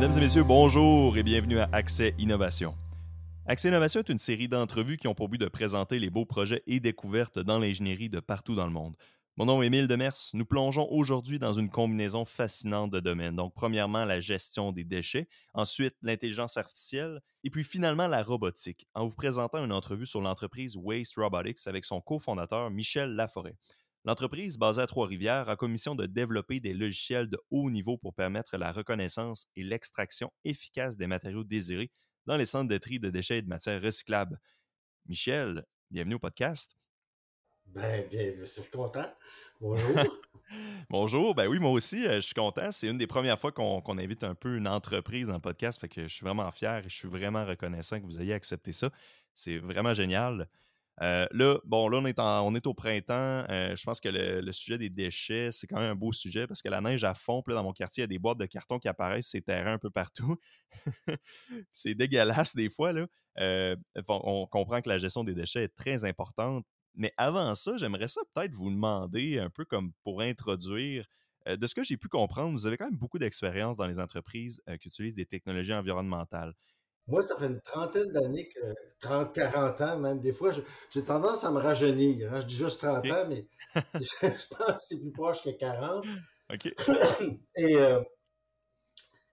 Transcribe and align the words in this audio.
Mesdames 0.00 0.16
et 0.16 0.20
messieurs, 0.20 0.44
bonjour 0.44 1.18
et 1.18 1.24
bienvenue 1.24 1.58
à 1.58 1.68
Accès 1.72 2.14
Innovation. 2.18 2.76
Accès 3.46 3.66
Innovation 3.66 3.98
est 3.98 4.08
une 4.08 4.20
série 4.20 4.46
d'entrevues 4.46 4.96
qui 4.96 5.08
ont 5.08 5.14
pour 5.16 5.28
but 5.28 5.40
de 5.40 5.48
présenter 5.48 5.98
les 5.98 6.08
beaux 6.08 6.24
projets 6.24 6.62
et 6.68 6.78
découvertes 6.78 7.40
dans 7.40 7.58
l'ingénierie 7.58 8.08
de 8.08 8.20
partout 8.20 8.54
dans 8.54 8.66
le 8.66 8.70
monde. 8.70 8.94
Mon 9.36 9.46
nom 9.46 9.60
est 9.60 9.66
Émile 9.66 9.88
Demers. 9.88 10.14
Nous 10.34 10.44
plongeons 10.44 10.86
aujourd'hui 10.88 11.40
dans 11.40 11.52
une 11.52 11.68
combinaison 11.68 12.24
fascinante 12.24 12.92
de 12.92 13.00
domaines. 13.00 13.34
Donc, 13.34 13.54
premièrement, 13.56 14.04
la 14.04 14.20
gestion 14.20 14.70
des 14.70 14.84
déchets, 14.84 15.26
ensuite, 15.52 15.96
l'intelligence 16.00 16.56
artificielle, 16.56 17.20
et 17.42 17.50
puis 17.50 17.64
finalement, 17.64 18.06
la 18.06 18.22
robotique, 18.22 18.86
en 18.94 19.04
vous 19.04 19.16
présentant 19.16 19.64
une 19.64 19.72
entrevue 19.72 20.06
sur 20.06 20.20
l'entreprise 20.20 20.76
Waste 20.76 21.16
Robotics 21.16 21.66
avec 21.66 21.84
son 21.84 22.00
cofondateur 22.00 22.70
Michel 22.70 23.16
Laforêt. 23.16 23.56
L'entreprise, 24.08 24.56
basée 24.56 24.80
à 24.80 24.86
Trois-Rivières, 24.86 25.50
a 25.50 25.56
commission 25.56 25.94
de 25.94 26.06
développer 26.06 26.60
des 26.60 26.72
logiciels 26.72 27.28
de 27.28 27.38
haut 27.50 27.70
niveau 27.70 27.98
pour 27.98 28.14
permettre 28.14 28.56
la 28.56 28.72
reconnaissance 28.72 29.44
et 29.54 29.62
l'extraction 29.62 30.32
efficace 30.46 30.96
des 30.96 31.06
matériaux 31.06 31.44
désirés 31.44 31.90
dans 32.24 32.38
les 32.38 32.46
centres 32.46 32.70
de 32.70 32.78
tri 32.78 32.98
de 32.98 33.10
déchets 33.10 33.36
et 33.36 33.42
de 33.42 33.48
matières 33.48 33.82
recyclables. 33.82 34.40
Michel, 35.04 35.62
bienvenue 35.90 36.14
au 36.14 36.18
podcast. 36.18 36.74
Ben, 37.66 38.08
bien, 38.08 38.32
je 38.38 38.44
suis 38.46 38.62
content. 38.70 39.12
Bonjour. 39.60 39.98
Bonjour. 40.88 41.34
Ben 41.34 41.46
oui, 41.46 41.58
moi 41.58 41.72
aussi, 41.72 42.06
euh, 42.06 42.14
je 42.14 42.20
suis 42.20 42.34
content. 42.34 42.70
C'est 42.70 42.86
une 42.86 42.96
des 42.96 43.06
premières 43.06 43.38
fois 43.38 43.52
qu'on 43.52 43.98
invite 43.98 44.24
un 44.24 44.34
peu 44.34 44.56
une 44.56 44.68
entreprise 44.68 45.26
dans 45.26 45.34
le 45.34 45.40
podcast. 45.40 45.78
Fait 45.78 45.88
que 45.90 46.04
je 46.04 46.14
suis 46.14 46.24
vraiment 46.24 46.50
fier 46.50 46.78
et 46.78 46.88
je 46.88 46.96
suis 46.96 47.08
vraiment 47.08 47.44
reconnaissant 47.44 48.00
que 48.00 48.06
vous 48.06 48.22
ayez 48.22 48.32
accepté 48.32 48.72
ça. 48.72 48.90
C'est 49.34 49.58
vraiment 49.58 49.92
génial. 49.92 50.48
Euh, 51.02 51.26
là, 51.30 51.58
bon, 51.64 51.88
là, 51.88 51.98
on 51.98 52.06
est, 52.06 52.18
on 52.18 52.54
est 52.54 52.66
au 52.66 52.74
printemps. 52.74 53.44
Euh, 53.48 53.76
je 53.76 53.84
pense 53.84 54.00
que 54.00 54.08
le, 54.08 54.52
sujet 54.52 54.78
des 54.78 54.90
déchets, 54.90 55.50
c'est 55.52 55.66
quand 55.66 55.78
même 55.78 55.92
un 55.92 55.94
beau 55.94 56.12
sujet 56.12 56.46
parce 56.46 56.62
que 56.62 56.68
la 56.68 56.80
neige 56.80 57.04
à 57.04 57.14
fond. 57.14 57.42
Là, 57.46 57.54
dans 57.54 57.62
mon 57.62 57.72
quartier, 57.72 58.02
il 58.02 58.04
y 58.04 58.04
a 58.04 58.08
des 58.08 58.18
boîtes 58.18 58.38
de 58.38 58.46
carton 58.46 58.78
qui 58.78 58.88
apparaissent 58.88 59.28
ces 59.28 59.42
terrains 59.42 59.74
un 59.74 59.78
peu 59.78 59.90
partout. 59.90 60.36
c'est 61.72 61.94
dégueulasse 61.94 62.54
des 62.56 62.68
fois. 62.68 62.92
Là. 62.92 63.06
on 64.08 64.46
comprend 64.50 64.80
que 64.80 64.88
la 64.88 64.98
gestion 64.98 65.24
des 65.24 65.34
déchets 65.34 65.64
est 65.64 65.74
très 65.74 66.04
importante. 66.04 66.64
Mais 66.94 67.12
avant 67.16 67.54
ça, 67.54 67.76
j'aimerais 67.76 68.08
ça 68.08 68.20
peut-être 68.34 68.54
vous 68.54 68.70
demander, 68.70 69.38
un 69.38 69.50
peu 69.50 69.64
comme 69.64 69.92
pour 70.02 70.20
introduire, 70.20 71.06
euh, 71.46 71.56
de 71.56 71.66
ce 71.66 71.74
que 71.74 71.82
j'ai 71.82 71.96
pu 71.96 72.08
comprendre, 72.08 72.52
vous 72.52 72.66
avez 72.66 72.76
quand 72.76 72.86
même 72.86 72.98
beaucoup 72.98 73.18
d'expérience 73.18 73.76
dans 73.76 73.86
les 73.86 74.00
entreprises 74.00 74.60
euh, 74.68 74.76
qui 74.76 74.88
utilisent 74.88 75.14
des 75.14 75.26
technologies 75.26 75.72
environnementales. 75.72 76.54
Moi, 77.08 77.22
ça 77.22 77.36
fait 77.36 77.46
une 77.46 77.60
trentaine 77.60 78.12
d'années, 78.12 78.48
que 78.48 78.60
30, 79.00 79.34
40 79.34 79.80
ans 79.80 79.98
même. 79.98 80.20
Des 80.20 80.32
fois, 80.32 80.50
j'ai 80.90 81.02
tendance 81.02 81.44
à 81.44 81.50
me 81.50 81.58
rajeunir. 81.58 82.32
Hein. 82.32 82.40
Je 82.42 82.46
dis 82.46 82.56
juste 82.56 82.80
30 82.80 83.04
ans, 83.06 83.26
mais 83.28 83.46
je 83.74 84.56
pense 84.56 84.72
que 84.72 84.72
c'est 84.78 85.00
plus 85.00 85.12
proche 85.12 85.42
que 85.42 85.50
40. 85.50 86.04
OK. 86.52 86.66
Et 87.56 87.76
euh, 87.76 88.00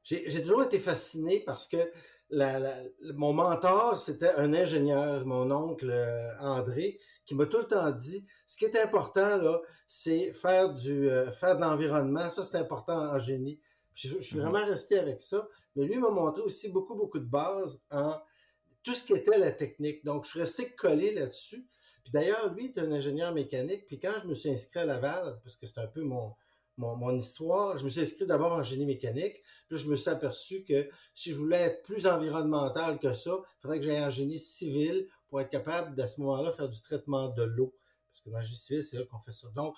j'ai 0.03 0.41
toujours 0.41 0.63
été 0.63 0.79
fasciné 0.79 1.43
parce 1.45 1.67
que 1.67 1.77
mon 3.13 3.33
mentor, 3.33 3.99
c'était 3.99 4.33
un 4.35 4.53
ingénieur, 4.53 5.25
mon 5.25 5.51
oncle 5.51 5.91
André, 6.39 6.99
qui 7.25 7.35
m'a 7.35 7.45
tout 7.45 7.57
le 7.57 7.67
temps 7.67 7.91
dit, 7.91 8.27
ce 8.47 8.57
qui 8.57 8.65
est 8.65 8.79
important, 8.79 9.37
là, 9.37 9.59
c'est 9.87 10.33
faire 10.33 10.73
du 10.73 11.09
euh, 11.09 11.31
faire 11.31 11.55
de 11.55 11.61
l'environnement. 11.61 12.29
Ça, 12.29 12.43
c'est 12.45 12.57
important 12.57 12.97
en 12.97 13.19
génie. 13.19 13.59
Je, 13.93 14.19
suis 14.19 14.37
mhm. 14.37 14.49
vraiment 14.49 14.65
resté 14.65 14.99
avec 14.99 15.21
ça. 15.21 15.47
Mais 15.75 15.85
lui 15.85 15.97
m'a 15.97 16.09
montré 16.09 16.41
aussi 16.41 16.69
beaucoup, 16.69 16.95
beaucoup 16.95 17.19
de 17.19 17.25
bases 17.25 17.81
en 17.91 18.19
tout 18.83 18.93
ce 18.93 19.03
qui 19.03 19.13
était 19.13 19.37
la 19.37 19.51
technique. 19.51 20.05
Donc, 20.05 20.25
je 20.25 20.29
suis 20.29 20.39
resté 20.39 20.69
collé 20.71 21.13
là-dessus. 21.13 21.67
Puis 22.03 22.11
d'ailleurs, 22.11 22.53
lui 22.53 22.65
est 22.65 22.79
un 22.79 22.91
ingénieur 22.91 23.33
mécanique. 23.33 23.87
Puis 23.87 23.99
quand 23.99 24.13
je 24.21 24.27
me 24.27 24.35
suis 24.35 24.49
inscrit 24.49 24.79
à 24.79 24.85
Laval, 24.85 25.39
parce 25.43 25.55
que 25.55 25.65
c'est 25.65 25.79
un 25.79 25.87
peu 25.87 26.03
mon, 26.03 26.35
mon, 26.77 27.15
histoire, 27.17 27.79
je 27.79 27.85
me 27.85 27.89
suis 27.89 28.01
inscrit 28.01 28.27
d'abord 28.27 28.51
en 28.51 28.63
génie 28.63 28.85
mécanique. 28.85 29.41
Puis 29.67 29.79
je 29.79 29.87
me 29.87 29.95
suis 29.95 30.09
aperçu 30.09 30.63
que 30.63 30.87
si 31.15 31.31
je 31.31 31.35
voulais 31.35 31.61
être 31.61 31.83
plus 31.83 32.05
environnemental 32.05 32.99
que 32.99 33.13
ça, 33.13 33.39
il 33.41 33.61
faudrait 33.61 33.79
que 33.79 33.85
j'aille 33.85 34.03
en 34.03 34.11
génie 34.11 34.39
civil 34.39 35.07
pour 35.27 35.41
être 35.41 35.49
capable, 35.49 35.99
à 35.99 36.07
ce 36.07 36.21
moment-là, 36.21 36.51
faire 36.51 36.69
du 36.69 36.81
traitement 36.81 37.29
de 37.29 37.43
l'eau. 37.43 37.75
Parce 38.11 38.21
que 38.21 38.29
dans 38.29 38.37
le 38.37 38.45
génie 38.45 38.57
civil, 38.57 38.83
c'est 38.83 38.97
là 38.97 39.03
qu'on 39.05 39.19
fait 39.19 39.33
ça. 39.33 39.47
Donc, 39.55 39.75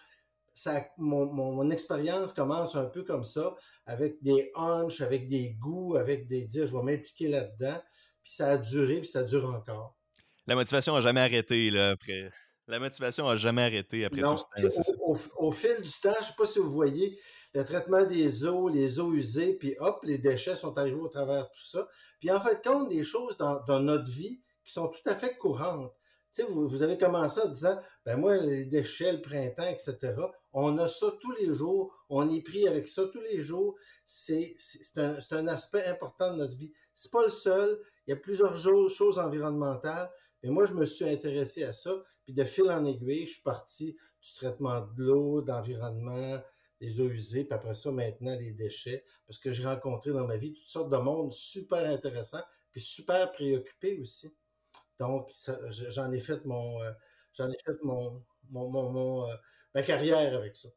ça, 0.57 0.85
mon, 0.97 1.25
mon, 1.25 1.69
expérience 1.69 2.33
commence 2.33 2.75
un 2.75 2.85
peu 2.85 3.03
comme 3.03 3.23
ça, 3.23 3.55
avec 3.85 4.21
des 4.23 4.51
hunches, 4.55 5.01
avec 5.01 5.29
des 5.29 5.51
goûts, 5.51 5.95
avec 5.95 6.27
des 6.27 6.45
dire, 6.45 6.65
je 6.65 6.75
vais 6.75 6.83
m'impliquer 6.83 7.27
là-dedans. 7.27 7.79
Puis 8.23 8.33
ça 8.33 8.49
a 8.49 8.57
duré, 8.57 8.97
puis 8.97 9.07
ça 9.07 9.23
dure 9.23 9.45
encore. 9.49 9.95
La 10.47 10.55
motivation 10.55 10.95
n'a 10.95 11.01
jamais 11.01 11.21
arrêté, 11.21 11.69
là, 11.69 11.91
après. 11.91 12.31
La 12.67 12.79
motivation 12.79 13.27
n'a 13.27 13.35
jamais 13.35 13.63
arrêté 13.63 14.03
après 14.03 14.21
tout 14.21 14.37
ce 14.37 14.91
temps. 14.91 14.97
Au, 15.05 15.17
au, 15.37 15.51
fil 15.51 15.81
du 15.81 15.91
temps, 16.01 16.13
je 16.15 16.19
ne 16.19 16.25
sais 16.25 16.33
pas 16.37 16.45
si 16.45 16.59
vous 16.59 16.71
voyez, 16.71 17.17
le 17.53 17.63
traitement 17.63 18.03
des 18.03 18.45
eaux, 18.45 18.67
les 18.67 18.99
eaux 18.99 19.13
usées, 19.13 19.53
puis 19.53 19.75
hop, 19.79 19.99
les 20.03 20.17
déchets 20.17 20.55
sont 20.55 20.77
arrivés 20.77 20.99
au 20.99 21.07
travers 21.07 21.43
de 21.43 21.49
tout 21.49 21.63
ça. 21.63 21.87
Puis 22.19 22.31
en 22.31 22.41
fait, 22.41 22.63
compte 22.63 22.89
des 22.89 23.03
choses 23.03 23.37
dans, 23.37 23.63
dans 23.65 23.79
notre 23.79 24.09
vie 24.09 24.41
qui 24.63 24.73
sont 24.73 24.87
tout 24.87 25.07
à 25.09 25.15
fait 25.15 25.37
courantes. 25.37 25.93
Tu 26.33 26.41
sais, 26.41 26.47
vous, 26.47 26.67
vous, 26.67 26.83
avez 26.83 26.97
commencé 26.97 27.39
en 27.39 27.47
disant, 27.47 27.79
ben 28.07 28.15
moi, 28.15 28.37
les 28.37 28.63
déchets, 28.63 29.11
le 29.11 29.21
printemps, 29.21 29.67
etc., 29.67 30.13
on 30.53 30.77
a 30.77 30.87
ça 30.87 31.07
tous 31.19 31.33
les 31.33 31.53
jours, 31.53 31.93
on 32.07 32.33
est 32.33 32.41
pris 32.41 32.65
avec 32.65 32.87
ça 32.87 33.03
tous 33.11 33.19
les 33.19 33.41
jours. 33.41 33.75
C'est 34.05 34.55
un, 34.95 35.13
un 35.31 35.47
aspect 35.49 35.85
important 35.87 36.31
de 36.31 36.37
notre 36.37 36.55
vie. 36.55 36.71
C'est 36.95 37.11
pas 37.11 37.25
le 37.25 37.29
seul. 37.29 37.77
Il 38.07 38.11
y 38.11 38.13
a 38.13 38.15
plusieurs 38.15 38.55
choses 38.55 39.19
environnementales. 39.19 40.09
Mais 40.41 40.49
moi, 40.49 40.65
je 40.65 40.73
me 40.73 40.85
suis 40.85 41.03
intéressé 41.03 41.65
à 41.65 41.73
ça. 41.73 42.01
Puis 42.23 42.33
de 42.33 42.45
fil 42.45 42.71
en 42.71 42.85
aiguille, 42.85 43.25
je 43.25 43.33
suis 43.33 43.41
parti 43.41 43.97
du 44.21 44.33
traitement 44.35 44.79
de 44.79 45.03
l'eau, 45.03 45.41
d'environnement, 45.41 46.41
les 46.79 47.01
eaux 47.01 47.09
usées, 47.09 47.43
puis 47.43 47.55
après 47.55 47.73
ça, 47.73 47.91
maintenant, 47.91 48.37
les 48.39 48.53
déchets. 48.53 49.03
Parce 49.27 49.37
que 49.37 49.51
j'ai 49.51 49.65
rencontré 49.65 50.11
dans 50.11 50.25
ma 50.25 50.37
vie 50.37 50.53
toutes 50.53 50.69
sortes 50.69 50.89
de 50.89 50.97
monde 50.97 51.33
super 51.33 51.85
intéressants, 51.85 52.43
puis 52.71 52.79
super 52.79 53.33
préoccupés 53.33 53.99
aussi. 53.99 54.33
Donc, 54.97 55.29
j'en 55.89 56.09
ai 56.13 56.19
fait 56.19 56.45
mon, 56.45 56.81
euh, 56.81 56.91
j'en 57.37 57.49
ai 57.49 57.57
fait 57.63 57.77
mon, 57.83 58.23
mon, 58.49 58.69
mon, 58.69 59.29
euh, 59.29 59.35
ma 59.73 59.83
carrière 59.83 60.35
avec 60.35 60.55
ça. 60.55 60.69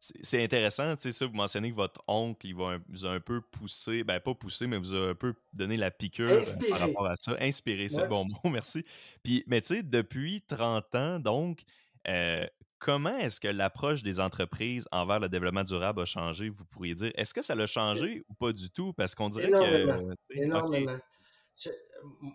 C'est 0.00 0.42
intéressant, 0.42 0.96
tu 0.96 1.02
sais, 1.02 1.12
ça, 1.12 1.26
vous 1.26 1.34
mentionnez 1.34 1.70
que 1.70 1.76
votre 1.76 2.02
oncle, 2.08 2.44
il 2.48 2.56
va 2.56 2.78
vous 2.88 3.06
a 3.06 3.10
un 3.10 3.20
peu 3.20 3.40
poussé, 3.40 4.02
ben 4.02 4.18
pas 4.18 4.34
poussé, 4.34 4.66
mais 4.66 4.76
vous 4.76 4.96
a 4.96 5.10
un 5.10 5.14
peu 5.14 5.34
donné 5.52 5.76
la 5.76 5.92
piqûre 5.92 6.28
euh, 6.28 6.68
par 6.68 6.80
rapport 6.80 7.06
à 7.06 7.14
ça. 7.14 7.36
Inspiré, 7.38 7.88
c'est 7.88 8.08
bon 8.08 8.24
mot, 8.24 8.34
merci. 8.50 8.84
Puis, 9.22 9.44
mais 9.46 9.60
tu 9.60 9.76
sais, 9.76 9.82
depuis 9.84 10.42
30 10.42 10.94
ans, 10.96 11.18
donc, 11.20 11.62
comment 12.80 13.16
est-ce 13.18 13.38
que 13.38 13.46
l'approche 13.46 14.02
des 14.02 14.18
entreprises 14.18 14.88
envers 14.90 15.20
le 15.20 15.28
développement 15.28 15.62
durable 15.62 16.00
a 16.00 16.04
changé, 16.04 16.48
vous 16.48 16.64
pourriez 16.64 16.96
dire? 16.96 17.12
Est-ce 17.14 17.32
que 17.32 17.42
ça 17.42 17.54
l'a 17.54 17.66
changé 17.66 18.24
ou 18.28 18.34
pas 18.34 18.52
du 18.52 18.70
tout? 18.70 18.92
Parce 18.94 19.14
qu'on 19.14 19.28
dirait 19.28 19.52
que... 19.52 20.16
Énormément 20.30 20.98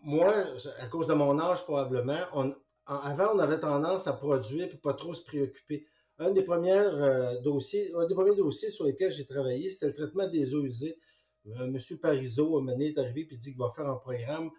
moi, 0.03 0.33
à 0.81 0.85
cause 0.87 1.07
de 1.07 1.13
mon 1.13 1.39
âge 1.39 1.63
probablement, 1.63 2.19
on, 2.33 2.55
avant, 2.87 3.35
on 3.35 3.39
avait 3.39 3.59
tendance 3.59 4.07
à 4.07 4.13
produire 4.13 4.65
et 4.65 4.77
pas 4.77 4.93
trop 4.93 5.13
se 5.13 5.23
préoccuper. 5.23 5.87
Un 6.19 6.31
des 6.31 6.41
premiers 6.41 6.71
euh, 6.71 7.39
dossiers, 7.41 7.93
un 7.95 8.05
des 8.05 8.15
premiers 8.15 8.35
dossiers 8.35 8.71
sur 8.71 8.85
lesquels 8.85 9.11
j'ai 9.11 9.25
travaillé, 9.25 9.69
c'était 9.71 9.87
le 9.87 9.93
traitement 9.93 10.27
des 10.27 10.55
eaux 10.55 10.63
usées. 10.63 10.97
Euh, 11.47 11.67
Monsieur 11.67 11.97
Parizeau, 11.97 12.57
un 12.59 12.79
est 12.79 12.97
arrivé 12.97 13.27
et 13.29 13.35
dit 13.35 13.51
qu'il 13.51 13.59
va 13.59 13.71
faire 13.75 13.87
un 13.87 13.97
programme. 13.97 14.49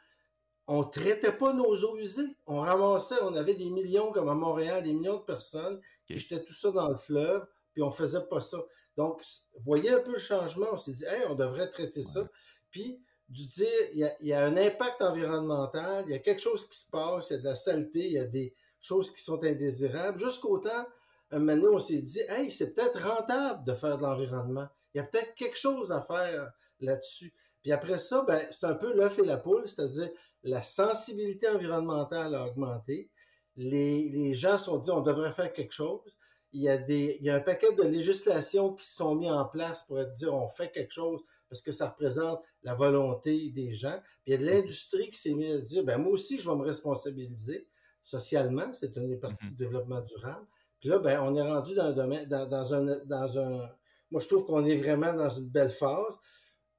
On 0.67 0.85
traitait 0.85 1.33
pas 1.33 1.53
nos 1.53 1.75
eaux 1.75 1.99
usées. 1.99 2.29
On 2.47 2.61
ramassait, 2.61 3.17
on 3.23 3.35
avait 3.35 3.55
des 3.55 3.71
millions, 3.71 4.13
comme 4.13 4.29
à 4.29 4.35
Montréal, 4.35 4.85
des 4.85 4.93
millions 4.93 5.17
de 5.17 5.25
personnes 5.25 5.81
qui 6.07 6.19
jetaient 6.19 6.45
tout 6.45 6.53
ça 6.53 6.71
dans 6.71 6.89
le 6.89 6.97
fleuve, 6.97 7.47
puis 7.73 7.83
on 7.83 7.91
faisait 7.91 8.27
pas 8.31 8.41
ça. 8.41 8.59
Donc, 8.97 9.23
vous 9.55 9.65
voyez 9.65 9.91
un 9.91 10.01
peu 10.01 10.13
le 10.13 10.19
changement. 10.19 10.67
On 10.73 10.79
s'est 10.79 10.93
dit, 10.93 11.05
hey, 11.05 11.23
on 11.29 11.35
devrait 11.35 11.71
traiter 11.71 12.03
ça. 12.03 12.29
Puis, 12.71 13.03
du 13.29 13.47
dire, 13.47 13.67
il 13.93 14.27
y, 14.27 14.33
a, 14.33 14.45
un 14.45 14.57
impact 14.57 15.03
environnemental, 15.03 16.05
il 16.07 16.13
y 16.13 16.17
a 16.17 16.19
quelque 16.19 16.41
chose 16.41 16.67
qui 16.69 16.79
se 16.79 16.91
passe, 16.91 17.29
il 17.31 17.35
y 17.35 17.37
a 17.37 17.41
de 17.41 17.45
la 17.45 17.57
saleté, 17.57 18.07
il 18.07 18.13
y 18.13 18.19
a 18.19 18.25
des 18.25 18.55
choses 18.81 19.15
qui 19.15 19.23
sont 19.23 19.43
indésirables. 19.45 20.19
Jusqu'au 20.19 20.59
temps, 20.59 20.87
un 21.31 21.39
moment 21.39 21.61
donné, 21.61 21.77
on 21.77 21.81
s'est 21.81 22.01
dit, 22.01 22.21
hey, 22.31 22.51
c'est 22.51 22.75
peut-être 22.75 23.07
rentable 23.07 23.65
de 23.65 23.75
faire 23.75 23.99
de 23.99 24.03
l'environnement. 24.03 24.67
Il 24.95 24.99
y 24.99 25.01
a 25.01 25.05
peut-être 25.05 25.35
quelque 25.35 25.59
chose 25.59 25.93
à 25.93 26.01
faire 26.01 26.51
là-dessus. 26.81 27.35
Puis 27.63 27.73
après 27.73 27.99
ça, 27.99 28.25
ben, 28.27 28.41
c'est 28.51 28.65
un 28.65 28.75
peu 28.75 28.95
l'œuf 28.95 29.19
et 29.19 29.25
la 29.27 29.37
poule, 29.37 29.69
c'est-à-dire 29.69 30.09
la 30.43 30.63
sensibilité 30.63 31.49
environnementale 31.49 32.35
a 32.35 32.47
augmenté. 32.47 33.11
Les, 33.57 34.09
les 34.09 34.35
gens 34.35 34.57
se 34.57 34.67
sont 34.67 34.79
dit, 34.79 34.91
on 34.91 35.01
devrait 35.01 35.33
faire 35.33 35.53
quelque 35.53 35.75
chose. 35.75 36.17
Il 36.53 36.63
y 36.63 36.69
a 36.71 36.79
des, 36.79 37.19
il 37.21 37.27
y 37.27 37.31
a 37.31 37.35
un 37.35 37.41
paquet 37.41 37.75
de 37.75 37.83
législations 37.83 38.73
qui 38.73 38.87
sont 38.87 39.17
mis 39.17 39.31
en 39.31 39.45
place 39.45 39.83
pour 39.83 40.03
dire, 40.07 40.35
on 40.35 40.49
fait 40.49 40.71
quelque 40.71 40.93
chose 40.93 41.21
parce 41.49 41.63
que 41.63 41.73
ça 41.73 41.89
représente 41.89 42.43
la 42.63 42.75
volonté 42.75 43.51
des 43.51 43.73
gens. 43.73 43.99
Puis 44.25 44.29
il 44.29 44.31
y 44.33 44.35
a 44.35 44.39
de 44.39 44.47
l'industrie 44.47 45.11
qui 45.11 45.19
s'est 45.19 45.35
mise 45.35 45.55
à 45.55 45.61
dire, 45.61 45.85
ben 45.85 45.99
moi 45.99 46.13
aussi, 46.13 46.39
je 46.39 46.49
vais 46.49 46.57
me 46.57 46.65
responsabiliser 46.65 47.67
socialement, 48.05 48.73
c'est 48.73 48.97
une 48.97 49.09
des 49.09 49.17
parties 49.17 49.47
mm-hmm. 49.47 49.51
du 49.51 49.57
développement 49.57 50.01
durable. 50.01 50.47
Puis 50.81 50.89
là, 50.89 50.99
ben, 50.99 51.21
on 51.23 51.35
est 51.35 51.43
rendu 51.43 51.75
dans 51.75 51.87
un 51.87 51.93
domaine, 51.93 52.27
dans, 52.27 52.75
un, 52.75 52.85
dans 53.05 53.39
un, 53.39 53.71
moi 54.11 54.21
je 54.21 54.29
trouve 54.29 54.45
qu'on 54.45 54.65
est 54.65 54.77
vraiment 54.77 55.13
dans 55.13 55.31
une 55.31 55.49
belle 55.49 55.71
phase. 55.71 56.19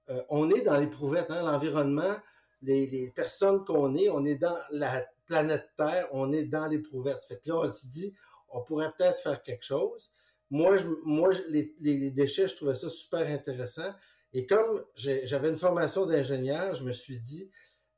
Euh, 0.10 0.22
on 0.30 0.50
est 0.50 0.62
dans 0.62 0.80
l'éprouvette, 0.80 1.30
hein, 1.30 1.42
l'environnement, 1.42 2.16
les, 2.62 2.88
les 2.88 3.10
personnes 3.12 3.64
qu'on 3.64 3.96
est, 3.96 4.10
on 4.10 4.26
est 4.26 4.36
dans 4.36 4.56
la 4.72 5.06
planète 5.26 5.70
Terre, 5.78 6.08
on 6.12 6.32
est 6.34 6.46
dans 6.46 6.68
l'éprouvette. 6.68 7.24
Fait 7.26 7.38
que 7.38 7.50
là, 7.50 7.58
on 7.58 7.72
se 7.72 7.88
dit, 7.88 8.16
on 8.50 8.64
pourrait 8.64 8.92
peut-être 8.98 9.20
faire 9.20 9.42
quelque 9.44 9.64
chose. 9.64 10.12
Moi, 10.50 10.76
je, 10.78 10.88
moi 11.04 11.30
les, 11.50 11.76
les, 11.80 12.10
déchets, 12.10 12.48
je 12.48 12.56
trouvais 12.56 12.76
ça 12.76 12.90
super 12.90 13.28
intéressant. 13.28 13.94
Et 14.34 14.46
comme 14.46 14.84
j'avais 14.96 15.50
une 15.50 15.56
formation 15.56 16.06
d'ingénieur, 16.06 16.76
je 16.76 16.84
me 16.84 16.92
suis 16.92 17.20
dit, 17.20 17.52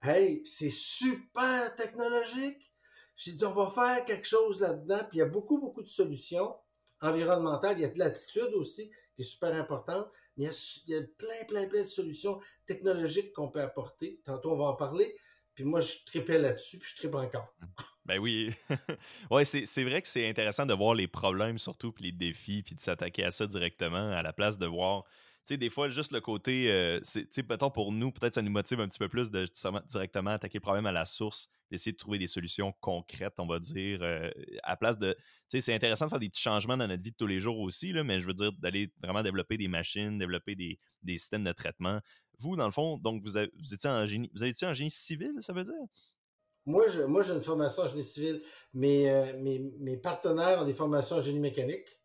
hey, 0.04 0.46
c'est 0.46 0.70
super 0.70 1.76
technologique. 1.76 2.72
J'ai 3.18 3.34
dit, 3.34 3.46
on 3.46 3.54
va 3.54 3.70
faire 3.70 4.06
quelque 4.06 4.28
chose 4.28 4.62
là-dedans. 4.62 5.00
Puis 5.10 5.18
il 5.18 5.20
y 5.20 5.22
a 5.22 5.26
beaucoup, 5.26 5.60
beaucoup 5.60 5.84
de 5.84 5.90
solutions 5.90 6.56
environnementales. 7.02 7.78
Il 7.78 7.82
y 7.82 7.86
a 7.86 7.90
de 7.90 8.00
l'attitude 8.00 8.54
aussi 8.54 8.90
qui 9.16 9.22
est 9.22 9.26
super 9.26 9.54
importante. 9.54 10.08
Mais 10.38 10.46
il 10.46 10.94
y, 10.94 10.96
a, 10.96 11.02
plein, 11.18 11.46
plein, 11.48 11.68
plein 11.68 11.82
de 11.82 11.88
solutions 11.88 12.40
technologiques 12.66 13.34
qu'on 13.34 13.50
peut 13.50 13.62
apporter. 13.62 14.22
Tantôt, 14.26 14.54
on 14.54 14.58
va 14.58 14.66
en 14.66 14.76
parler. 14.76 15.14
Puis 15.54 15.66
moi, 15.66 15.82
je 15.82 15.98
tripais 16.06 16.40
là-dessus, 16.40 16.80
puis 16.80 16.90
je 16.90 16.96
tripe 16.96 17.16
encore. 17.16 17.54
Ben 18.06 18.18
oui. 18.20 18.52
ouais, 19.32 19.44
c'est 19.44 19.84
vrai 19.84 20.02
que 20.02 20.08
c'est 20.08 20.28
intéressant 20.28 20.66
de 20.66 20.74
voir 20.74 20.96
les 20.96 21.08
problèmes 21.08 21.60
surtout, 21.60 21.92
puis 21.92 22.06
les 22.06 22.12
défis, 22.12 22.64
puis 22.64 22.74
de 22.74 22.82
s'attaquer 22.82 23.26
à 23.26 23.32
ça 23.32 23.46
directement, 23.46 24.12
à 24.12 24.22
la 24.22 24.34
place 24.34 24.58
de 24.58 24.66
voir 24.66 25.04
sais, 25.46 25.58
des 25.58 25.70
fois, 25.70 25.90
juste 25.90 26.12
le 26.12 26.22
côté, 26.22 26.72
euh, 26.72 27.00
tu 27.00 27.28
sais, 27.30 27.44
mettons 27.50 27.72
pour 27.72 27.92
nous, 27.92 28.12
peut-être 28.12 28.36
ça 28.36 28.42
nous 28.42 28.52
motive 28.52 28.80
un 28.80 28.88
petit 28.88 29.00
peu 29.00 29.10
plus 29.10 29.32
de 29.32 29.46
directement 29.90 30.32
attaquer 30.32 30.58
le 30.58 30.62
problème 30.62 30.86
à 30.86 30.92
la 30.92 31.06
source, 31.06 31.50
d'essayer 31.70 31.92
de 31.92 31.98
trouver 31.98 32.18
des 32.18 32.28
solutions 32.28 32.74
concrètes, 32.80 33.34
on 33.38 33.48
va 33.48 33.60
dire, 33.60 34.00
euh, 34.02 34.30
à 34.64 34.76
place 34.78 34.98
de, 34.98 35.14
tu 35.14 35.20
sais, 35.48 35.62
c'est 35.62 35.74
intéressant 35.74 36.06
de 36.06 36.10
faire 36.12 36.20
des 36.20 36.30
petits 36.30 36.42
changements 36.42 36.78
dans 36.78 36.88
notre 36.88 37.04
vie 37.04 37.12
de 37.12 37.16
tous 37.16 37.28
les 37.28 37.40
jours 37.40 37.60
aussi, 37.60 37.92
là, 37.92 38.04
mais 38.04 38.22
je 38.22 38.28
veux 38.28 38.34
dire, 38.34 38.52
d'aller 38.54 38.92
vraiment 39.02 39.24
développer 39.24 39.58
des 39.58 39.68
machines, 39.68 40.18
développer 40.18 40.56
des, 40.56 40.80
des, 41.04 41.18
systèmes 41.18 41.44
de 41.44 41.52
traitement. 41.52 42.00
Vous, 42.38 42.56
dans 42.56 42.66
le 42.66 42.72
fond, 42.72 42.98
donc, 42.98 43.24
vous, 43.24 43.38
étiez 43.38 43.90
en 43.90 44.06
génie, 44.06 44.30
vous 44.34 44.44
étiez 44.44 44.68
en 44.68 44.74
génie 44.74 44.92
civil, 44.92 45.34
ça 45.40 45.54
veut 45.54 45.64
dire? 45.64 45.74
Moi, 46.66 46.86
moi, 47.08 47.24
j'ai 47.24 47.34
une 47.34 47.42
formation 47.42 47.84
en 47.84 47.88
génie 47.88 48.04
civil. 48.04 48.42
mais 48.74 49.10
euh, 49.10 49.42
mes, 49.42 49.60
mes 49.80 49.98
partenaires 49.98 50.62
ont 50.62 50.66
des 50.66 50.74
formations 50.74 51.18
en 51.18 51.22
génie 51.22 51.40
mécanique 51.40 52.01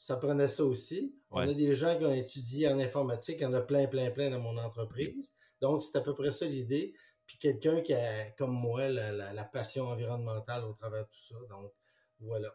ça 0.00 0.16
prenait 0.16 0.48
ça 0.48 0.64
aussi. 0.64 1.14
On 1.30 1.40
a 1.40 1.52
des 1.52 1.74
gens 1.74 1.96
qui 1.96 2.06
ont 2.06 2.14
étudié 2.14 2.68
en 2.68 2.78
informatique, 2.80 3.36
il 3.38 3.42
y 3.42 3.46
en 3.46 3.52
a 3.52 3.60
plein, 3.60 3.86
plein, 3.86 4.10
plein 4.10 4.30
dans 4.30 4.40
mon 4.40 4.56
entreprise. 4.56 5.36
Donc, 5.60 5.84
c'est 5.84 5.98
à 5.98 6.00
peu 6.00 6.14
près 6.14 6.32
ça 6.32 6.46
l'idée. 6.46 6.94
Puis 7.26 7.36
quelqu'un 7.38 7.82
qui 7.82 7.92
a, 7.92 8.30
comme 8.30 8.52
moi, 8.52 8.88
la, 8.88 9.44
passion 9.44 9.88
environnementale 9.88 10.64
au 10.64 10.72
travers 10.72 11.02
de 11.02 11.10
tout 11.10 11.34
ça. 11.34 11.34
Donc, 11.50 11.70
voilà. 12.18 12.48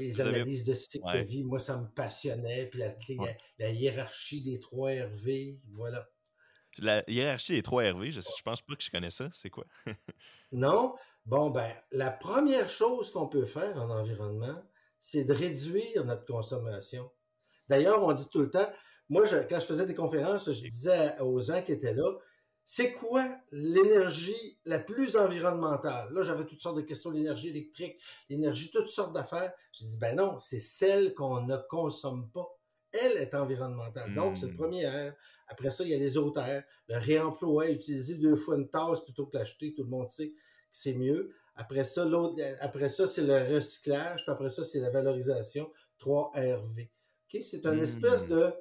Les 0.00 0.20
analyses 0.20 0.64
de 0.64 0.74
cycle 0.74 1.06
de 1.14 1.20
vie, 1.20 1.44
moi, 1.44 1.60
ça 1.60 1.80
me 1.80 1.86
passionnait. 1.86 2.66
Puis 2.66 2.80
la, 2.80 3.70
hiérarchie 3.70 4.42
des 4.42 4.58
trois 4.58 4.90
RV, 4.90 5.60
voilà. 5.70 6.10
La 6.78 7.08
hiérarchie 7.08 7.52
des 7.52 7.62
trois 7.62 7.84
RV, 7.84 8.10
je, 8.10 8.20
je 8.20 8.42
pense 8.42 8.60
pas 8.60 8.74
que 8.74 8.82
je 8.82 8.90
connais 8.90 9.10
ça. 9.10 9.30
C'est 9.32 9.50
quoi? 9.50 9.66
non? 10.52 10.96
Bon, 11.26 11.50
ben, 11.50 11.72
la 11.92 12.10
première 12.10 12.68
chose 12.68 13.12
qu'on 13.12 13.28
peut 13.28 13.46
faire 13.46 13.80
en 13.80 13.88
environnement, 13.88 14.60
c'est 15.04 15.24
de 15.24 15.34
réduire 15.34 16.06
notre 16.06 16.24
consommation. 16.24 17.10
D'ailleurs, 17.68 18.02
on 18.02 18.14
dit 18.14 18.26
tout 18.32 18.40
le 18.40 18.48
temps, 18.48 18.66
moi, 19.10 19.24
quand 19.28 19.60
je 19.60 19.66
faisais 19.66 19.84
des 19.84 19.94
conférences, 19.94 20.50
je 20.50 20.66
disais 20.66 21.20
aux 21.20 21.42
gens 21.42 21.60
qui 21.60 21.72
étaient 21.72 21.92
là, 21.92 22.10
c'est 22.64 22.94
quoi 22.94 23.22
l'énergie 23.52 24.58
la 24.64 24.78
plus 24.78 25.18
environnementale? 25.18 26.10
Là, 26.10 26.22
j'avais 26.22 26.46
toutes 26.46 26.62
sortes 26.62 26.78
de 26.78 26.80
questions, 26.80 27.10
l'énergie 27.10 27.50
électrique, 27.50 28.00
l'énergie, 28.30 28.70
toutes 28.70 28.88
sortes 28.88 29.12
d'affaires. 29.12 29.52
Je 29.78 29.84
dis, 29.84 29.98
ben 29.98 30.16
non, 30.16 30.38
c'est 30.40 30.58
celle 30.58 31.12
qu'on 31.12 31.42
ne 31.42 31.58
consomme 31.68 32.30
pas. 32.30 32.48
Elle 32.90 33.18
est 33.18 33.34
environnementale. 33.34 34.14
Donc, 34.14 34.38
c'est 34.38 34.46
le 34.46 34.52
hmm. 34.52 34.56
premier 34.56 34.84
air. 34.84 35.14
Après 35.48 35.70
ça, 35.70 35.84
il 35.84 35.90
y 35.90 35.94
a 35.94 35.98
les 35.98 36.16
autres 36.16 36.40
airs. 36.40 36.64
Le 36.88 36.96
réemploi, 36.96 37.68
utiliser 37.68 38.14
deux 38.14 38.36
fois 38.36 38.56
une 38.56 38.70
tasse 38.70 39.02
plutôt 39.04 39.26
que 39.26 39.36
l'acheter, 39.36 39.74
tout 39.74 39.82
le 39.82 39.90
monde 39.90 40.10
sait 40.10 40.30
que 40.30 40.36
c'est 40.72 40.94
mieux. 40.94 41.34
Après 41.56 41.84
ça, 41.84 42.04
l'autre, 42.04 42.42
après 42.60 42.88
ça, 42.88 43.06
c'est 43.06 43.22
le 43.22 43.54
recyclage, 43.54 44.22
puis 44.24 44.32
après 44.32 44.50
ça, 44.50 44.64
c'est 44.64 44.80
la 44.80 44.90
valorisation 44.90 45.70
3RV. 46.00 46.90
C'est 47.42 47.64
une 47.66 47.80
espèce 47.80 48.28
hmm. 48.28 48.32
de 48.32 48.54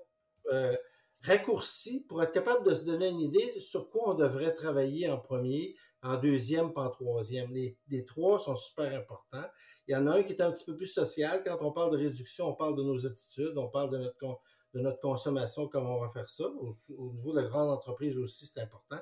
euh, 0.51 0.75
raccourci 1.24 2.06
pour 2.07 2.22
être 2.22 2.31
capable 2.31 2.66
de 2.66 2.75
se 2.75 2.84
donner 2.84 3.10
une 3.10 3.19
idée 3.19 3.60
sur 3.60 3.90
quoi 3.90 4.12
on 4.12 4.13
devrait 4.16 4.54
travailler 4.56 5.10
en 5.10 5.18
premier, 5.18 5.75
en 6.01 6.18
deuxième, 6.18 6.74
pas 6.74 6.84
en 6.84 6.90
troisième. 6.90 7.51
Les, 7.51 8.06
trois 8.06 8.40
sont 8.40 8.56
super 8.56 8.94
importants. 8.94 9.48
Il 9.88 9.94
y 9.94 9.96
en 9.96 10.07
a 10.07 10.18
un 10.18 10.24
qui 10.24 10.34
est 10.34 10.42
un 10.42 10.51
petit 10.51 10.66
peu 10.66 10.75
plus 10.75 10.88
social. 10.88 11.44
Quand 11.46 11.57
on 11.62 11.72
parle 11.72 11.92
de 11.92 12.04
réduction, 12.04 12.48
on 12.48 12.56
parle 12.56 12.75
de 12.75 12.84
nos 12.84 13.06
attitudes, 13.06 13.57
on 13.57 13.69
parle 13.69 13.92
de 13.92 13.98
notre, 13.98 14.42
de 14.74 14.80
notre 14.80 15.00
consommation, 15.00 15.68
comment 15.68 15.98
on 15.98 16.01
va 16.01 16.10
faire 16.10 16.30
ça. 16.30 16.46
Au, 16.46 17.13
niveau 17.13 17.31
de 17.31 17.42
la 17.42 17.48
grande 17.48 17.69
entreprise 17.69 18.18
aussi, 18.18 18.46
c'est 18.46 18.62
important. 18.62 19.00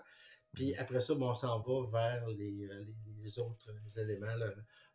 Puis 0.54 0.76
après 0.76 1.02
ça, 1.02 1.14
on 1.14 1.36
s'en 1.36 1.60
va 1.60 1.92
vers 1.92 2.28
les, 2.28 2.68
euh, 2.70 3.42
autres 3.42 4.00
éléments, 4.00 4.36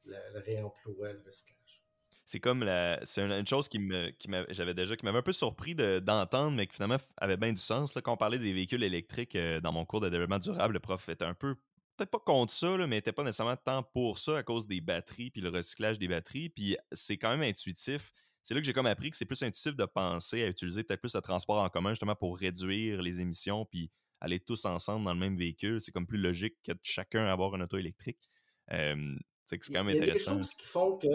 le, 0.05 0.41
réemploi, 0.41 1.13
le 1.13 1.23
recyclage. 1.27 1.83
C'est 2.25 2.41
comme 2.41 2.65
la, 2.65 3.01
c'est 3.05 3.23
une, 3.23 3.47
chose 3.47 3.69
qui 3.69 3.79
me, 3.79 4.11
qui 4.11 4.29
j'avais 4.51 4.75
déjà, 4.75 4.97
qui 4.97 5.05
m'avait 5.05 5.19
un 5.19 5.23
peu 5.23 5.33
surpris 5.33 5.75
d'entendre, 5.75 6.57
mais 6.57 6.67
qui 6.67 6.75
finalement 6.75 6.99
avait 7.17 7.37
bien 7.37 7.53
du 7.53 7.61
sens. 7.61 7.95
Là, 7.95 8.03
quand 8.03 8.13
on 8.13 8.17
parlait 8.17 8.39
des 8.39 8.53
véhicules 8.53 8.83
électriques 8.83 9.37
euh, 9.37 9.61
dans 9.61 9.73
mon 9.73 9.85
cours 9.85 10.01
de 10.01 10.09
développement 10.09 10.41
durable, 10.41 10.75
le 10.75 10.81
prof 10.81 11.09
était 11.09 11.25
un 11.25 11.35
peu, 11.35 11.55
peut-être 11.97 12.11
pas 12.11 12.19
contre 12.19 12.53
ça, 12.53 12.77
mais 12.79 12.87
n'était 12.89 13.13
pas 13.13 13.23
nécessairement 13.23 13.57
tant 13.57 13.85
pour 13.85 14.19
ça 14.19 14.39
à 14.39 14.43
cause 14.43 14.67
des 14.67 14.81
batteries 14.81 15.31
puis 15.31 15.41
le 15.41 15.51
recyclage 15.51 15.99
des 15.99 16.09
batteries. 16.09 16.49
Puis 16.49 16.77
c'est 16.93 17.17
quand 17.17 17.31
même 17.31 17.49
intuitif. 17.49 18.13
C'est 18.43 18.55
là 18.55 18.61
que 18.61 18.67
j'ai 18.67 18.73
comme 18.73 18.87
appris 18.87 19.11
que 19.11 19.17
c'est 19.17 19.25
plus 19.25 19.43
intuitif 19.43 19.75
de 19.75 19.85
penser 19.85 20.43
à 20.43 20.49
utiliser 20.49 20.83
peut-être 20.83 21.01
plus 21.01 21.15
le 21.15 21.21
transport 21.21 21.63
en 21.63 21.69
commun 21.69 21.91
justement 21.91 22.15
pour 22.15 22.37
réduire 22.39 23.03
les 23.03 23.21
émissions 23.21 23.65
puis 23.65 23.91
aller 24.21 24.41
tous 24.41 24.65
ensemble 24.65 25.05
dans 25.05 25.15
le 25.15 25.21
même 25.21 25.37
véhicule. 25.37 25.81
C'est 25.81 25.93
comme 25.93 26.07
plus 26.07 26.19
logique 26.19 26.57
que 26.65 26.73
de 26.73 26.79
chacun 26.83 27.27
avoir 27.27 27.55
une 27.55 27.63
auto 27.63 27.77
électrique. 27.77 28.31
c'est 28.69 29.59
quand 29.59 29.85
même 29.85 29.97
intéressant. 29.97 29.99
Il 29.99 30.07
y 30.07 30.11
a 30.11 30.13
des 30.13 30.19
choses 30.19 30.55
qui 30.55 30.67
font 30.67 30.97
que, 30.99 31.09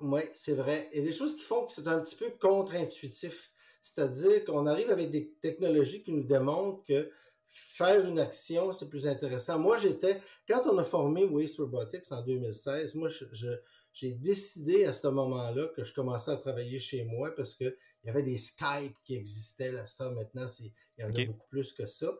oui, 0.00 0.22
c'est 0.34 0.54
vrai. 0.54 0.88
Il 0.92 1.00
y 1.00 1.02
a 1.02 1.04
des 1.04 1.12
choses 1.12 1.36
qui 1.36 1.42
font 1.42 1.66
que 1.66 1.72
c'est 1.72 1.86
un 1.86 2.00
petit 2.00 2.16
peu 2.16 2.30
contre-intuitif. 2.40 3.52
C'est-à-dire 3.82 4.44
qu'on 4.44 4.66
arrive 4.66 4.90
avec 4.90 5.10
des 5.10 5.32
technologies 5.40 6.02
qui 6.02 6.12
nous 6.12 6.24
démontrent 6.24 6.84
que 6.84 7.10
faire 7.48 8.06
une 8.06 8.18
action, 8.18 8.72
c'est 8.72 8.88
plus 8.88 9.06
intéressant. 9.06 9.58
Moi, 9.58 9.78
j'étais, 9.78 10.20
quand 10.46 10.62
on 10.66 10.78
a 10.78 10.84
formé 10.84 11.24
Waste 11.24 11.58
Robotics 11.58 12.10
en 12.12 12.22
2016, 12.22 12.94
moi, 12.94 13.08
j'ai 13.92 14.12
décidé 14.12 14.84
à 14.84 14.92
ce 14.92 15.08
moment-là 15.08 15.66
que 15.68 15.82
je 15.82 15.92
commençais 15.92 16.30
à 16.30 16.36
travailler 16.36 16.78
chez 16.78 17.04
moi 17.04 17.34
parce 17.34 17.54
que 17.54 17.76
il 18.02 18.06
y 18.06 18.10
avait 18.10 18.22
des 18.22 18.38
Skype 18.38 18.94
qui 19.04 19.14
existaient 19.14 19.72
là. 19.72 19.84
Ça, 19.86 20.10
maintenant, 20.10 20.46
il 20.60 20.72
y 20.98 21.04
en 21.04 21.14
a 21.14 21.24
beaucoup 21.26 21.48
plus 21.48 21.72
que 21.72 21.86
ça. 21.86 22.16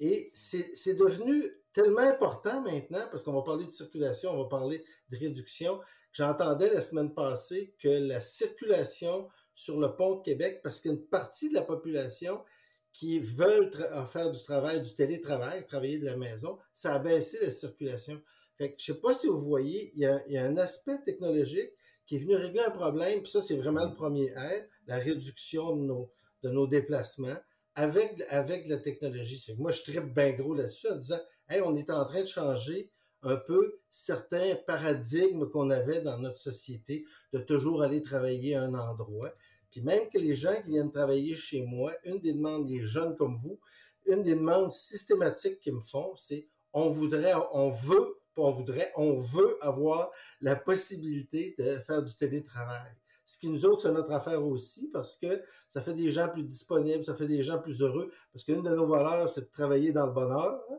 Et 0.00 0.30
c'est 0.32 0.94
devenu 0.94 1.42
tellement 1.72 2.00
important 2.00 2.62
maintenant, 2.62 3.06
parce 3.10 3.22
qu'on 3.22 3.32
va 3.32 3.42
parler 3.42 3.66
de 3.66 3.70
circulation, 3.70 4.30
on 4.30 4.42
va 4.42 4.48
parler 4.48 4.84
de 5.10 5.18
réduction. 5.18 5.80
J'entendais 6.12 6.72
la 6.72 6.80
semaine 6.80 7.12
passée 7.12 7.74
que 7.78 7.88
la 7.88 8.20
circulation 8.20 9.28
sur 9.52 9.80
le 9.80 9.94
pont 9.94 10.16
de 10.16 10.22
Québec, 10.22 10.60
parce 10.62 10.80
qu'une 10.80 11.02
partie 11.06 11.50
de 11.50 11.54
la 11.54 11.62
population 11.62 12.42
qui 12.92 13.20
veulent 13.20 13.70
en 13.92 14.06
faire 14.06 14.30
du 14.32 14.42
travail, 14.42 14.82
du 14.82 14.94
télétravail, 14.94 15.66
travailler 15.66 15.98
de 15.98 16.06
la 16.06 16.16
maison, 16.16 16.58
ça 16.72 16.94
a 16.94 16.98
baissé 16.98 17.38
la 17.44 17.52
circulation. 17.52 18.22
Fait 18.56 18.70
que 18.70 18.76
je 18.78 18.92
sais 18.92 19.00
pas 19.00 19.14
si 19.14 19.26
vous 19.26 19.40
voyez, 19.40 19.92
il 19.94 20.00
y 20.00 20.06
a, 20.06 20.22
il 20.26 20.32
y 20.32 20.38
a 20.38 20.44
un 20.44 20.56
aspect 20.56 20.98
technologique 21.04 21.72
qui 22.06 22.16
est 22.16 22.20
venu 22.20 22.36
régler 22.36 22.60
un 22.60 22.70
problème, 22.70 23.20
puis 23.20 23.30
ça, 23.30 23.42
c'est 23.42 23.56
vraiment 23.56 23.84
le 23.84 23.94
premier 23.94 24.32
R, 24.34 24.62
la 24.86 24.96
réduction 24.96 25.76
de 25.76 25.82
nos, 25.82 26.10
de 26.42 26.48
nos 26.48 26.66
déplacements 26.66 27.36
avec, 27.76 28.20
avec 28.30 28.66
la 28.66 28.78
technologie. 28.78 29.38
C'est 29.38 29.56
moi, 29.56 29.70
je 29.70 29.82
tripe 29.82 30.14
bien 30.14 30.32
gros 30.32 30.54
là-dessus 30.54 30.88
en 30.88 30.96
disant 30.96 31.20
Hey, 31.48 31.60
on 31.60 31.76
est 31.76 31.90
en 31.90 32.04
train 32.04 32.22
de 32.22 32.26
changer 32.26 32.90
un 33.22 33.36
peu 33.36 33.80
certains 33.90 34.56
paradigmes 34.66 35.48
qu'on 35.50 35.70
avait 35.70 36.00
dans 36.00 36.18
notre 36.18 36.38
société, 36.38 37.04
de 37.32 37.38
toujours 37.38 37.82
aller 37.82 38.02
travailler 38.02 38.56
à 38.56 38.62
un 38.62 38.74
endroit. 38.74 39.32
Puis 39.70 39.80
même 39.82 40.08
que 40.08 40.18
les 40.18 40.34
gens 40.34 40.54
qui 40.62 40.70
viennent 40.70 40.92
travailler 40.92 41.36
chez 41.36 41.62
moi, 41.62 41.92
une 42.04 42.20
des 42.20 42.32
demandes 42.32 42.66
des 42.66 42.84
jeunes 42.84 43.14
comme 43.16 43.36
vous, 43.36 43.60
une 44.06 44.22
des 44.22 44.34
demandes 44.34 44.70
systématiques 44.70 45.60
qu'ils 45.60 45.74
me 45.74 45.80
font, 45.80 46.14
c'est 46.16 46.48
on 46.72 46.88
voudrait, 46.88 47.34
on 47.52 47.70
veut, 47.70 48.20
pas 48.34 48.42
on 48.42 48.50
voudrait, 48.50 48.92
on 48.96 49.18
veut 49.18 49.56
avoir 49.60 50.10
la 50.40 50.56
possibilité 50.56 51.54
de 51.58 51.76
faire 51.86 52.02
du 52.02 52.14
télétravail. 52.16 52.92
Ce 53.26 53.38
qui 53.38 53.48
nous 53.48 53.66
autres, 53.66 53.82
c'est 53.82 53.92
notre 53.92 54.12
affaire 54.12 54.44
aussi 54.44 54.88
parce 54.92 55.16
que 55.16 55.42
ça 55.68 55.82
fait 55.82 55.94
des 55.94 56.10
gens 56.10 56.28
plus 56.28 56.44
disponibles, 56.44 57.04
ça 57.04 57.16
fait 57.16 57.26
des 57.26 57.42
gens 57.42 57.58
plus 57.58 57.82
heureux. 57.82 58.12
Parce 58.32 58.44
qu'une 58.44 58.62
de 58.62 58.70
nos 58.70 58.86
valeurs, 58.86 59.28
c'est 59.28 59.42
de 59.42 59.50
travailler 59.50 59.92
dans 59.92 60.06
le 60.06 60.12
bonheur. 60.12 60.62
Hein, 60.70 60.78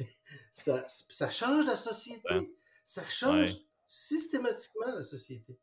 ça, 0.52 0.84
ça, 0.88 1.30
change 1.30 1.64
la 1.66 1.76
société. 1.76 2.56
Ça 2.84 3.08
change 3.08 3.54
systématiquement 3.86 4.94
la 4.96 5.04
société. 5.04 5.56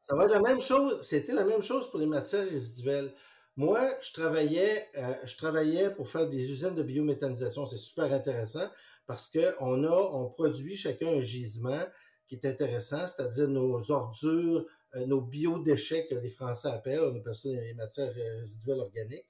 Ça 0.00 0.16
va 0.16 0.24
être 0.24 0.32
la 0.32 0.40
même 0.40 0.60
chose. 0.60 1.00
C'était 1.02 1.34
la 1.34 1.44
même 1.44 1.62
chose 1.62 1.88
pour 1.90 2.00
les 2.00 2.06
matières 2.06 2.48
résiduelles. 2.48 3.14
Moi, 3.56 3.80
je 4.00 4.12
travaillais, 4.12 4.88
euh, 4.96 5.14
je 5.24 5.36
travaillais 5.36 5.94
pour 5.94 6.08
faire 6.08 6.28
des 6.28 6.50
usines 6.50 6.74
de 6.74 6.82
biométhanisation. 6.82 7.66
C'est 7.66 7.78
super 7.78 8.12
intéressant 8.12 8.68
parce 9.06 9.30
qu'on 9.30 9.84
a, 9.84 9.96
on 10.14 10.30
produit 10.30 10.76
chacun 10.76 11.08
un 11.08 11.20
gisement 11.20 11.84
qui 12.26 12.36
est 12.36 12.46
intéressant, 12.46 13.06
c'est-à-dire 13.08 13.48
nos 13.48 13.90
ordures, 13.90 14.66
nos 15.06 15.20
biodéchets 15.20 16.06
que 16.06 16.14
les 16.16 16.30
Français 16.30 16.68
appellent, 16.68 17.00
on 17.00 17.16
appelle 17.16 17.36
ça 17.36 17.48
les 17.48 17.74
matières 17.74 18.12
résiduelles 18.12 18.80
organiques. 18.80 19.26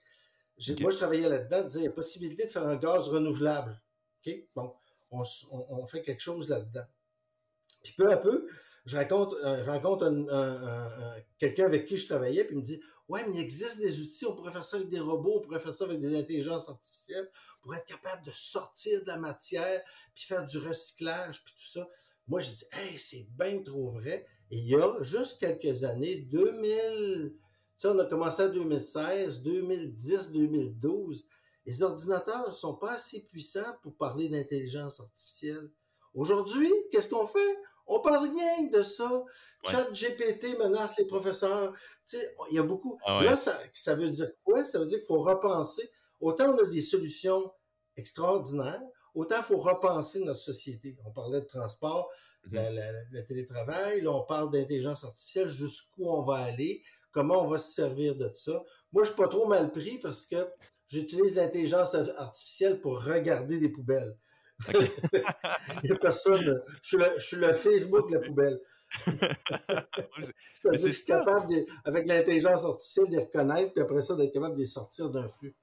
Moi, 0.81 0.91
je 0.91 0.97
travaillais 0.97 1.29
là-dedans, 1.29 1.63
disais, 1.63 1.81
il 1.81 1.85
y 1.85 1.89
a 1.89 1.93
possibilité 1.93 2.45
de 2.45 2.51
faire 2.51 2.67
un 2.67 2.77
gaz 2.77 3.09
renouvelable. 3.09 3.81
OK? 4.27 4.35
Bon, 4.55 4.75
on, 5.11 5.87
fait 5.87 6.03
quelque 6.03 6.21
chose 6.21 6.49
là-dedans. 6.49 6.85
Puis 7.83 7.95
peu 7.95 8.11
à 8.11 8.17
peu, 8.17 8.47
je 8.85 8.97
rencontre, 8.97 9.37
euh, 10.13 11.21
quelqu'un 11.39 11.65
avec 11.65 11.87
qui 11.87 11.97
je 11.97 12.07
travaillais, 12.07 12.45
puis 12.45 12.55
il 12.55 12.59
me 12.59 12.63
dit 12.65 12.83
Ouais, 13.09 13.27
mais 13.27 13.39
il 13.39 13.41
existe 13.41 13.81
des 13.81 14.01
outils, 14.01 14.25
on 14.25 14.37
pourrait 14.37 14.53
faire 14.53 14.65
ça 14.65 14.77
avec 14.77 14.89
des 14.89 15.01
robots, 15.01 15.39
on 15.39 15.41
pourrait 15.41 15.59
faire 15.59 15.73
ça 15.73 15.85
avec 15.85 15.99
des 15.99 16.17
intelligences 16.17 16.69
artificielles, 16.69 17.29
pour 17.61 17.75
être 17.75 17.87
capable 17.87 18.25
de 18.25 18.31
sortir 18.33 19.03
de 19.03 19.09
la 19.09 19.19
matière, 19.19 19.83
puis 20.15 20.25
faire 20.25 20.45
du 20.45 20.59
recyclage, 20.59 21.43
puis 21.43 21.55
tout 21.55 21.69
ça. 21.73 21.89
Moi, 22.29 22.39
j'ai 22.41 22.53
dit, 22.53 22.65
hey, 22.73 22.99
c'est 22.99 23.27
bien 23.33 23.61
trop 23.63 23.91
vrai. 23.91 24.27
Et 24.51 24.59
il 24.59 24.69
y 24.69 24.75
a 24.75 25.03
juste 25.03 25.39
quelques 25.39 25.85
années, 25.85 26.17
2000, 26.31 27.33
tu 27.33 27.39
sais, 27.77 27.89
on 27.89 27.99
a 27.99 28.07
commencé 28.07 28.43
en 28.43 28.49
2016, 28.49 29.43
2010, 29.43 30.33
2012, 30.33 31.27
les 31.67 31.83
ordinateurs 31.83 32.49
ne 32.49 32.53
sont 32.53 32.75
pas 32.75 32.93
assez 32.93 33.23
puissants 33.27 33.77
pour 33.83 33.95
parler 33.95 34.29
d'intelligence 34.29 35.01
artificielle. 35.01 35.71
Aujourd'hui, 36.15 36.69
qu'est-ce 36.91 37.09
qu'on 37.09 37.27
fait? 37.27 37.59
On 37.87 38.01
parle 38.01 38.31
rien 38.31 38.65
de 38.65 38.83
ça. 38.83 39.25
Chat 39.65 39.91
GPT 39.93 40.59
menace 40.59 40.99
les 40.99 41.05
professeurs. 41.05 41.73
Tu 42.07 42.17
sais, 42.17 42.37
il 42.51 42.57
y 42.57 42.59
a 42.59 42.63
beaucoup. 42.63 42.99
Ah 43.05 43.23
Là, 43.23 43.37
ça, 43.37 43.53
ça, 43.75 43.95
veut 43.95 44.09
dire 44.09 44.31
quoi? 44.43 44.65
Ça 44.65 44.79
veut 44.79 44.87
dire 44.87 44.99
qu'il 44.99 45.07
faut 45.07 45.23
repenser. 45.23 45.91
Autant 46.21 46.55
on 46.55 46.59
a 46.59 46.67
des 46.67 46.83
solutions 46.83 47.53
extraordinaires, 47.97 48.83
autant 49.15 49.37
il 49.39 49.45
faut 49.45 49.59
repenser 49.59 50.25
notre 50.25 50.41
société. 50.41 50.97
On 51.05 51.11
parlait 51.11 51.41
de 51.41 51.47
transport, 51.47 52.11
mm-hmm. 52.49 53.07
le 53.13 53.25
télétravail. 53.25 54.01
Là, 54.01 54.13
on 54.13 54.25
parle 54.25 54.51
d'intelligence 54.51 55.05
artificielle, 55.05 55.49
jusqu'où 55.49 56.09
on 56.09 56.23
va 56.23 56.37
aller, 56.37 56.83
comment 57.13 57.45
on 57.45 57.49
va 57.49 57.59
se 57.59 57.73
servir 57.73 58.17
de 58.17 58.31
ça. 58.35 58.63
Moi, 58.93 59.05
je 59.05 59.09
suis 59.09 59.17
pas 59.17 59.29
trop 59.29 59.47
mal 59.49 59.71
pris 59.71 59.99
parce 59.99 60.27
que 60.27 60.49
j'utilise 60.87 61.37
l'intelligence 61.37 61.95
artificielle 61.95 62.81
pour 62.81 63.05
regarder 63.05 63.59
des 63.59 63.69
poubelles. 63.69 64.17
Il 64.69 65.85
n'y 65.85 65.93
a 65.93 65.97
personne. 65.97 66.63
Je 66.83 66.99
suis, 67.19 67.37
le, 67.37 67.53
Facebook 67.53 68.11
de 68.11 68.17
la 68.17 68.21
poubelle. 68.21 68.61
C'est-à-dire 69.07 70.81
que 70.81 70.87
je 70.87 70.93
suis 70.93 71.05
capable, 71.05 71.55
avec 71.85 72.07
l'intelligence 72.07 72.65
artificielle, 72.65 73.07
de 73.07 73.13
les 73.13 73.23
reconnaître, 73.23 73.73
puis 73.73 73.83
après 73.83 74.03
ça, 74.03 74.17
d'être 74.17 74.33
capable 74.33 74.55
de 74.55 74.61
les 74.61 74.67
sortir 74.67 75.09
d'un 75.11 75.29
flux. 75.29 75.55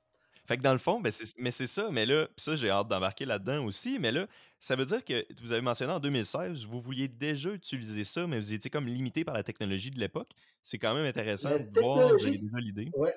Fait 0.46 0.58
que 0.58 0.62
dans 0.62 0.72
le 0.72 0.80
fond, 0.80 1.02
ben 1.02 1.12
mais 1.38 1.52
c'est 1.52 1.68
ça, 1.68 1.90
mais 1.92 2.06
là, 2.06 2.30
ça, 2.38 2.56
j'ai 2.56 2.70
hâte 2.70 2.88
d'embarquer 2.88 3.26
là-dedans 3.26 3.66
aussi, 3.66 4.00
mais 4.00 4.12
là, 4.12 4.28
ça 4.60 4.76
veut 4.76 4.86
dire 4.86 5.04
que 5.06 5.26
vous 5.42 5.52
avez 5.52 5.62
mentionné 5.62 5.94
en 5.94 6.00
2016, 6.00 6.66
vous 6.66 6.82
vouliez 6.82 7.08
déjà 7.08 7.52
utiliser 7.52 8.04
ça, 8.04 8.26
mais 8.28 8.40
vous 8.40 8.54
étiez 8.54 8.70
comme 8.70 8.88
limité 8.88 9.24
par 9.24 9.36
la 9.36 9.44
technologie 9.44 9.92
de 9.92 10.00
l'époque. 10.00 10.32
C'est 10.64 10.80
quand 10.80 10.94
même 10.94 11.06
intéressant 11.06 11.52
de 11.52 11.80
voir 11.80 12.12
déjà 12.14 12.30
l'idée. 12.60 12.90
Ouais. 12.96 13.14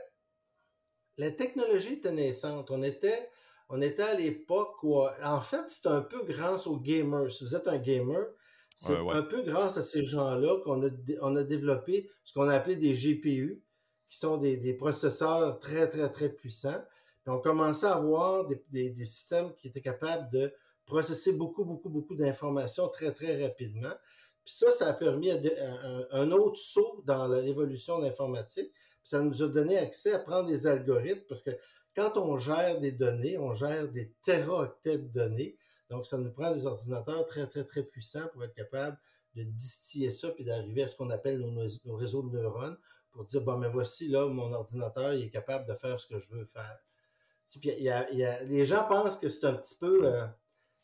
La 1.16 1.30
technologie 1.30 1.94
était 1.94 2.12
naissante. 2.12 2.70
On 2.70 2.82
était 2.82 3.30
on 3.70 3.80
était 3.80 4.02
à 4.02 4.14
l'époque 4.14 4.82
où, 4.82 5.00
en 5.22 5.40
fait, 5.40 5.62
c'est 5.68 5.86
un 5.86 6.00
peu 6.00 6.24
grâce 6.24 6.66
aux 6.66 6.78
gamers. 6.78 7.30
Si 7.30 7.44
vous 7.44 7.54
êtes 7.54 7.68
un 7.68 7.78
gamer, 7.78 8.26
c'est 8.74 8.96
un 8.96 9.22
peu 9.22 9.42
grâce 9.42 9.76
à 9.76 9.82
ces 9.82 10.04
gens-là 10.04 10.58
qu'on 10.64 10.84
a, 10.84 10.90
on 11.22 11.36
a 11.36 11.44
développé 11.44 12.10
ce 12.24 12.34
qu'on 12.34 12.48
a 12.48 12.54
appelé 12.54 12.74
des 12.74 12.94
GPU, 12.94 13.62
qui 14.08 14.18
sont 14.18 14.38
des, 14.38 14.74
processeurs 14.74 15.60
très, 15.60 15.88
très, 15.88 16.10
très 16.10 16.30
puissants. 16.30 16.82
Puis 17.22 17.32
on 17.32 17.38
commençait 17.38 17.86
à 17.86 17.94
avoir 17.94 18.48
des, 18.70 19.04
systèmes 19.04 19.54
qui 19.54 19.68
étaient 19.68 19.80
capables 19.80 20.28
de 20.32 20.52
processer 20.90 21.32
beaucoup, 21.32 21.64
beaucoup, 21.64 21.88
beaucoup 21.88 22.16
d'informations 22.16 22.88
très, 22.88 23.12
très 23.12 23.42
rapidement. 23.42 23.94
Puis 24.44 24.54
ça, 24.54 24.72
ça 24.72 24.88
a 24.88 24.92
permis 24.92 25.30
un, 25.30 26.30
autre 26.32 26.58
saut 26.58 27.02
dans 27.06 27.28
l'évolution 27.28 28.00
de 28.00 28.06
l'informatique. 28.06 28.72
Ça 29.04 29.20
nous 29.20 29.42
a 29.42 29.48
donné 29.48 29.78
accès 29.78 30.12
à 30.12 30.18
prendre 30.18 30.48
des 30.48 30.66
algorithmes 30.66 31.24
parce 31.28 31.42
que 31.42 31.50
quand 31.94 32.16
on 32.16 32.36
gère 32.36 32.80
des 32.80 32.92
données, 32.92 33.38
on 33.38 33.54
gère 33.54 33.88
des 33.88 34.12
téraoctets 34.24 34.98
de 34.98 35.08
données. 35.08 35.56
Donc, 35.90 36.06
ça 36.06 36.18
nous 36.18 36.32
prend 36.32 36.52
des 36.52 36.66
ordinateurs 36.66 37.24
très, 37.26 37.46
très, 37.46 37.64
très 37.64 37.82
puissants 37.82 38.28
pour 38.32 38.42
être 38.44 38.54
capable 38.54 38.98
de 39.34 39.44
distiller 39.44 40.10
ça 40.10 40.30
puis 40.30 40.44
d'arriver 40.44 40.82
à 40.82 40.88
ce 40.88 40.96
qu'on 40.96 41.10
appelle 41.10 41.38
nos, 41.38 41.96
réseaux 41.96 42.22
de 42.22 42.36
neurones 42.36 42.78
pour 43.12 43.24
dire, 43.24 43.42
bon, 43.42 43.58
mais 43.58 43.68
voici, 43.68 44.08
là, 44.08 44.26
mon 44.26 44.52
ordinateur, 44.52 45.14
il 45.14 45.24
est 45.24 45.30
capable 45.30 45.66
de 45.68 45.74
faire 45.74 45.98
ce 46.00 46.06
que 46.06 46.18
je 46.18 46.30
veux 46.32 46.44
faire. 46.44 46.78
Puis, 47.48 47.60
y 47.64 47.90
a, 47.90 48.42
les 48.44 48.64
gens 48.64 48.84
pensent 48.84 49.16
que 49.16 49.28
c'est 49.28 49.46
un 49.46 49.54
petit 49.54 49.76
peu, 49.76 50.00
euh, 50.04 50.26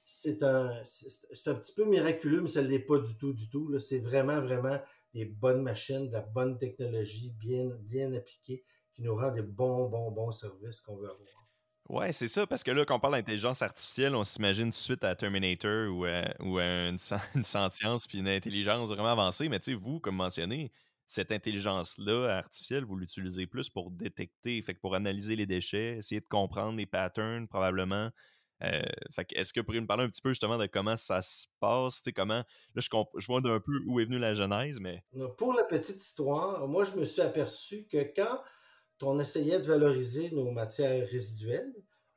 c'est 0.08 0.44
un, 0.44 0.72
c'est 0.84 1.48
un 1.48 1.54
petit 1.54 1.74
peu 1.74 1.84
miraculeux, 1.84 2.40
mais 2.40 2.48
ça 2.48 2.62
ne 2.62 2.68
l'est 2.68 2.78
pas 2.78 2.98
du 3.00 3.18
tout, 3.18 3.32
du 3.32 3.50
tout. 3.50 3.76
C'est 3.80 3.98
vraiment, 3.98 4.40
vraiment 4.40 4.78
des 5.12 5.24
bonnes 5.24 5.62
machines, 5.62 6.06
de 6.06 6.12
la 6.12 6.20
bonne 6.20 6.58
technologie 6.58 7.34
bien, 7.40 7.66
bien 7.80 8.12
appliquée 8.12 8.64
qui 8.94 9.02
nous 9.02 9.16
rend 9.16 9.32
des 9.32 9.42
bons, 9.42 9.88
bons, 9.88 10.12
bons 10.12 10.30
services 10.30 10.80
qu'on 10.80 10.96
veut 10.96 11.10
avoir. 11.10 11.48
Ouais, 11.88 12.12
c'est 12.12 12.28
ça, 12.28 12.46
parce 12.46 12.62
que 12.62 12.70
là, 12.70 12.84
quand 12.84 12.96
on 12.96 13.00
parle 13.00 13.14
d'intelligence 13.14 13.62
artificielle, 13.62 14.14
on 14.14 14.24
s'imagine 14.24 14.72
suite 14.72 15.02
à 15.04 15.14
Terminator 15.16 15.92
ou, 15.92 16.04
à, 16.04 16.34
ou 16.40 16.58
une, 16.60 16.98
sentience 16.98 18.06
puis 18.06 18.18
une 18.18 18.28
intelligence 18.28 18.88
vraiment 18.88 19.12
avancée. 19.12 19.48
Mais 19.48 19.58
tu 19.58 19.72
sais, 19.72 19.74
vous, 19.74 19.98
comme 19.98 20.16
mentionné, 20.16 20.72
cette 21.04 21.32
intelligence-là 21.32 22.38
artificielle, 22.38 22.84
vous 22.84 22.96
l'utilisez 22.96 23.46
plus 23.46 23.70
pour 23.70 23.90
détecter, 23.90 24.62
fait 24.62 24.74
que 24.74 24.80
pour 24.80 24.94
analyser 24.94 25.34
les 25.34 25.46
déchets, 25.46 25.96
essayer 25.98 26.20
de 26.20 26.26
comprendre 26.26 26.76
les 26.76 26.86
patterns, 26.86 27.48
probablement. 27.48 28.10
Euh, 28.62 28.82
fait 29.12 29.26
est-ce 29.34 29.52
que 29.52 29.60
vous 29.60 29.64
pourriez 29.64 29.80
me 29.80 29.86
parler 29.86 30.04
un 30.04 30.08
petit 30.08 30.22
peu 30.22 30.30
justement 30.30 30.56
de 30.56 30.66
comment 30.66 30.96
ça 30.96 31.20
se 31.20 31.46
passe, 31.60 32.02
comment, 32.14 32.42
là 32.42 32.44
je, 32.76 32.88
je 33.18 33.26
vois 33.26 33.38
un 33.38 33.60
peu 33.60 33.72
où 33.86 34.00
est 34.00 34.06
venue 34.06 34.18
la 34.18 34.32
genèse, 34.32 34.80
mais... 34.80 35.04
Pour 35.36 35.52
la 35.52 35.64
petite 35.64 36.02
histoire, 36.02 36.66
moi 36.66 36.84
je 36.84 36.92
me 36.92 37.04
suis 37.04 37.20
aperçu 37.20 37.86
que 37.90 37.98
quand 38.14 38.40
on 39.02 39.20
essayait 39.20 39.58
de 39.58 39.64
valoriser 39.64 40.30
nos 40.30 40.50
matières 40.50 41.06
résiduelles, 41.08 41.74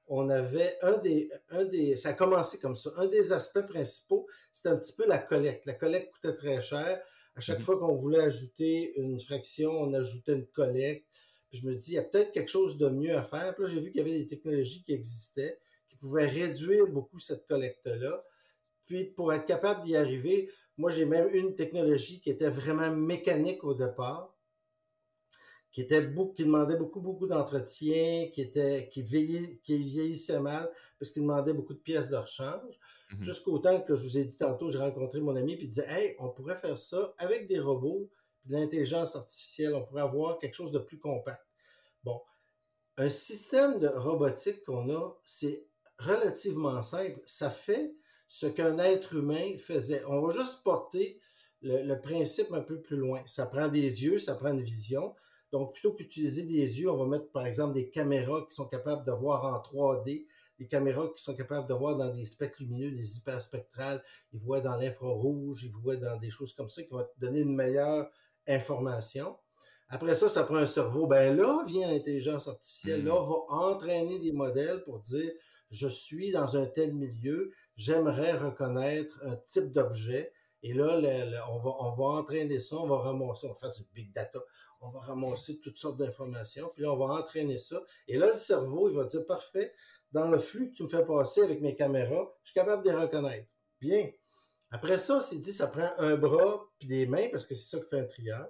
on 0.09 0.29
avait 0.29 0.75
un 0.81 0.97
des, 0.97 1.29
un 1.49 1.65
des, 1.65 1.95
ça 1.95 2.09
a 2.09 2.13
commencé 2.13 2.57
comme 2.59 2.75
ça. 2.75 2.89
Un 2.97 3.05
des 3.07 3.31
aspects 3.31 3.65
principaux, 3.67 4.27
c'était 4.53 4.69
un 4.69 4.77
petit 4.77 4.93
peu 4.93 5.05
la 5.05 5.19
collecte. 5.19 5.65
La 5.67 5.75
collecte 5.75 6.11
coûtait 6.13 6.35
très 6.35 6.61
cher. 6.61 7.01
À 7.35 7.39
chaque 7.39 7.59
mhm. 7.59 7.63
fois 7.63 7.77
qu'on 7.77 7.95
voulait 7.95 8.19
ajouter 8.19 8.99
une 8.99 9.19
fraction, 9.19 9.71
on 9.71 9.93
ajoutait 9.93 10.33
une 10.33 10.47
collecte. 10.47 11.05
Puis 11.49 11.59
je 11.59 11.67
me 11.67 11.75
dis, 11.75 11.91
il 11.91 11.95
y 11.95 11.99
a 11.99 12.03
peut-être 12.03 12.31
quelque 12.31 12.49
chose 12.49 12.77
de 12.77 12.89
mieux 12.89 13.15
à 13.15 13.23
faire. 13.23 13.53
Puis 13.53 13.65
là, 13.65 13.69
j'ai 13.69 13.79
vu 13.79 13.91
qu'il 13.91 14.01
y 14.01 14.03
avait 14.03 14.17
des 14.17 14.27
technologies 14.27 14.83
qui 14.83 14.93
existaient, 14.93 15.59
qui 15.99 16.07
pouvaient 16.07 16.27
réduire 16.27 16.87
beaucoup 16.87 17.19
cette 17.19 17.45
collecte-là. 17.47 18.23
Puis 18.85 19.05
pour 19.05 19.33
être 19.33 19.45
capable 19.45 19.83
d'y 19.83 19.95
arriver, 19.95 20.49
moi, 20.77 20.89
j'ai 20.89 21.05
même 21.05 21.29
une 21.33 21.55
technologie 21.55 22.21
qui 22.21 22.29
était 22.29 22.49
vraiment 22.49 22.89
mécanique 22.89 23.63
au 23.63 23.73
départ 23.73 24.33
qui 25.71 25.81
était 25.81 26.01
beaucoup, 26.01 26.33
qui 26.33 26.45
demandait 26.45 26.77
beaucoup, 26.77 26.99
beaucoup 26.99 27.27
d'entretien, 27.27 28.29
qui 28.33 28.41
était, 28.41 28.89
qui 28.91 29.01
vieillissait 29.03 30.39
mal, 30.39 30.69
parce 30.97 31.11
qu'il 31.11 31.21
demandait 31.21 31.53
beaucoup 31.53 31.73
de 31.73 31.79
pièces 31.79 32.09
de 32.09 32.15
rechange. 32.15 32.79
Mhm. 33.11 33.23
Jusqu'au 33.23 33.59
temps 33.59 33.79
que 33.81 33.95
je 33.95 34.03
vous 34.03 34.17
ai 34.17 34.25
dit 34.25 34.37
tantôt, 34.37 34.71
j'ai 34.71 34.79
rencontré 34.79 35.19
mon 35.19 35.35
ami, 35.35 35.55
puis 35.55 35.65
il 35.65 35.69
disait, 35.69 35.87
hey, 35.87 36.15
on 36.19 36.29
pourrait 36.29 36.57
faire 36.57 36.77
ça 36.77 37.13
avec 37.17 37.47
des 37.47 37.59
robots, 37.59 38.09
de 38.45 38.53
l'intelligence 38.53 39.15
artificielle, 39.15 39.75
on 39.75 39.83
pourrait 39.83 40.01
avoir 40.01 40.39
quelque 40.39 40.55
chose 40.55 40.71
de 40.71 40.79
plus 40.79 40.97
compact. 40.97 41.45
Bon. 42.03 42.19
Un 42.97 43.09
système 43.09 43.79
de 43.79 43.87
robotique 43.87 44.63
qu'on 44.63 44.89
a, 44.89 45.17
c'est 45.23 45.65
relativement 45.99 46.83
simple. 46.83 47.21
Ça 47.25 47.49
fait 47.49 47.93
ce 48.27 48.47
qu'un 48.47 48.77
être 48.79 49.15
humain 49.15 49.57
faisait. 49.57 50.03
On 50.07 50.21
va 50.21 50.31
juste 50.31 50.63
porter 50.63 51.19
le, 51.61 51.83
le, 51.83 51.99
principe 51.99 52.51
un 52.53 52.61
peu 52.61 52.81
plus 52.81 52.97
loin. 52.97 53.21
Ça 53.25 53.45
prend 53.45 53.67
des 53.67 54.03
yeux, 54.03 54.19
ça 54.19 54.35
prend 54.35 54.49
une 54.49 54.63
vision, 54.63 55.13
donc, 55.51 55.73
plutôt 55.73 55.93
qu'utiliser 55.93 56.43
des 56.43 56.79
yeux, 56.79 56.89
on 56.91 56.97
va 56.97 57.05
mettre, 57.05 57.31
par 57.31 57.45
exemple, 57.45 57.73
des 57.73 57.89
caméras 57.89 58.45
qui 58.47 58.55
sont 58.55 58.67
capables 58.67 59.05
de 59.05 59.11
voir 59.11 59.45
en 59.45 59.57
3D, 59.59 60.27
des 60.59 60.67
caméras 60.67 61.07
qui 61.15 61.23
sont 61.23 61.35
capables 61.35 61.67
de 61.67 61.73
voir 61.73 61.95
dans 61.95 62.13
des 62.13 62.25
spectres 62.25 62.61
lumineux, 62.61 62.91
des 62.91 63.17
hyperspectrales, 63.17 64.03
ils 64.33 64.39
voient 64.39 64.59
dans 64.59 64.75
l'infrarouge, 64.75 65.63
ils 65.63 65.71
voient 65.71 65.95
dans 65.95 66.17
des 66.17 66.29
choses 66.29 66.53
comme 66.53 66.69
ça 66.69 66.83
qui 66.83 66.89
vont 66.89 67.03
te 67.03 67.19
donner 67.19 67.39
une 67.39 67.55
meilleure 67.55 68.11
information. 68.47 69.37
Après 69.87 70.13
ça, 70.13 70.29
ça 70.29 70.43
prend 70.43 70.57
un 70.57 70.67
cerveau. 70.67 71.07
Ben 71.07 71.35
là 71.35 71.63
vient 71.65 71.87
l'intelligence 71.87 72.47
artificielle. 72.47 73.03
Là, 73.03 73.15
on 73.15 73.25
va 73.25 73.35
entraîner 73.49 74.19
des 74.19 74.33
modèles 74.33 74.83
pour 74.83 74.99
dire, 74.99 75.31
je 75.69 75.87
suis 75.87 76.31
dans 76.31 76.57
un 76.57 76.65
tel 76.65 76.93
milieu, 76.93 77.51
j'aimerais 77.75 78.33
reconnaître 78.33 79.19
un 79.23 79.35
type 79.35 79.71
d'objet. 79.71 80.33
Et 80.61 80.73
là, 80.73 80.99
on, 81.49 81.59
va, 81.59 81.71
on 81.79 81.95
va 81.95 82.19
entraîner 82.19 82.59
ça, 82.59 82.75
on 82.75 82.87
va 82.87 82.97
ramasser, 82.97 83.47
on 83.47 83.53
va 83.53 83.55
faire 83.55 83.71
du 83.71 83.83
big 83.93 84.13
data 84.13 84.39
on 84.81 84.89
va 84.89 84.99
ramasser 85.01 85.59
toutes 85.59 85.77
sortes 85.77 85.97
d'informations, 85.97 86.71
puis 86.73 86.83
là, 86.83 86.93
on 86.93 86.97
va 86.97 87.13
entraîner 87.15 87.59
ça. 87.59 87.83
Et 88.07 88.17
là, 88.17 88.27
le 88.27 88.33
cerveau, 88.33 88.89
il 88.89 88.95
va 88.95 89.03
dire, 89.03 89.25
parfait, 89.25 89.73
dans 90.11 90.29
le 90.31 90.39
flux 90.39 90.71
que 90.71 90.77
tu 90.77 90.83
me 90.83 90.89
fais 90.89 91.05
passer 91.05 91.41
avec 91.41 91.61
mes 91.61 91.75
caméras, 91.75 92.33
je 92.43 92.51
suis 92.51 92.55
capable 92.59 92.83
de 92.83 92.89
les 92.89 92.95
reconnaître. 92.95 93.47
Bien. 93.79 94.09
Après 94.71 94.97
ça, 94.97 95.21
c'est 95.21 95.37
dit, 95.37 95.53
ça 95.53 95.67
prend 95.67 95.89
un 95.97 96.15
bras 96.15 96.69
puis 96.79 96.87
des 96.87 97.07
mains, 97.07 97.27
parce 97.31 97.45
que 97.45 97.55
c'est 97.55 97.77
ça 97.77 97.83
qui 97.83 97.89
fait 97.89 97.99
un 97.99 98.05
trieur. 98.05 98.49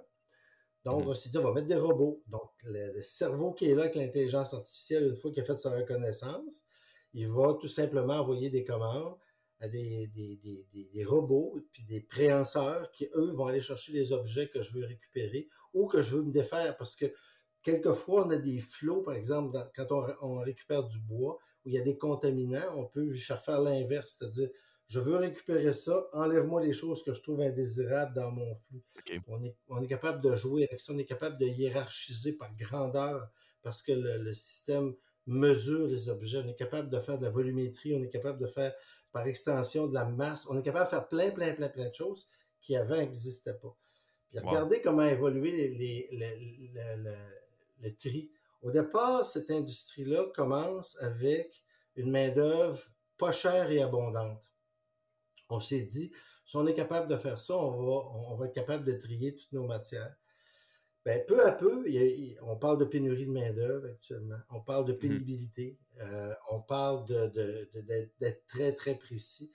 Donc, 0.84 1.04
mhm. 1.04 1.10
on 1.10 1.14
s'est 1.14 1.30
dit, 1.30 1.38
on 1.38 1.42
va 1.42 1.52
mettre 1.52 1.66
des 1.66 1.76
robots. 1.76 2.22
Donc, 2.28 2.50
le, 2.64 3.02
cerveau 3.02 3.52
qui 3.52 3.68
est 3.68 3.74
là 3.74 3.82
avec 3.82 3.96
l'intelligence 3.96 4.54
artificielle, 4.54 5.08
une 5.08 5.16
fois 5.16 5.30
qu'il 5.32 5.42
a 5.42 5.44
fait 5.44 5.58
sa 5.58 5.70
reconnaissance, 5.76 6.64
il 7.14 7.28
va 7.28 7.54
tout 7.60 7.68
simplement 7.68 8.14
envoyer 8.14 8.50
des 8.50 8.64
commandes 8.64 9.16
à 9.60 9.68
des, 9.68 10.06
des, 10.08 10.36
des, 10.36 10.90
des, 10.92 11.04
robots 11.04 11.60
puis 11.72 11.84
des 11.84 12.00
préhenseurs 12.00 12.90
qui, 12.92 13.08
eux, 13.14 13.32
vont 13.32 13.46
aller 13.46 13.60
chercher 13.60 13.92
les 13.92 14.12
objets 14.12 14.48
que 14.48 14.62
je 14.62 14.72
veux 14.72 14.86
récupérer 14.86 15.48
ou 15.74 15.86
que 15.86 16.00
je 16.00 16.16
veux 16.16 16.22
me 16.22 16.32
défaire 16.32 16.76
parce 16.78 16.96
que 16.96 17.06
quelquefois, 17.62 18.26
on 18.26 18.30
a 18.30 18.36
des 18.36 18.58
flots, 18.58 19.02
par 19.02 19.14
exemple, 19.14 19.58
quand 19.76 19.86
on, 19.90 20.06
on, 20.22 20.38
récupère 20.38 20.84
du 20.84 20.98
bois 21.00 21.38
où 21.64 21.68
il 21.68 21.74
y 21.74 21.78
a 21.78 21.82
des 21.82 21.98
contaminants, 21.98 22.74
on 22.74 22.86
peut 22.86 23.02
lui 23.02 23.20
faire 23.20 23.42
faire 23.44 23.60
l'inverse, 23.60 24.16
c'est-à-dire 24.18 24.48
je 24.90 24.98
veux 24.98 25.16
récupérer 25.16 25.72
ça, 25.72 26.08
enlève-moi 26.12 26.64
les 26.64 26.72
choses 26.72 27.04
que 27.04 27.14
je 27.14 27.22
trouve 27.22 27.40
indésirables 27.42 28.12
dans 28.12 28.32
mon 28.32 28.52
flux. 28.54 28.82
On, 29.28 29.44
est, 29.44 29.56
on, 29.68 29.80
est, 29.80 29.86
capable 29.86 30.20
de 30.20 30.34
jouer 30.34 30.64
avec 30.64 30.80
ça, 30.80 30.92
on 30.92 30.98
est 30.98 31.04
capable 31.04 31.38
de 31.38 31.46
hiérarchiser 31.46 32.32
par 32.32 32.52
grandeur 32.56 33.30
parce 33.62 33.82
que 33.82 33.92
le, 33.92 34.32
système 34.32 34.96
mesure 35.26 35.86
les 35.86 36.08
objets, 36.08 36.38
on 36.44 36.48
est 36.48 36.56
capable 36.56 36.88
de 36.88 36.98
faire 36.98 37.18
de 37.18 37.24
la 37.24 37.30
volumétrie, 37.30 37.94
on 37.94 38.02
est 38.02 38.08
capable 38.08 38.40
de 38.40 38.46
faire 38.46 38.74
par 39.12 39.26
extension 39.26 39.86
de 39.86 39.94
la 39.94 40.04
masse, 40.04 40.46
on 40.48 40.58
est 40.58 40.62
capable 40.62 40.86
de 40.86 40.90
faire 40.90 41.08
plein, 41.08 41.30
plein, 41.30 41.54
plein, 41.54 41.68
plein 41.68 41.88
de 41.88 41.94
choses 41.94 42.28
qui 42.60 42.76
avant 42.76 42.96
n'existaient 42.96 43.54
pas. 43.54 43.76
Puis 44.28 44.38
regardez 44.38 44.80
comment 44.80 45.02
a 45.02 45.12
évolué 45.12 45.50
les, 45.50 46.08
le 47.80 47.96
tri. 47.96 48.30
Au 48.62 48.70
départ, 48.70 49.26
cette 49.26 49.50
industrie-là 49.50 50.26
commence 50.34 51.00
avec 51.02 51.64
une 51.96 52.10
main-d'œuvre 52.10 52.80
pas 53.18 53.32
chère 53.32 53.70
et 53.70 53.82
abondante 53.82 54.40
on 55.50 55.60
s'est 55.60 55.84
dit, 55.84 56.12
si 56.44 56.56
on 56.56 56.66
est 56.66 56.74
capable 56.74 57.08
de 57.08 57.16
faire 57.16 57.40
ça, 57.40 57.56
on 57.56 57.82
va, 57.84 57.92
on 58.30 58.36
va 58.36 58.46
être 58.46 58.54
capable 58.54 58.84
de 58.84 58.92
trier 58.92 59.34
toutes 59.34 59.52
nos 59.52 59.66
matières. 59.66 60.14
Ben, 61.04 61.24
peu 61.26 61.46
à 61.46 61.52
peu, 61.52 61.84
on 62.42 62.56
parle 62.56 62.78
de 62.78 62.84
pénurie 62.84 63.24
de 63.24 63.30
main-d'œuvre 63.30 63.86
actuellement. 63.86 64.38
On 64.50 64.60
parle 64.60 64.84
de 64.84 64.92
mmh 64.92 64.98
pénibilité. 64.98 65.78
Euh, 66.00 66.34
on 66.50 66.60
parle 66.60 67.06
d'être 67.06 68.46
très, 68.46 68.74
très 68.74 68.94
précis. 68.96 69.50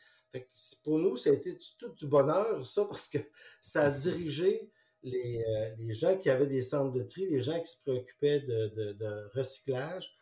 pour 0.83 0.99
nous, 0.99 1.17
ça 1.17 1.29
a 1.29 1.33
été 1.33 1.57
tout 1.77 1.93
du 1.93 2.07
bonheur, 2.07 2.65
ça, 2.65 2.85
parce 2.85 3.07
que 3.07 3.19
ça 3.61 3.85
a 3.85 3.91
dirigé 3.91 4.71
les, 5.03 5.43
euh, 5.47 5.75
les, 5.77 5.93
gens 5.93 6.17
qui 6.17 6.31
avaient 6.31 6.47
des 6.47 6.63
centres 6.63 6.91
de 6.91 7.03
tri, 7.03 7.27
les 7.29 7.41
gens 7.41 7.59
qui 7.59 7.71
se 7.71 7.81
préoccupaient 7.83 8.39
de, 8.39 8.93
de 8.93 9.29
recyclage, 9.35 10.17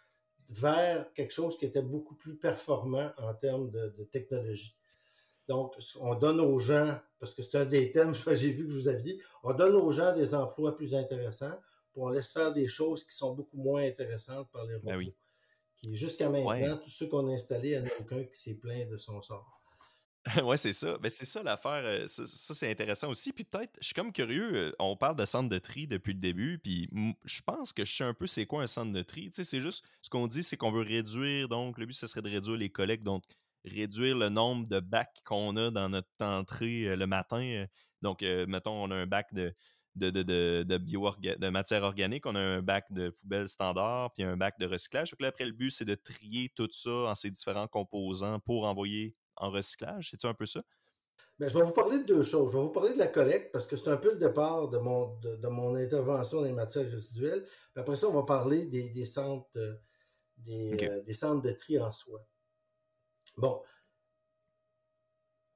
vers 0.49 1.11
quelque 1.13 1.33
chose 1.33 1.57
qui 1.57 1.65
était 1.65 1.81
beaucoup 1.81 2.15
plus 2.15 2.37
performant 2.37 3.11
en 3.17 3.33
termes 3.33 3.71
de, 3.71 4.03
technologie. 4.11 4.75
Donc, 5.47 5.75
on 5.99 6.15
donne 6.15 6.39
aux 6.39 6.59
gens, 6.59 6.97
parce 7.19 7.33
que 7.33 7.43
c'est 7.43 7.57
un 7.57 7.65
des 7.65 7.91
thèmes 7.91 8.13
que 8.25 8.35
j'ai 8.35 8.51
vu 8.51 8.65
que 8.67 8.71
vous 8.71 8.87
aviez, 8.87 9.19
on 9.43 9.53
donne 9.53 9.75
aux 9.75 9.91
gens 9.91 10.13
des 10.13 10.33
emplois 10.33 10.75
plus 10.75 10.93
intéressants, 10.95 11.57
puis 11.91 12.01
on 12.01 12.09
laisse 12.09 12.31
faire 12.31 12.53
des 12.53 12.67
choses 12.67 13.03
qui 13.03 13.15
sont 13.15 13.33
beaucoup 13.33 13.57
moins 13.57 13.83
intéressantes 13.83 14.49
par 14.51 14.65
les 14.65 14.77
ben 14.79 14.95
robots. 14.95 15.11
Qui, 15.77 15.95
jusqu'à 15.95 16.29
maintenant, 16.29 16.77
tous 16.77 16.89
ceux 16.89 17.07
qu'on 17.07 17.27
a 17.29 17.33
installés, 17.33 17.71
il 17.71 17.81
n'y 17.81 17.87
en 17.87 17.91
a 17.91 17.99
aucun 17.99 18.23
qui 18.23 18.39
s'est 18.39 18.55
plaint 18.55 18.89
de 18.89 18.97
son 18.97 19.21
sort. 19.21 19.63
oui, 20.43 20.57
c'est 20.57 20.73
ça. 20.73 20.93
Mais 20.93 20.99
ben, 21.03 21.09
c'est 21.09 21.25
ça 21.25 21.43
l'affaire. 21.43 21.81
Euh, 21.83 22.07
ça, 22.07 22.53
c'est 22.53 22.71
intéressant 22.71 23.09
aussi. 23.09 23.33
Puis 23.33 23.43
peut-être, 23.43 23.73
je 23.79 23.87
suis 23.87 23.93
comme 23.93 24.13
curieux. 24.13 24.55
Euh, 24.55 24.75
on 24.79 24.95
parle 24.95 25.17
de 25.17 25.25
centre 25.25 25.49
de 25.49 25.57
tri 25.57 25.85
depuis 25.85 26.13
le 26.13 26.19
début. 26.19 26.59
Puis 26.59 26.89
je 27.25 27.41
pense 27.41 27.73
que 27.73 27.83
je 27.83 27.93
sais 27.93 28.03
un 28.05 28.13
peu 28.13 28.25
c'est 28.25 28.45
quoi 28.45 28.63
un 28.63 28.67
centre 28.67 28.93
de 28.93 29.01
tri. 29.01 29.29
Tu 29.29 29.35
sais, 29.35 29.43
c'est 29.43 29.61
juste 29.61 29.83
ce 30.01 30.09
qu'on 30.09 30.27
dit, 30.27 30.43
c'est 30.43 30.55
qu'on 30.55 30.71
veut 30.71 30.83
réduire. 30.83 31.49
Donc, 31.49 31.77
le 31.77 31.85
but, 31.85 31.93
ce 31.93 32.07
serait 32.07 32.21
de 32.21 32.29
réduire 32.29 32.57
les 32.57 32.69
collectes. 32.69 33.03
Donc, 33.03 33.23
réduire 33.65 34.17
le 34.17 34.29
nombre 34.29 34.67
de 34.67 34.79
bacs 34.79 35.21
qu'on 35.25 35.55
a 35.57 35.71
dans 35.71 35.89
notre 35.89 36.09
entrée 36.19 36.85
euh, 36.85 36.95
le 36.95 37.07
matin. 37.07 37.41
Euh. 37.41 37.67
Donc, 38.01 38.23
euh, 38.23 38.45
mettons, 38.47 38.83
on 38.83 38.91
a 38.91 38.95
un 38.95 39.07
bac 39.07 39.33
de, 39.33 39.53
de, 39.95 40.09
de, 40.09 40.23
de, 40.23 40.63
de, 40.63 41.49
matière 41.49 41.83
organique, 41.83 42.25
on 42.25 42.35
a 42.35 42.39
un 42.39 42.61
bac 42.61 42.85
de 42.91 43.09
poubelle 43.09 43.47
standard, 43.47 44.11
puis 44.13 44.23
un 44.23 44.35
bac 44.35 44.59
de 44.59 44.65
recyclage. 44.65 45.11
Donc 45.11 45.21
là, 45.21 45.29
après, 45.29 45.45
le 45.45 45.53
but, 45.53 45.71
c'est 45.71 45.85
de 45.85 45.95
trier 45.95 46.51
tout 46.55 46.69
ça 46.71 46.89
en 46.89 47.15
ces 47.15 47.31
différents 47.31 47.67
composants 47.67 48.39
pour 48.39 48.65
envoyer 48.65 49.15
en 49.37 49.51
recyclage. 49.51 50.09
C'est-tu 50.09 50.27
un 50.27 50.33
peu 50.33 50.45
ça? 50.45 50.61
Bien, 51.39 51.47
je 51.47 51.57
vais 51.57 51.63
vous 51.63 51.73
parler 51.73 51.99
de 51.99 52.03
deux 52.03 52.23
choses. 52.23 52.51
Je 52.51 52.57
vais 52.57 52.63
vous 52.63 52.71
parler 52.71 52.93
de 52.93 52.99
la 52.99 53.07
collecte 53.07 53.51
parce 53.51 53.65
que 53.65 53.75
c'est 53.75 53.89
un 53.89 53.97
peu 53.97 54.11
le 54.11 54.19
départ 54.19 54.67
de 54.69 54.77
mon, 54.77 55.17
de, 55.19 55.47
mon 55.47 55.75
intervention 55.75 56.39
dans 56.39 56.45
les 56.45 56.51
matières 56.51 56.89
résiduelles. 56.89 57.43
Puis 57.43 57.81
après 57.81 57.95
ça, 57.95 58.07
on 58.07 58.13
va 58.13 58.23
parler 58.23 58.65
des, 58.65 58.89
des 58.89 59.05
centres, 59.05 59.49
des, 60.37 61.01
des 61.03 61.13
centres 61.13 61.41
de 61.41 61.51
tri 61.51 61.79
en 61.79 61.91
soi. 61.91 62.23
Bon. 63.37 63.61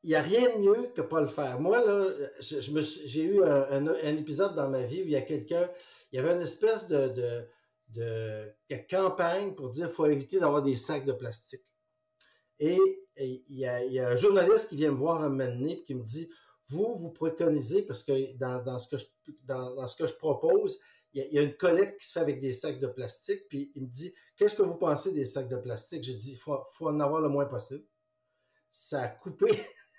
Il 0.03 0.09
n'y 0.09 0.15
a 0.15 0.21
rien 0.21 0.55
de 0.55 0.61
mieux 0.61 0.87
que 0.95 1.01
pas 1.01 1.21
le 1.21 1.27
faire. 1.27 1.59
Moi, 1.59 1.83
là, 1.83 2.07
j'ai 2.39 3.23
eu 3.23 3.43
un, 3.43 4.17
épisode 4.17 4.55
dans 4.55 4.69
ma 4.69 4.83
vie 4.83 5.01
où 5.01 5.05
il 5.05 5.11
y 5.11 5.15
a 5.15 5.21
quelqu'un, 5.21 5.69
il 6.11 6.17
y 6.17 6.19
avait 6.19 6.33
une 6.33 6.41
espèce 6.41 6.87
de, 6.87 7.47
campagne 8.89 9.53
pour 9.53 9.69
dire 9.69 9.87
qu'il 9.87 9.95
faut 9.95 10.05
éviter 10.05 10.39
d'avoir 10.39 10.61
des 10.61 10.75
sacs 10.75 11.05
de 11.05 11.13
plastique. 11.13 11.65
Et, 12.59 12.79
il, 13.17 13.43
y 13.49 13.65
a, 13.65 14.07
un 14.07 14.15
journaliste 14.15 14.69
qui 14.69 14.75
vient 14.77 14.91
me 14.91 14.97
voir 14.97 15.23
un 15.23 15.29
moment 15.29 15.67
et 15.67 15.83
qui 15.83 15.95
me 15.95 16.03
dit 16.03 16.29
Vous, 16.67 16.95
vous 16.95 17.11
préconisez, 17.11 17.81
parce 17.81 18.03
que 18.03 18.35
dans, 18.37 18.79
ce, 18.79 18.87
que 18.87 20.07
je, 20.07 20.13
propose, 20.13 20.79
il 21.13 21.33
y, 21.33 21.39
a, 21.39 21.41
une 21.41 21.57
collecte 21.57 21.99
qui 21.99 22.07
se 22.07 22.13
fait 22.13 22.19
avec 22.19 22.39
des 22.39 22.53
sacs 22.53 22.79
de 22.79 22.87
plastique, 22.87 23.47
puis 23.49 23.71
il 23.75 23.83
me 23.83 23.87
dit 23.87 24.13
Qu'est-ce 24.37 24.55
que 24.55 24.61
vous 24.61 24.75
pensez 24.75 25.13
des 25.13 25.25
sacs 25.25 25.49
de 25.49 25.57
plastique? 25.57 26.03
J'ai 26.03 26.13
dit, 26.13 26.33
il 26.33 26.37
faut, 26.37 26.63
en 26.81 26.99
avoir 26.99 27.21
le 27.21 27.29
moins 27.29 27.45
possible. 27.45 27.83
Ça 28.71 29.01
a 29.01 29.07
coupé, 29.07 29.47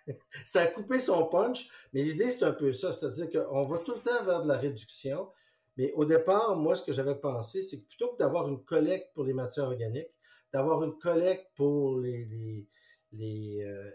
ça 0.44 0.62
a 0.62 0.66
coupé 0.66 1.00
son 1.00 1.26
punch, 1.26 1.68
mais 1.92 2.02
l'idée, 2.02 2.30
c'est 2.30 2.44
un 2.44 2.52
peu 2.52 2.72
ça. 2.72 2.92
C'est-à-dire 2.92 3.30
qu'on 3.30 3.66
va 3.66 3.78
tout 3.78 3.94
le 3.94 4.00
temps 4.00 4.24
vers 4.24 4.42
de 4.42 4.48
la 4.48 4.56
réduction. 4.56 5.28
Mais 5.76 5.92
au 5.94 6.04
départ, 6.04 6.56
moi, 6.56 6.76
ce 6.76 6.82
que 6.82 6.92
j'avais 6.92 7.16
pensé, 7.16 7.62
c'est 7.62 7.80
que 7.80 7.86
plutôt 7.88 8.12
que 8.12 8.18
d'avoir 8.18 8.48
une 8.48 8.64
collecte 8.64 9.12
pour 9.14 9.24
les 9.24 9.32
matières 9.32 9.66
organiques, 9.66 10.10
d'avoir 10.52 10.84
une 10.84 10.96
collecte 10.98 11.46
pour 11.56 11.98
les, 11.98 12.66
les, 13.12 13.62
euh, 13.62 13.90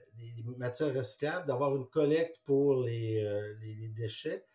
matières 0.58 0.94
recyclables, 0.94 1.48
d'avoir 1.48 1.76
une 1.76 1.88
collecte 1.88 2.38
pour 2.46 2.84
les, 2.84 3.24
euh, 3.24 3.56
déchets, 3.96 4.46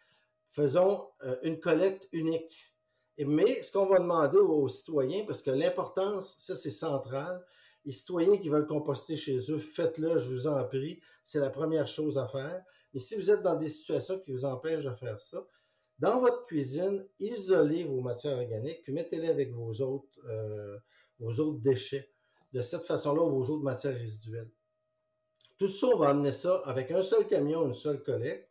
faisons 0.51 1.09
euh, 1.25 1.37
une 1.43 1.61
collecte 1.61 2.09
unique 2.13 2.68
mais 3.25 3.63
ce 3.63 3.73
qu'on 3.73 3.87
va 3.87 3.99
demander 3.99 4.39
aux 4.39 4.69
citoyens, 4.69 5.25
parce 5.27 5.43
que 5.43 5.51
l'importance, 5.51 6.37
ça 6.39 6.57
c'est 6.57 6.71
central, 6.71 7.45
les 7.85 7.93
citoyens 7.93 8.37
qui 8.37 8.49
veulent 8.49 8.67
composter 8.67 9.17
chez 9.17 9.39
eux, 9.51 9.59
faites-le, 9.59 10.19
je 10.19 10.29
vous 10.29 10.47
en 10.47 10.63
prie. 10.65 11.01
C'est 11.25 11.41
la 11.41 11.51
première 11.51 11.89
chose 11.89 12.19
à 12.19 12.27
faire. 12.27 12.63
Mais 12.93 13.01
si 13.01 13.17
vous 13.17 13.31
êtes 13.31 13.43
dans 13.43 13.57
des 13.57 13.69
situations 13.69 14.19
qui 14.21 14.31
vous 14.31 14.45
empêchent 14.45 14.85
de 14.85 14.95
faire 14.95 15.21
ça, 15.21 15.47
dans 15.99 16.21
votre 16.21 16.45
cuisine, 16.45 17.07
isolez 17.19 17.85
vos 17.85 18.01
matières 18.01 18.39
organiques, 18.39 18.83
puis 18.83 18.93
mettez-les 18.93 19.29
avec 19.29 19.53
vos 19.53 19.73
autres, 19.81 20.19
euh, 20.29 20.79
vos 21.19 21.33
autres 21.41 21.61
déchets. 21.61 22.13
De 22.53 22.63
cette 22.63 22.85
façon-là, 22.85 23.23
vos 23.29 23.43
autres 23.51 23.65
matières 23.65 23.95
résiduelles. 23.95 24.51
Tout 25.59 25.69
ça, 25.69 25.89
on 25.89 25.99
va 25.99 26.11
amener 26.11 26.33
ça 26.33 26.63
avec 26.65 26.91
un 26.91 27.03
seul 27.03 27.27
camion, 27.27 27.67
une 27.67 27.75
seule 27.75 28.03
collecte 28.03 28.48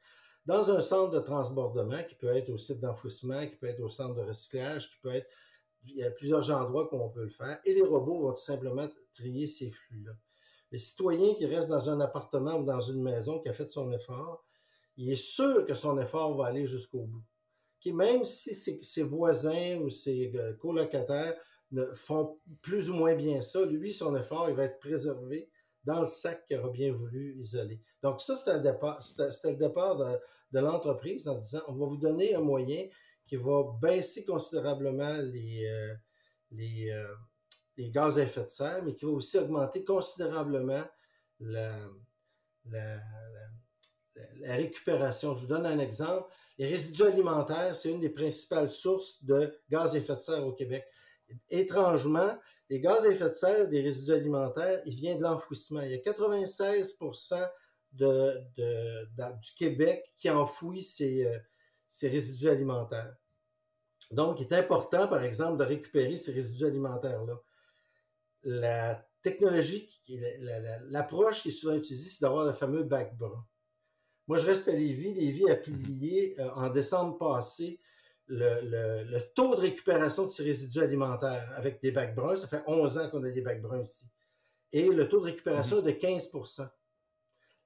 dans 0.47 0.71
un 0.71 0.79
centre 0.79 1.11
de 1.11 1.19
transbordement 1.19 2.01
qui 2.07 2.15
peut 2.15 2.33
être 2.33 2.49
au 2.49 2.57
site 2.57 2.79
d'enfouissement, 2.79 3.45
qui 3.45 3.57
peut 3.57 3.67
être 3.67 3.81
au 3.81 3.89
centre 3.89 4.15
de 4.15 4.21
recyclage, 4.21 4.89
qui 4.89 4.97
peut 5.03 5.13
être. 5.13 5.27
Il 5.83 5.97
y 5.97 6.03
a 6.03 6.11
plusieurs 6.11 6.49
endroits 6.51 6.89
où 6.93 7.01
on 7.01 7.09
peut 7.09 7.23
le 7.23 7.29
faire. 7.29 7.59
Et 7.63 7.73
les 7.73 7.81
robots 7.81 8.21
vont 8.21 8.31
tout 8.31 8.43
simplement 8.43 8.87
trier 9.13 9.45
ces 9.47 9.69
flux-là. 9.69 10.13
Le 10.71 10.77
citoyen 10.77 11.33
qui 11.35 11.45
reste 11.45 11.69
dans 11.69 11.89
un 11.89 11.99
appartement 12.01 12.55
ou 12.55 12.65
dans 12.65 12.81
une 12.81 13.01
maison 13.01 13.39
qui 13.39 13.47
a 13.47 13.53
fait 13.53 13.69
son 13.69 13.91
effort, 13.91 14.43
il 14.97 15.11
est 15.11 15.15
sûr 15.15 15.65
que 15.65 15.75
son 15.75 15.99
effort 15.99 16.35
va 16.35 16.47
aller 16.47 16.65
jusqu'au 16.65 17.03
bout. 17.03 17.23
même 17.93 18.25
si 18.25 18.55
ses, 18.55 19.03
voisins 19.03 19.77
ou 19.77 19.89
ses 19.89 20.31
euh, 20.35 20.53
colocataires 20.55 21.39
ne 21.71 21.85
font 21.85 22.39
plus 22.61 22.89
ou 22.89 22.95
moins 22.95 23.15
bien 23.15 23.41
ça, 23.41 23.63
lui, 23.65 23.93
son 23.93 24.15
effort, 24.15 24.49
il 24.49 24.55
va 24.55 24.63
être 24.63 24.79
préservé 24.79 25.49
dans 25.83 26.01
le 26.01 26.05
sac 26.05 26.45
qu'il 26.45 26.57
aura 26.57 26.69
bien 26.69 26.91
voulu 26.91 27.37
isoler. 27.39 27.81
Donc 28.01 28.19
ça, 28.19 28.35
c'était 28.35 28.57
le 28.57 29.57
départ 29.57 29.95
de, 29.95 30.19
de 30.51 30.59
l'entreprise 30.59 31.27
en 31.27 31.35
disant 31.35 31.61
on 31.67 31.73
va 31.73 31.85
vous 31.85 31.97
donner 31.97 32.35
un 32.35 32.41
moyen 32.41 32.87
qui 33.27 33.35
va 33.35 33.63
baisser 33.81 34.25
considérablement 34.25 35.17
les, 35.17 35.65
euh, 35.65 35.93
euh, 36.57 37.13
gaz 37.91 38.17
à 38.17 38.23
effet 38.23 38.43
de 38.43 38.49
serre, 38.49 38.83
mais 38.83 38.95
qui 38.95 39.05
va 39.05 39.11
aussi 39.11 39.37
augmenter 39.37 39.83
considérablement 39.83 40.83
la, 41.39 41.77
récupération. 44.43 45.35
Je 45.35 45.41
vous 45.41 45.47
donne 45.47 45.65
un 45.65 45.79
exemple. 45.79 46.31
Les 46.57 46.67
résidus 46.67 47.03
alimentaires, 47.03 47.75
c'est 47.75 47.91
une 47.91 48.01
des 48.01 48.09
principales 48.09 48.69
sources 48.69 49.23
de 49.23 49.55
gaz 49.69 49.93
à 49.93 49.99
effet 49.99 50.15
de 50.15 50.21
serre 50.21 50.47
au 50.47 50.53
Québec. 50.53 50.85
Étrangement, 51.49 52.35
les 52.69 52.79
gaz 52.79 53.05
à 53.05 53.11
effet 53.11 53.29
de 53.29 53.33
serre 53.33 53.67
des 53.67 53.81
résidus 53.81 54.13
alimentaires, 54.13 54.81
ils 54.85 54.95
viennent 54.95 55.19
de 55.19 55.23
l'enfouissement. 55.23 55.81
Il 55.81 55.91
y 55.91 55.93
a 55.93 55.99
96 55.99 56.97
de, 57.97 59.07
du 59.41 59.51
Québec 59.55 60.11
qui 60.17 60.29
enfouit 60.29 60.83
ses, 60.83 61.25
euh, 61.25 61.39
ses, 61.89 62.09
résidus 62.09 62.49
alimentaires. 62.49 63.15
Donc, 64.11 64.39
il 64.39 64.43
est 64.43 64.53
important, 64.53 65.07
par 65.07 65.23
exemple, 65.23 65.59
de 65.59 65.63
récupérer 65.63 66.17
ces 66.17 66.31
résidus 66.31 66.65
alimentaires-là. 66.65 67.41
La 68.43 69.07
technologie, 69.21 69.89
l'approche 70.89 71.41
qui 71.41 71.49
est 71.49 71.51
souvent 71.51 71.75
utilisée, 71.75 72.09
c'est 72.09 72.21
d'avoir 72.21 72.45
le 72.45 72.53
fameux 72.53 72.83
bac 72.83 73.17
brun. 73.17 73.45
Moi, 74.27 74.37
je 74.37 74.45
reste 74.45 74.67
à 74.67 74.73
Lévis. 74.73 75.13
Lévis 75.13 75.49
a 75.49 75.55
mhm. 75.55 75.61
publié 75.61 76.39
euh, 76.39 76.49
en 76.51 76.69
décembre 76.69 77.17
passé 77.17 77.79
le, 78.27 79.05
le, 79.09 79.19
taux 79.33 79.55
de 79.55 79.61
récupération 79.61 80.25
de 80.25 80.31
ces 80.31 80.43
résidus 80.43 80.81
alimentaires 80.81 81.49
avec 81.55 81.81
des 81.81 81.91
bacs 81.91 82.13
bruns. 82.13 82.35
Ça 82.35 82.47
fait 82.47 82.63
11 82.67 82.97
ans 82.97 83.09
qu'on 83.09 83.23
a 83.23 83.29
des 83.29 83.41
bacs 83.41 83.61
bruns 83.61 83.83
ici. 83.83 84.07
Et 84.73 84.89
le 84.89 85.07
taux 85.07 85.21
de 85.21 85.25
récupération 85.25 85.81
mhm. 85.81 85.87
est 85.87 85.93
de 85.93 85.97
15 85.97 86.31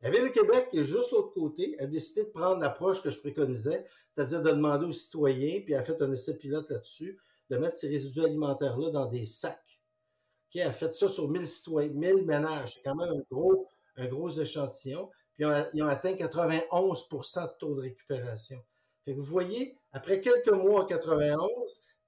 la 0.02 0.10
Ville 0.10 0.24
de 0.24 0.30
Québec, 0.30 0.70
qui 0.72 0.80
est 0.80 0.84
juste 0.84 1.12
l'autre 1.12 1.34
côté, 1.34 1.76
a 1.80 1.86
décidé 1.86 2.24
de 2.24 2.30
prendre 2.30 2.60
l'approche 2.60 3.04
que 3.04 3.12
je 3.12 3.20
préconisais, 3.20 3.86
c'est-à-dire 4.14 4.42
de 4.42 4.50
demander 4.50 4.88
aux 4.88 4.94
citoyens, 4.94 5.62
puis 5.62 5.76
a 5.76 5.84
fait 5.84 6.02
un 6.02 6.12
essai 6.12 6.38
pilote 6.38 6.70
là-dessus, 6.72 7.20
de 7.50 7.58
mettre 7.58 7.78
ces 7.78 7.88
résidus 7.88 8.24
alimentaires-là 8.24 8.90
dans 8.90 9.06
des 9.06 9.26
sacs. 9.26 9.80
qui 10.50 10.62
a 10.62 10.72
fait 10.74 10.94
ça 10.94 11.08
sur 11.08 11.30
1000 11.30 11.48
citoyens, 11.48 11.94
1000 11.94 12.26
ménages. 12.26 12.76
C'est 12.76 12.82
quand 12.84 12.96
même 12.96 13.14
un 13.14 13.24
gros, 13.30 13.70
un 13.96 14.08
gros 14.08 14.30
échantillon, 14.30 15.10
puis 15.36 15.46
ils 15.74 15.84
ont, 15.84 15.88
atteint 15.88 16.12
91% 16.12 17.44
de 17.44 17.58
taux 17.58 17.76
de 17.76 17.82
récupération. 17.82 18.62
Fait 19.06 19.14
que 19.14 19.20
vous 19.20 19.26
voyez, 19.26 19.78
après 19.94 20.20
quelques 20.20 20.50
mois 20.50 20.86
91, 20.88 21.48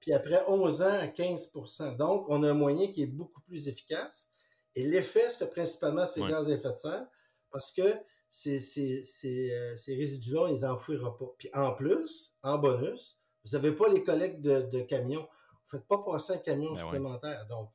puis 0.00 0.12
après 0.12 0.42
11 0.46 0.82
ans 0.82 0.98
à 1.00 1.06
15% 1.06 1.96
Donc, 1.96 2.26
on 2.28 2.42
a 2.42 2.50
un 2.50 2.54
moyen 2.54 2.88
qui 2.88 3.02
est 3.02 3.06
beaucoup 3.06 3.40
plus 3.40 3.68
efficace. 3.68 4.28
Et 4.74 4.84
l'effet 4.84 5.30
se 5.30 5.38
fait 5.38 5.46
principalement 5.46 6.04
les 6.16 6.22
gaz 6.26 6.48
à 6.48 6.52
effet 6.52 6.72
de 6.72 6.76
serre 6.76 7.06
parce 7.54 7.72
que 7.72 7.82
ces, 8.30 8.58
ces, 8.58 9.04
ces, 9.04 9.52
euh, 9.52 9.76
ces 9.76 9.94
résidus-là, 9.94 10.42
on 10.42 10.46
les 10.52 10.64
enfouira 10.64 11.16
pas. 11.16 11.32
Puis 11.38 11.48
en 11.54 11.72
plus, 11.72 12.34
en 12.42 12.58
bonus, 12.58 13.20
vous 13.44 13.52
n'avez 13.52 13.70
pas 13.70 13.88
les 13.88 14.02
collectes 14.02 14.40
de, 14.40 14.62
de 14.62 14.80
camions. 14.80 15.20
Vous 15.22 15.76
ne 15.76 15.78
faites 15.78 15.86
pas 15.86 15.98
passer 15.98 16.32
un 16.32 16.38
camion 16.38 16.72
ben 16.72 16.76
supplémentaire. 16.76 17.46
Donc, 17.48 17.70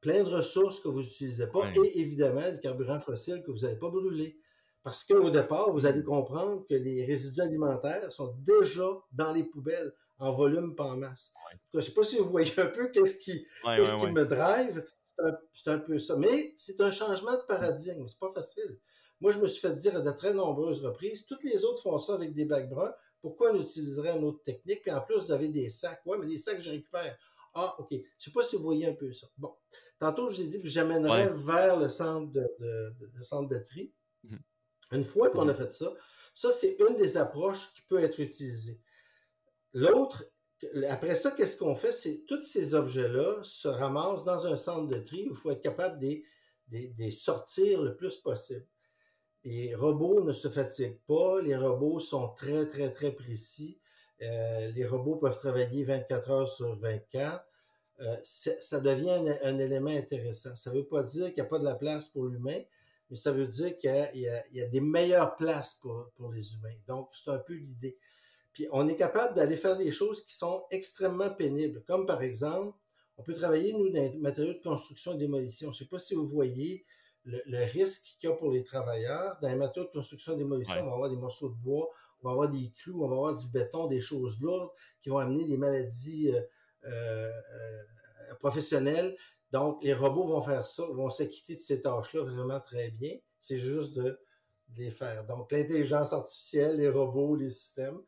plein 0.00 0.24
de 0.24 0.28
ressources 0.28 0.80
que 0.80 0.88
vous 0.88 1.00
n'utilisez 1.00 1.46
pas 1.46 1.70
et 1.76 2.00
évidemment 2.00 2.50
des 2.50 2.58
carburants 2.58 2.98
fossiles 2.98 3.44
que 3.44 3.52
vous 3.52 3.60
n'allez 3.60 3.78
pas 3.78 3.88
brûler. 3.88 4.36
Parce 4.82 5.04
qu'au 5.04 5.30
départ, 5.30 5.70
vous 5.70 5.86
allez 5.86 6.02
comprendre 6.02 6.66
que 6.68 6.74
les 6.74 7.04
résidus 7.04 7.40
alimentaires 7.40 8.12
sont 8.12 8.34
déjà 8.40 8.88
dans 9.12 9.32
les 9.32 9.44
poubelles 9.44 9.94
en 10.18 10.32
volume, 10.32 10.74
pas 10.74 10.86
en 10.86 10.96
masse. 10.96 11.32
Je 11.72 11.78
ne 11.78 11.82
sais 11.82 11.92
pas 11.92 12.02
si 12.02 12.18
vous 12.18 12.30
voyez 12.30 12.52
un 12.58 12.66
peu 12.66 12.88
qu'est-ce 12.90 13.20
qui, 13.20 13.46
qui 13.62 14.10
me 14.10 14.24
drive. 14.24 14.84
C'est 15.52 15.70
un, 15.70 15.74
un, 15.74 15.78
peu 15.78 16.00
ça. 16.00 16.16
Mais 16.16 16.52
c'est 16.56 16.80
un 16.80 16.90
changement 16.90 17.32
de 17.32 17.46
paradigme. 17.46 18.08
C'est 18.08 18.18
pas 18.18 18.32
facile. 18.34 18.80
Moi, 19.20 19.32
je 19.32 19.38
me 19.38 19.46
suis 19.46 19.60
fait 19.60 19.74
dire 19.76 19.96
à 19.96 20.00
de 20.00 20.10
très 20.10 20.34
nombreuses 20.34 20.84
reprises, 20.84 21.24
toutes 21.26 21.44
les 21.44 21.64
autres 21.64 21.82
font 21.82 21.98
ça 21.98 22.14
avec 22.14 22.34
des 22.34 22.44
bacs 22.44 22.68
bruns. 22.68 22.92
Pourquoi 23.20 23.52
on 23.52 23.60
utiliserait 23.60 24.16
une 24.16 24.24
autre 24.24 24.42
technique? 24.44 24.82
Puis 24.82 24.90
en 24.90 25.00
plus, 25.00 25.16
vous 25.16 25.32
avez 25.32 25.48
des 25.48 25.70
sacs. 25.70 26.02
Oui, 26.04 26.18
mais 26.20 26.26
les 26.26 26.36
sacs, 26.36 26.60
je 26.60 26.70
récupère. 26.70 27.16
Ah, 27.54 27.74
OK. 27.78 27.88
Je 27.90 27.96
ne 27.96 28.02
sais 28.18 28.30
pas 28.32 28.44
si 28.44 28.56
vous 28.56 28.62
voyez 28.62 28.86
un 28.86 28.94
peu 28.94 29.12
ça. 29.12 29.28
Bon. 29.38 29.54
Tantôt, 29.98 30.28
je 30.28 30.36
vous 30.36 30.42
ai 30.42 30.46
dit 30.48 30.60
que 30.60 30.68
j'amènerais 30.68 31.30
vers 31.34 31.78
le 31.78 31.88
centre 31.88 32.30
de, 32.32 32.46
de, 32.58 33.22
centre 33.22 33.48
de 33.48 33.58
tri. 33.58 33.92
Mhm. 34.24 34.38
Une 34.92 35.04
fois 35.04 35.30
qu'on 35.30 35.48
a 35.48 35.54
fait 35.54 35.72
ça, 35.72 35.94
ça, 36.34 36.52
c'est 36.52 36.76
une 36.80 36.96
des 36.96 37.16
approches 37.16 37.72
qui 37.74 37.82
peut 37.88 38.02
être 38.02 38.20
utilisée. 38.20 38.80
L'autre, 39.72 40.26
après 40.88 41.14
ça, 41.14 41.30
qu'est-ce 41.30 41.56
qu'on 41.56 41.76
fait? 41.76 41.92
C'est 41.92 42.24
tous 42.26 42.42
ces 42.42 42.74
objets-là 42.74 43.40
se 43.42 43.68
ramassent 43.68 44.24
dans 44.24 44.46
un 44.46 44.56
centre 44.56 44.88
de 44.88 44.98
tri 44.98 45.26
où 45.26 45.30
il 45.30 45.36
faut 45.36 45.50
être 45.50 45.62
capable 45.62 45.98
de 46.00 46.22
les 46.70 47.10
sortir 47.10 47.82
le 47.82 47.96
plus 47.96 48.18
possible. 48.18 48.66
Les 49.44 49.74
robots 49.74 50.24
ne 50.24 50.32
se 50.32 50.48
fatiguent 50.48 51.00
pas. 51.06 51.40
Les 51.42 51.56
robots 51.56 52.00
sont 52.00 52.28
très, 52.30 52.66
très, 52.66 52.90
très 52.90 53.12
précis. 53.12 53.78
Euh, 54.22 54.70
les 54.72 54.86
robots 54.86 55.16
peuvent 55.16 55.38
travailler 55.38 55.84
24 55.84 56.30
heures 56.30 56.48
sur 56.48 56.76
24. 56.78 57.44
Euh, 58.00 58.16
ça 58.22 58.80
devient 58.80 59.36
un, 59.42 59.58
élément 59.58 59.90
intéressant. 59.90 60.56
Ça 60.56 60.70
ne 60.70 60.76
veut 60.76 60.86
pas 60.86 61.02
dire 61.02 61.26
qu'il 61.26 61.36
n'y 61.36 61.42
a 61.42 61.50
pas 61.50 61.58
de 61.58 61.64
la 61.64 61.74
place 61.74 62.08
pour 62.08 62.26
l'humain, 62.26 62.60
mais 63.10 63.16
ça 63.16 63.32
veut 63.32 63.46
dire 63.46 63.78
qu'il 63.78 63.90
y, 64.52 64.60
a 64.60 64.66
des 64.66 64.80
meilleures 64.80 65.36
places 65.36 65.74
pour, 65.74 66.32
les 66.32 66.54
humains. 66.54 66.74
Donc, 66.88 67.10
c'est 67.12 67.30
un 67.30 67.38
peu 67.38 67.54
l'idée. 67.54 67.96
Puis, 68.52 68.66
on 68.72 68.88
est 68.88 68.96
capable 68.96 69.34
d'aller 69.34 69.56
faire 69.56 69.76
des 69.76 69.92
choses 69.92 70.24
qui 70.26 70.34
sont 70.34 70.64
extrêmement 70.70 71.30
pénibles, 71.30 71.82
comme 71.86 72.06
par 72.06 72.22
exemple, 72.22 72.76
on 73.16 73.22
peut 73.22 73.34
travailler, 73.34 73.72
nous, 73.72 73.90
dans 73.90 74.02
les 74.02 74.18
matériaux 74.18 74.54
de 74.54 74.62
construction 74.62 75.12
et 75.12 75.18
démolition. 75.18 75.70
Je 75.70 75.76
ne 75.76 75.84
sais 75.84 75.88
pas 75.88 75.98
si 75.98 76.14
vous 76.14 76.26
voyez, 76.26 76.84
le, 77.24 77.64
risque 77.64 78.16
qu'il 78.20 78.28
y 78.28 78.32
a 78.32 78.36
pour 78.36 78.52
les 78.52 78.64
travailleurs. 78.64 79.38
Dans 79.40 79.48
les 79.48 79.56
matériaux 79.56 79.88
de 79.88 79.92
construction 79.92 80.36
démolition, 80.36 80.74
on 80.80 80.86
va 80.86 80.92
avoir 80.92 81.10
des 81.10 81.16
morceaux 81.16 81.50
de 81.50 81.56
bois, 81.56 81.88
on 82.22 82.28
va 82.28 82.32
avoir 82.32 82.48
des 82.48 82.72
clous, 82.78 83.02
on 83.02 83.08
va 83.08 83.16
avoir 83.16 83.36
du 83.36 83.46
béton, 83.48 83.86
des 83.86 84.00
choses 84.00 84.40
lourdes 84.40 84.70
qui 85.02 85.10
vont 85.10 85.18
amener 85.18 85.44
des 85.44 85.56
maladies 85.56 86.30
euh, 86.30 86.40
euh, 86.84 87.30
euh, 87.30 88.34
professionnelles. 88.40 89.16
Donc, 89.52 89.82
les 89.82 89.94
robots 89.94 90.26
vont 90.26 90.42
faire 90.42 90.66
ça, 90.66 90.84
vont 90.86 91.10
s'acquitter 91.10 91.56
de 91.56 91.60
ces 91.60 91.80
tâches-là 91.80 92.22
vraiment 92.22 92.60
très 92.60 92.90
bien. 92.90 93.16
C'est 93.40 93.56
juste 93.56 93.94
de, 93.94 94.18
les 94.76 94.90
faire. 94.90 95.24
Donc, 95.26 95.52
l'intelligence 95.52 96.12
artificielle, 96.12 96.78
les 96.78 96.88
robots, 96.88 97.36
les 97.36 97.50
systèmes, 97.50 98.00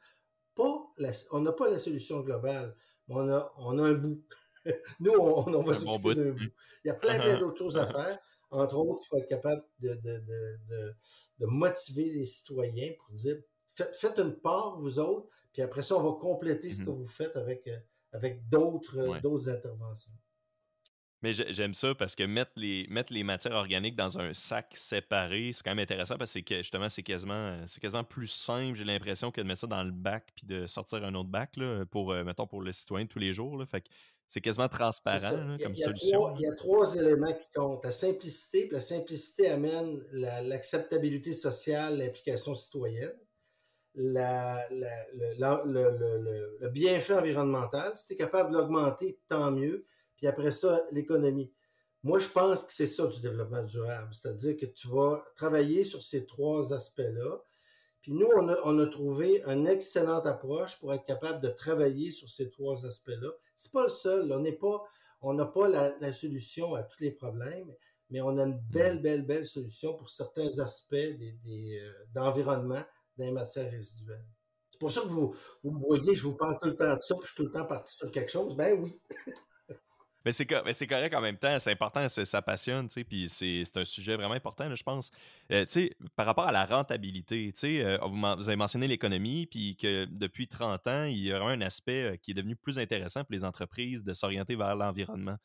pas 0.55 0.87
on 1.31 1.40
n'a 1.40 1.52
pas 1.52 1.70
la 1.70 1.79
solution 1.79 2.20
globale, 2.20 2.74
mais 3.07 3.14
on 3.14 3.29
a, 3.29 3.52
on 3.59 3.79
a 3.79 3.83
un 3.83 3.92
bout. 3.92 4.24
Nous, 5.00 5.12
on, 5.12 5.55
on 5.55 5.62
va 5.62 5.74
s'occuper 5.74 6.14
d'un 6.14 6.31
bout. 6.31 6.50
Il 6.85 6.88
y 6.88 6.90
a 6.90 6.94
plein, 6.94 7.20
plein 7.20 7.38
d'autres 7.38 7.59
choses 7.59 7.76
à 7.76 7.87
faire. 7.87 8.18
Entre 8.51 8.77
autres, 8.77 9.05
il 9.05 9.09
faut 9.09 9.17
être 9.19 9.29
capable 9.29 9.63
de, 9.81 9.95
de, 9.95 10.23
de, 10.69 10.95
de 11.41 11.47
motiver 11.47 12.05
les 12.05 12.27
citoyens 12.27 12.93
pour 12.99 13.15
dire 13.15 13.37
faites, 13.73 14.19
une 14.19 14.37
part, 14.37 14.79
vous 14.79 14.99
autres, 14.99 15.29
puis 15.53 15.63
après 15.63 15.83
ça, 15.83 15.97
on 15.97 16.03
va 16.03 16.19
compléter 16.19 16.73
ce 16.73 16.85
que 16.85 16.91
mmh 16.91 16.95
vous 16.95 17.07
faites 17.07 17.37
avec, 17.37 17.67
euh, 17.67 17.79
avec 18.13 18.49
d'autres 18.49 19.21
d'autres 19.21 19.49
interventions. 19.49 20.13
Mais 21.22 21.33
j'aime 21.33 21.72
ça 21.72 21.94
parce 21.94 22.14
que 22.14 22.24
mettre 22.24 22.52
les, 22.57 22.87
mettre 22.90 23.12
les 23.12 23.22
matières 23.22 23.55
organiques 23.55 23.96
dans 23.96 24.18
un 24.18 24.35
sac 24.35 24.72
séparé, 24.74 25.50
c'est 25.52 25.62
quand 25.62 25.70
même 25.70 25.83
intéressant 25.83 26.18
parce 26.18 26.35
que 26.35 26.59
justement, 26.59 26.90
c'est 26.90 27.02
quasiment, 27.02 27.57
c'est 27.66 27.81
quasiment 27.81 28.05
plus 28.05 28.26
simple, 28.26 28.76
j'ai 28.76 28.85
l'impression, 28.85 29.31
que 29.31 29.40
de 29.40 29.46
mettre 29.46 29.61
ça 29.61 29.66
dans 29.66 29.83
le 29.83 29.92
bac 29.92 30.31
puis 30.37 30.46
de 30.46 30.66
sortir 30.66 31.02
un 31.05 31.14
autre 31.14 31.31
bac 31.31 31.57
là, 31.57 31.85
pour, 31.87 32.12
euh, 32.12 32.22
mettons, 32.22 32.46
pour 32.46 32.61
le 32.61 32.70
citoyen 32.70 33.07
tous 33.07 33.18
les 33.18 33.33
jours. 33.33 33.57
Là. 33.57 33.64
Fait 33.64 33.81
que 33.81 33.88
c'est 34.29 34.40
quasiment 34.40 34.68
transparent 34.68 35.57
comme 35.62 35.74
solution. 35.74 36.35
il 36.37 36.42
y 36.42 36.46
a 36.46 36.55
trois 36.55 36.96
éléments 36.96 37.33
qui 37.33 37.46
comptent. 37.55 37.85
La 37.85 37.92
simplicité, 37.92 38.66
puis 38.66 38.74
la 38.74 38.83
simplicité 38.83 39.48
amène 39.48 40.02
l'acceptabilité 40.12 41.33
sociale, 41.33 41.98
l'implication 41.98 42.55
citoyenne. 42.55 43.14
La, 43.94 44.59
le, 44.70 46.59
le, 46.61 46.68
bienfait 46.68 47.14
environnemental, 47.14 47.96
si 47.96 48.09
tu 48.09 48.12
es 48.12 48.16
capable 48.16 48.50
de 48.50 48.59
l'augmenter, 48.59 49.18
tant 49.29 49.50
mieux. 49.50 49.87
Puis 50.16 50.26
après 50.26 50.52
ça, 50.52 50.85
l'économie. 50.92 51.52
Moi, 52.02 52.18
je 52.18 52.29
pense 52.29 52.62
que 52.62 52.72
c'est 52.72 52.87
ça 52.87 53.07
du 53.07 53.20
développement 53.20 53.64
durable. 53.64 54.14
C'est-à-dire 54.14 54.57
que 54.57 54.66
tu 54.66 54.88
vas 54.88 55.24
travailler 55.35 55.85
sur 55.85 56.02
ces 56.02 56.26
trois 56.26 56.72
aspects-là. 56.72 57.42
Puis 58.02 58.12
nous, 58.12 58.29
on 58.37 58.48
a, 58.48 58.57
on 58.64 58.79
a 58.79 58.87
trouvé 58.87 59.42
une 59.46 59.66
excellente 59.66 60.26
approche 60.26 60.79
pour 60.79 60.94
être 60.94 61.05
capable 61.05 61.40
de 61.40 61.48
travailler 61.48 62.12
sur 62.12 62.31
ces 62.31 62.50
trois 62.50 62.87
aspects-là 62.87 63.31
c'est 63.57 63.72
pas 63.72 63.83
le 63.83 63.88
seul. 63.88 64.31
On 64.33 64.40
n'est 64.40 64.52
pas, 64.52 64.85
on 65.22 65.35
n'a 65.35 65.46
pas 65.46 65.68
la, 65.68 66.12
solution 66.12 66.74
à 66.74 66.83
tous 66.83 67.00
les 67.00 67.11
problèmes, 67.11 67.74
mais 68.11 68.20
on 68.20 68.38
a 68.38 68.44
une 68.44 68.59
belle, 68.59 68.98
mm. 68.98 69.02
belle, 69.02 69.26
belle 69.26 69.46
solution 69.46 69.96
pour 69.96 70.11
certains 70.11 70.59
aspects 70.59 70.94
des, 70.94 71.81
euh, 71.81 71.92
d'environnement 72.14 72.83
dans 73.16 73.24
les 73.24 73.33
matières 73.33 73.70
résiduelles. 73.70 74.26
C'est 74.70 74.79
pour 74.79 74.90
ça 74.90 75.00
que 75.00 75.09
vous, 75.09 75.35
vous 75.64 75.70
me 75.70 75.81
voyez, 75.81 76.14
je 76.14 76.22
vous 76.22 76.35
parle 76.35 76.59
tout 76.61 76.68
le 76.68 76.76
temps 76.76 76.94
de 76.94 77.00
ça, 77.00 77.14
puis 77.14 77.22
je 77.22 77.29
suis 77.29 77.37
tout 77.37 77.44
le 77.44 77.50
temps 77.50 77.64
parti 77.64 77.96
sur 77.96 78.11
quelque 78.11 78.31
chose. 78.31 78.55
Ben 78.55 78.79
oui. 78.79 79.00
Mais 80.27 80.33
c'est, 80.33 80.45
correct 80.89 81.15
en 81.15 81.21
même 81.21 81.37
temps, 81.39 81.57
c'est 81.61 81.71
important, 81.71 82.09
ça, 82.09 82.43
passionne, 82.43 82.89
tu 82.89 82.95
sais, 82.95 83.05
puis 83.05 83.29
c'est, 83.29 83.77
un 83.77 83.85
sujet 83.85 84.17
vraiment 84.17 84.35
important, 84.35 84.75
je 84.75 84.83
pense. 84.83 85.12
Euh, 85.53 85.65
tu 85.67 85.73
sais, 85.73 85.97
par 86.17 86.27
rapport 86.27 86.49
à 86.49 86.51
la 86.51 86.67
rentabilité, 86.67 87.53
tu 87.53 87.61
sais, 87.61 87.85
euh, 87.85 87.99
vous, 87.99 88.49
avez 88.49 88.57
mentionné 88.57 88.89
l'économie, 88.89 89.47
puis 89.47 89.77
que 89.77 90.05
depuis 90.07 90.49
30 90.49 90.85
ans, 90.89 91.05
il 91.05 91.19
y 91.19 91.33
a 91.33 91.41
un 91.41 91.61
aspect 91.61 92.03
euh, 92.03 92.17
qui 92.17 92.33
est 92.33 92.35
devenu 92.35 92.57
plus 92.57 92.81
intéressant 92.81 93.23
pour 93.23 93.35
les 93.35 93.45
entreprises 93.45 94.03
de 94.03 94.12
s'orienter 94.15 94.57
vers 94.57 94.75
l'environnement. 94.75 95.37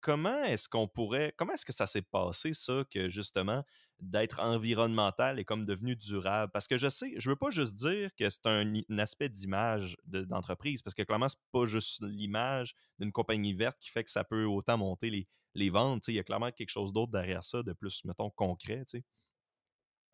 comment 0.00 0.42
est-ce 0.44 0.66
qu'on 0.66 0.88
pourrait, 0.88 1.34
comment 1.36 1.52
est-ce 1.52 1.66
que 1.66 1.74
ça 1.74 1.86
s'est 1.86 2.00
passé, 2.00 2.54
ça, 2.54 2.84
que 2.90 3.10
justement, 3.10 3.62
d'être 4.00 4.40
environnemental 4.40 5.38
et 5.38 5.44
comme 5.44 5.64
devenu 5.64 5.96
durable. 5.96 6.50
Parce 6.52 6.66
que 6.66 6.78
je 6.78 6.88
sais, 6.88 7.12
je 7.16 7.30
veux 7.30 7.36
pas 7.36 7.50
juste 7.50 7.74
dire 7.74 8.10
que 8.16 8.28
c'est 8.28 8.46
un, 8.46 8.80
aspect 8.98 9.28
d'image 9.28 9.96
d'entreprise, 10.04 10.82
parce 10.82 10.94
que 10.94 11.02
clairement, 11.02 11.28
c'est 11.28 11.38
pas 11.52 11.66
juste 11.66 12.02
l'image 12.02 12.74
d'une 12.98 13.12
compagnie 13.12 13.54
verte 13.54 13.78
qui 13.80 13.90
fait 13.90 14.04
que 14.04 14.10
ça 14.10 14.24
peut 14.24 14.44
autant 14.44 14.78
monter 14.78 15.26
les, 15.54 15.70
ventes. 15.70 16.08
Il 16.08 16.14
y 16.14 16.18
a 16.18 16.24
clairement 16.24 16.50
quelque 16.50 16.70
chose 16.70 16.92
d'autre 16.92 17.12
derrière 17.12 17.44
ça, 17.44 17.62
de 17.62 17.72
plus, 17.72 18.04
mettons, 18.04 18.30
concret. 18.30 18.82
sais. 18.86 19.04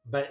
Ben, 0.05 0.25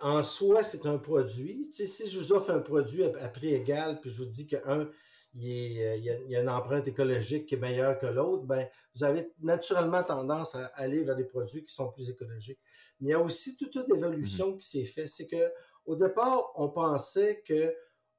en 0.00 0.22
soi, 0.22 0.64
c'est 0.64 0.86
un 0.86 0.96
produit. 0.96 1.68
si 1.70 2.10
je 2.10 2.18
vous 2.18 2.32
offre 2.32 2.50
un 2.50 2.60
produit 2.60 3.04
à, 3.04 3.28
prix 3.28 3.54
égal, 3.54 4.00
puis 4.00 4.10
je 4.10 4.16
vous 4.16 4.24
dis 4.24 4.46
qu'un, 4.46 4.88
il, 5.34 5.80
euh, 5.80 5.96
il, 5.96 6.04
y 6.04 6.10
a, 6.10 6.18
il, 6.20 6.30
y 6.30 6.36
a, 6.36 6.40
une 6.40 6.48
empreinte 6.48 6.88
écologique 6.88 7.46
qui 7.46 7.54
est 7.54 7.58
meilleure 7.58 7.98
que 7.98 8.06
l'autre, 8.06 8.44
ben, 8.44 8.66
vous 8.94 9.04
avez 9.04 9.32
naturellement 9.40 10.02
tendance 10.02 10.54
à 10.54 10.66
aller 10.74 11.02
vers 11.04 11.16
des 11.16 11.24
produits 11.24 11.64
qui 11.64 11.74
sont 11.74 11.92
plus 11.92 12.08
écologiques. 12.08 12.60
Mais 13.00 13.08
il 13.08 13.10
y 13.12 13.14
a 13.14 13.20
aussi 13.20 13.56
toute 13.56 13.74
une 13.76 13.96
évolution 13.96 14.52
mmh 14.52 14.58
qui 14.58 14.68
s'est 14.68 14.84
faite. 14.84 15.08
C'est 15.08 15.26
que 15.26 15.52
au 15.86 15.96
départ, 15.96 16.52
on 16.56 16.68
pensait 16.68 17.42
que 17.46 17.74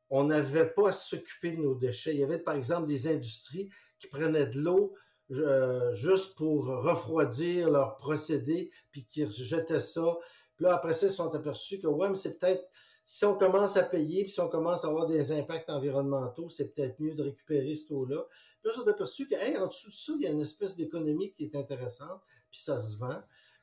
on 0.10 0.24
n'avait 0.24 0.67
pas 0.67 0.89
à 0.89 0.93
s'occuper 0.93 1.52
de 1.52 1.62
nos 1.62 1.76
déchets. 1.76 2.13
Il 2.13 2.19
y 2.19 2.24
avait 2.24 2.39
par 2.39 2.56
exemple 2.56 2.88
des 2.88 3.08
industries 3.08 3.69
qui 4.00 4.08
prenaient 4.08 4.48
de 4.48 4.60
l'eau 4.60 4.95
euh, 5.32 5.93
juste 5.93 6.36
pour 6.36 6.65
refroidir 6.65 7.69
leurs 7.69 7.95
procédés, 7.98 8.72
puis 8.91 9.06
qui 9.06 9.30
jetaient 9.30 9.82
ça. 9.82 10.17
Puis 10.56 10.65
là, 10.65 10.74
après 10.74 10.93
ça, 10.93 11.06
ils 11.06 11.12
se 11.12 11.17
sont 11.17 11.32
aperçus 11.36 11.80
que 11.80 11.86
ouais, 11.86 12.10
mais 12.10 12.15
c'est 12.15 12.39
peut-être 12.39 12.63
si 13.12 13.26
on 13.26 13.36
commence 13.36 13.76
à 13.76 13.82
payer, 13.82 14.22
puis 14.22 14.32
si 14.32 14.39
on 14.39 14.50
commence 14.50 14.86
à 14.86 14.88
avoir 14.88 15.08
des 15.08 15.32
impacts 15.32 15.72
environnementaux, 15.72 16.48
c'est 16.50 16.76
peut-être 16.76 17.00
mieux 17.00 17.15
de 17.15 17.24
récupérer 17.24 17.76
ce 17.76 17.88
taux-là. 17.88 18.24
Puis 18.62 18.69
là, 18.69 18.76
on 18.78 18.84
s'est 18.84 18.89
aperçu 18.91 19.28
qu'en 19.28 19.65
dessous 19.65 19.89
de 19.89 19.95
ça, 19.95 20.13
il 20.15 20.22
y 20.22 20.28
a 20.28 20.30
une 20.30 20.41
espèce 20.41 20.78
d'économie 20.78 21.34
qui 21.34 21.45
est 21.45 21.56
intéressante, 21.56 22.22
puis 22.52 22.60
ça 22.60 22.80
se 22.80 23.00
vend. 23.00 23.19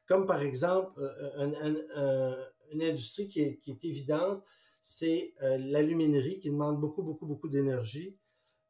Comme 0.09 0.27
par 0.27 0.43
exemple, 0.43 1.01
euh, 1.01 2.45
une 2.73 2.83
industrie 2.83 3.29
qui 3.29 3.41
est, 3.41 3.85
évidente, 3.85 4.43
c'est 4.83 5.33
euh, 5.43 5.59
l'aluminerie 5.59 6.41
qui 6.41 6.51
demande 6.51 6.81
beaucoup, 6.81 7.05
beaucoup, 7.05 7.27
beaucoup 7.27 7.49
d'énergie, 7.49 8.19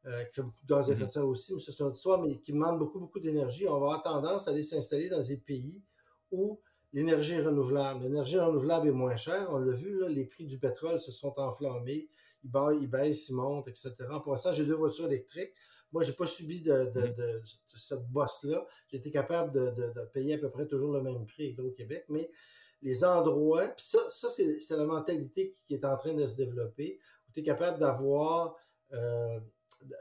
euh, 0.05 0.25
qui 0.25 0.35
fait 0.35 0.41
beaucoup 0.43 0.61
de 0.61 0.67
gaz 0.67 0.91
à 0.91 0.93
effet 0.93 1.05
de 1.05 1.07
mm-hmm. 1.07 1.11
serre 1.11 1.27
aussi, 1.27 1.55
mais 1.55 1.59
c'est 1.59 1.79
une 1.79 1.87
autre 1.87 1.95
histoire, 1.95 2.21
mais 2.21 2.37
qui 2.37 2.51
demande 2.51 2.77
beaucoup, 2.77 2.99
beaucoup 2.99 3.19
d'énergie. 3.19 3.67
On 3.67 3.79
va 3.79 3.87
avoir 3.87 4.03
tendance 4.03 4.47
à 4.47 4.51
aller 4.51 4.61
s'installer 4.61 5.09
dans 5.09 5.23
des 5.23 5.37
pays 5.37 5.81
où 6.29 6.59
l'énergie 6.93 7.39
renouvelable. 7.39 8.03
L'énergie 8.03 8.39
renouvelable 8.39 8.87
est 8.89 8.91
moins 8.91 9.15
chère. 9.15 9.47
On 9.51 9.59
l'a 9.59 9.73
vu, 9.73 9.99
là, 9.99 10.07
les 10.07 10.25
prix 10.25 10.45
du 10.45 10.57
pétrole 10.57 10.99
se 10.99 11.11
sont 11.11 11.33
enflammés. 11.37 12.09
Ils, 12.43 12.87
baissent, 12.87 13.29
ils 13.29 13.35
montent, 13.35 13.67
etc. 13.67 13.93
Pour 14.23 14.37
ça, 14.39 14.53
j'ai 14.53 14.65
deux 14.65 14.75
voitures 14.75 15.07
électriques. 15.07 15.53
Moi, 15.91 16.03
j'ai 16.03 16.13
pas 16.13 16.27
subi 16.27 16.61
de, 16.61 16.73
mm-hmm. 16.73 17.57
cette 17.75 18.07
bosse-là. 18.09 18.65
J'ai 18.89 18.97
été 18.97 19.11
capable 19.11 19.51
de, 19.53 20.05
payer 20.13 20.35
à 20.35 20.37
peu 20.37 20.49
près 20.49 20.67
toujours 20.67 20.91
le 20.91 21.01
même 21.01 21.25
prix 21.25 21.55
au 21.59 21.71
Québec, 21.71 22.05
mais 22.09 22.29
les 22.81 23.03
endroits, 23.03 23.67
puis 23.69 23.85
ça, 23.85 23.99
ça 24.07 24.29
c'est 24.29 24.77
la 24.77 24.85
mentalité 24.85 25.53
qui, 25.65 25.73
est 25.73 25.85
en 25.85 25.97
train 25.97 26.13
de 26.13 26.27
se 26.27 26.35
développer, 26.35 26.99
où 27.27 27.31
tu 27.31 27.39
es 27.39 27.43
capable 27.43 27.79
d'avoir 27.79 28.55
euh, 28.93 29.39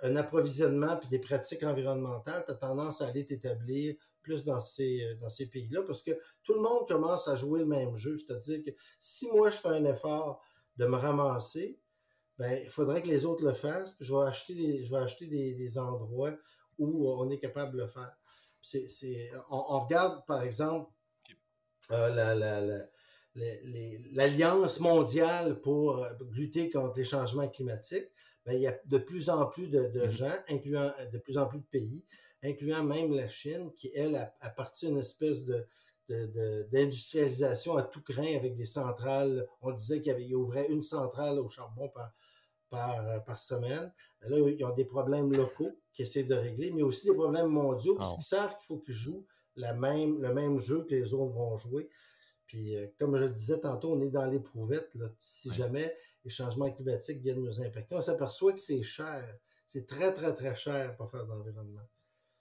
un 0.03 0.17
approvisionnement 0.17 0.97
puis 0.97 1.09
des 1.09 1.19
pratiques 1.19 1.63
environnementales, 1.63 2.45
tu 2.45 2.53
as 2.53 2.57
tendance 2.57 3.01
à 3.01 3.07
aller 3.07 3.27
t'établir 3.27 3.95
plus 4.27 4.45
dans 4.45 4.61
ces, 4.61 5.05
euh, 5.05 5.15
dans 5.21 5.29
ces 5.29 5.47
pays-là 5.47 5.83
parce 5.87 6.03
que 6.03 6.11
tout 6.43 6.55
le 6.55 6.61
monde 6.61 6.87
commence 6.89 7.29
à 7.29 7.37
jouer 7.37 7.61
le 7.61 7.67
même 7.67 7.95
jeu. 7.95 8.19
C'est-à-dire 8.19 8.65
que 8.65 8.71
si 8.99 9.31
moi 9.31 9.51
je 9.51 9.57
fais 9.57 9.69
un 9.69 9.85
effort 9.85 10.43
de 10.77 10.87
me 10.87 10.97
ramasser, 10.97 11.79
ben, 12.39 12.61
il 12.63 12.69
faudrait 12.69 13.03
que 13.03 13.09
les 13.09 13.25
autres 13.25 13.45
le 13.45 13.53
fassent. 13.53 13.95
Puis 13.95 14.05
je 14.05 14.13
vais 14.13 14.25
acheter 14.25 14.55
des, 14.55 14.85
je 14.85 14.91
vais 14.91 14.99
acheter 14.99 15.27
des, 15.29 15.79
endroits 15.79 16.35
où 16.79 17.09
on 17.09 17.31
est 17.31 17.39
capable 17.39 17.73
de 17.75 17.83
le 17.83 17.89
faire. 17.89 18.13
C'est, 18.61 19.31
on, 19.49 19.85
regarde, 19.85 20.27
par 20.27 20.43
exemple, 20.43 20.91
euh, 21.93 22.83
l'Alliance 24.13 24.81
mondiale 24.81 25.61
pour 25.61 26.05
lutter 26.33 26.69
contre 26.69 26.99
les 26.99 27.05
changements 27.05 27.49
climatiques. 27.49 28.11
Ben, 28.45 28.55
il 28.55 28.61
y 28.61 28.67
a 28.67 28.77
de 28.87 28.99
plus 28.99 29.31
en 29.31 29.47
plus 29.47 29.69
de, 29.69 29.87
de 29.87 30.01
mm-hmm. 30.01 30.11
gens, 30.11 30.37
incluant 30.49 30.93
de 31.13 31.19
plus 31.19 31.39
en 31.39 31.47
plus 31.47 31.61
de 31.61 31.67
pays, 31.67 32.05
incluant 32.47 32.83
même 32.83 33.15
la 33.15 33.29
Chine, 33.29 33.73
qui, 33.77 33.91
elle, 33.95 34.17
a, 34.17 34.51
parti 34.51 34.87
d'une 34.87 34.99
espèce 34.99 35.45
de, 35.45 35.67
d'industrialisation 36.71 37.77
à 37.77 37.83
tout 37.83 38.03
craint 38.03 38.37
avec 38.37 38.57
des 38.57 38.67
centrales. 38.67 39.47
On 39.61 39.73
disait 39.73 40.03
qu'il 40.03 40.21
y, 40.21 40.35
ouvrait 40.35 40.69
une 40.69 40.83
centrale 40.83 41.39
au 41.39 41.49
charbon 41.49 41.89
par, 41.89 42.13
par, 42.71 43.25
par 43.25 43.41
semaine. 43.41 43.93
Mais 44.21 44.29
là, 44.31 44.49
ils 44.49 44.65
ont 44.65 44.75
des 44.75 44.85
problèmes 44.85 45.33
locaux 45.33 45.73
qu'ils 45.93 46.05
essaient 46.05 46.25
de 46.25 46.35
régler, 46.35 46.71
mais 46.73 46.83
aussi 46.83 47.09
des 47.09 47.15
problèmes 47.15 47.49
mondiaux, 47.49 47.97
parce 47.97 48.13
ah. 48.13 48.15
qu'ils 48.15 48.25
savent 48.25 48.57
qu'il 48.59 48.67
faut 48.67 48.79
qu'ils 48.79 48.95
jouent 48.95 49.27
la 49.57 49.73
même, 49.73 50.21
le 50.21 50.33
même 50.33 50.59
jeu 50.59 50.85
que 50.85 50.95
les 50.95 51.13
autres 51.15 51.33
vont 51.33 51.57
jouer. 51.57 51.89
Puis, 52.47 52.77
euh, 52.77 52.87
comme 52.99 53.17
je 53.17 53.25
le 53.25 53.31
disais 53.31 53.61
tantôt, 53.61 53.93
on 53.93 54.01
est 54.03 54.11
dans 54.11 54.27
l'éprouvette. 54.27 54.95
Là. 54.95 55.07
Si 55.19 55.53
jamais 55.53 55.97
les 56.25 56.31
changements 56.31 56.71
climatiques 56.71 57.21
viennent 57.21 57.43
nous 57.43 57.61
impacter, 57.61 57.97
on 57.97 58.03
s'aperçoit 58.03 58.53
que 58.53 58.61
c'est 58.61 58.83
cher. 58.83 59.39
C'est 59.67 59.87
très, 59.87 60.15
très, 60.15 60.35
très 60.35 60.55
cher 60.55 60.97
pour 60.97 61.11
faire 61.11 61.27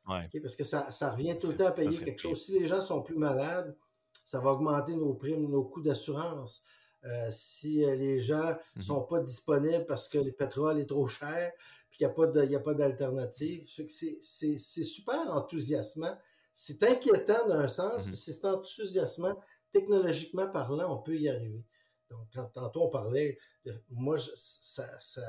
parce 0.05 0.55
que 0.55 0.63
ça, 0.63 0.91
ça 0.91 1.11
revient 1.11 1.37
tout 1.39 1.47
le 1.47 1.57
temps 1.57 1.67
à 1.67 1.71
payer 1.71 1.97
quelque 1.97 2.19
chose. 2.19 2.43
Si 2.43 2.59
les 2.59 2.67
gens 2.67 2.81
sont 2.81 3.01
plus 3.01 3.15
malades, 3.15 3.75
ça 4.25 4.39
va 4.39 4.51
augmenter 4.51 4.95
nos 4.95 5.13
primes, 5.13 5.47
nos 5.47 5.63
coûts 5.63 5.81
d'assurance. 5.81 6.63
Euh, 7.03 7.29
si 7.31 7.85
euh, 7.85 7.95
les 7.95 8.19
gens 8.19 8.57
ne 8.75 8.79
mmh 8.79 8.83
sont 8.83 9.01
pas 9.03 9.19
disponibles 9.19 9.85
parce 9.85 10.07
que 10.07 10.17
le 10.17 10.31
pétrole 10.31 10.79
est 10.79 10.87
trop 10.87 11.07
cher, 11.07 11.51
puis 11.89 11.99
qu'il 11.99 12.07
n'y 12.49 12.55
a 12.55 12.59
pas 12.59 12.73
d'alternative, 12.73 13.67
c'est 13.67 14.57
super 14.83 15.19
enthousiasmant. 15.29 16.17
C'est 16.53 16.81
inquiétant 16.83 17.47
d'un 17.47 17.67
sens, 17.67 18.07
mmh 18.07 18.09
mais 18.09 18.15
c'est 18.15 18.45
enthousiasmant. 18.45 19.39
Technologiquement 19.71 20.47
parlant, 20.47 20.91
on 20.91 20.97
peut 20.97 21.17
y 21.17 21.29
arriver. 21.29 21.63
Donc, 22.09 22.27
quand 22.33 22.45
tantôt 22.45 22.83
on 22.83 22.89
parlait, 22.89 23.37
moi, 23.89 24.17
ça, 24.19 24.83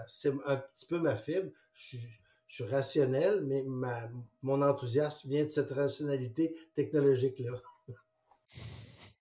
c'est 0.09 0.33
un 0.47 0.57
petit 0.57 0.87
peu 0.87 0.99
ma 0.99 1.17
fibre. 1.17 1.51
Je 1.73 1.97
suis, 1.97 2.21
je 2.47 2.63
suis 2.63 2.65
rationnel, 2.65 3.45
mais 3.45 3.63
ma, 3.65 4.09
mon 4.43 4.63
enthousiasme 4.63 5.29
vient 5.29 5.45
de 5.45 5.51
cette 5.51 5.71
rationalité 5.71 6.55
technologique-là. 6.75 7.61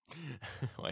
oui. 0.84 0.92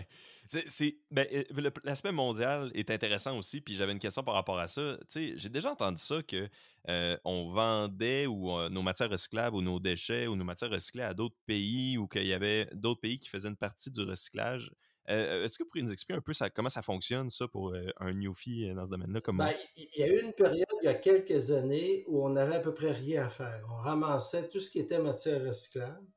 C'est, 0.67 0.97
ben, 1.09 1.25
euh, 1.33 1.71
l'aspect 1.83 2.11
mondial 2.11 2.71
est 2.75 2.91
intéressant 2.91 3.37
aussi, 3.37 3.61
puis 3.61 3.75
j'avais 3.75 3.91
une 3.91 3.99
question 3.99 4.23
par 4.23 4.35
rapport 4.35 4.59
à 4.59 4.67
ça. 4.67 4.97
J'ai 5.15 5.49
déjà 5.49 5.71
entendu 5.71 6.01
ça 6.01 6.21
que 6.21 6.47
euh, 6.89 7.17
on 7.25 7.51
vendait 7.51 8.27
ou 8.27 8.51
euh, 8.51 8.69
nos 8.69 8.83
matières 8.83 9.09
recyclables 9.09 9.55
ou 9.55 9.61
nos 9.61 9.79
déchets 9.79 10.27
ou 10.27 10.35
nos 10.35 10.43
matières 10.43 10.69
recyclées 10.69 11.03
à 11.03 11.13
d'autres 11.13 11.37
pays 11.47 11.97
ou 11.97 12.07
qu'il 12.07 12.27
y 12.27 12.33
avait 12.33 12.67
d'autres 12.73 13.01
pays 13.01 13.19
qui 13.19 13.29
faisaient 13.29 13.49
une 13.49 13.55
partie 13.55 13.89
du 13.89 14.01
recyclage. 14.01 14.71
Euh, 15.09 15.43
est-ce 15.43 15.57
que 15.57 15.63
vous 15.63 15.69
pourriez 15.69 15.83
nous 15.83 15.91
expliquer 15.91 16.17
un 16.17 16.21
peu 16.21 16.31
comment 16.55 16.69
ça 16.69 16.81
fonctionne, 16.81 17.29
ça, 17.29 17.47
pour 17.47 17.71
euh, 17.71 17.87
un 17.99 18.13
newfie 18.13 18.69
euh, 18.69 18.73
dans 18.73 18.85
ce 18.85 18.91
domaine-là? 18.91 19.19
Ben, 19.33 19.49
il 19.75 19.89
y 19.97 20.03
a 20.03 20.07
eu 20.07 20.21
une 20.21 20.31
période, 20.31 20.65
il 20.81 20.85
y 20.85 20.87
a 20.87 20.93
quelques 20.93 21.51
années, 21.51 22.05
où 22.07 22.25
on 22.25 22.29
n'avait 22.29 22.55
à 22.55 22.59
peu 22.59 22.73
près 22.73 22.91
rien 22.91 23.25
à 23.25 23.29
faire. 23.29 23.65
On 23.69 23.75
ramassait 23.75 24.47
tout 24.47 24.61
ce 24.61 24.69
qui 24.69 24.79
était 24.79 24.99
matière 24.99 25.43
recyclable, 25.43 26.07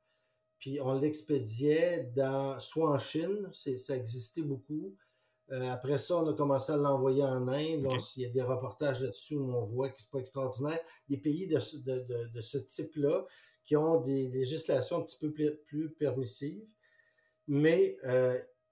puis 0.59 0.81
on 0.81 0.95
l'expédiait 0.95 2.13
dans, 2.15 2.61
soit 2.61 2.91
en 2.91 2.99
Chine, 2.99 3.51
ça 3.53 3.97
existait 3.97 4.43
beaucoup. 4.43 4.97
après 5.51 5.99
ça, 5.99 6.19
on 6.19 6.29
a 6.29 6.35
commencé 6.35 6.73
à 6.73 6.77
l'envoyer 6.77 7.25
en 7.25 7.49
Inde. 7.49 7.89
il 8.17 8.23
y 8.23 8.27
a 8.27 8.29
des 8.29 8.43
reportages 8.43 9.01
là-dessus 9.01 9.35
où 9.35 9.53
on 9.53 9.65
voit 9.65 9.91
que 9.91 9.97
c'est 10.01 10.11
pas 10.11 10.19
extraordinaire. 10.19 10.79
Des 11.09 11.19
pays 11.19 11.47
de, 11.49 11.59
ce 11.59 12.59
type-là 12.59 13.27
qui 13.65 13.77
ont 13.77 14.01
des, 14.01 14.29
législations 14.29 14.99
un 14.99 15.03
petit 15.03 15.19
peu 15.19 15.33
plus, 15.67 15.91
permissives. 15.91 16.65
Mais 17.49 17.97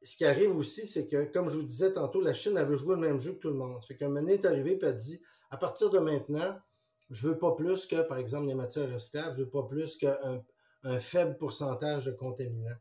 ce 0.05 0.17
qui 0.17 0.25
arrive 0.25 0.57
aussi, 0.57 0.87
c'est 0.87 1.09
que, 1.09 1.25
comme 1.25 1.49
je 1.49 1.57
vous 1.57 1.63
disais 1.63 1.93
tantôt, 1.93 2.21
la 2.21 2.35
Chine, 2.35 2.57
elle 2.57 2.67
veut 2.67 2.77
jouer 2.77 2.95
le 2.95 3.01
même 3.01 3.21
jeu 3.21 3.33
que 3.33 3.39
tout 3.39 3.49
le 3.49 3.55
monde. 3.55 3.85
Fait 3.85 3.97
qu'un 3.97 4.09
moment 4.09 4.29
est 4.29 4.45
arrivé 4.45 4.79
et 4.81 4.85
a 4.85 4.93
dit, 4.93 5.21
à 5.51 5.57
partir 5.57 5.91
de 5.91 5.99
maintenant, 5.99 6.59
je 7.11 7.29
veux 7.29 7.39
pas 7.39 7.53
plus 7.53 7.87
que, 7.87 8.03
par 8.03 8.19
exemple, 8.19 8.47
les 8.47 8.55
matières 8.55 8.93
recyclables, 8.93 9.35
je 9.37 9.43
veux 9.43 9.51
pas 9.51 9.65
plus 9.65 9.97
qu'un 9.97 10.43
un 10.85 11.01
faible 11.01 11.37
pourcentage 11.39 12.05
de 12.07 12.13
contaminants. 12.13 12.77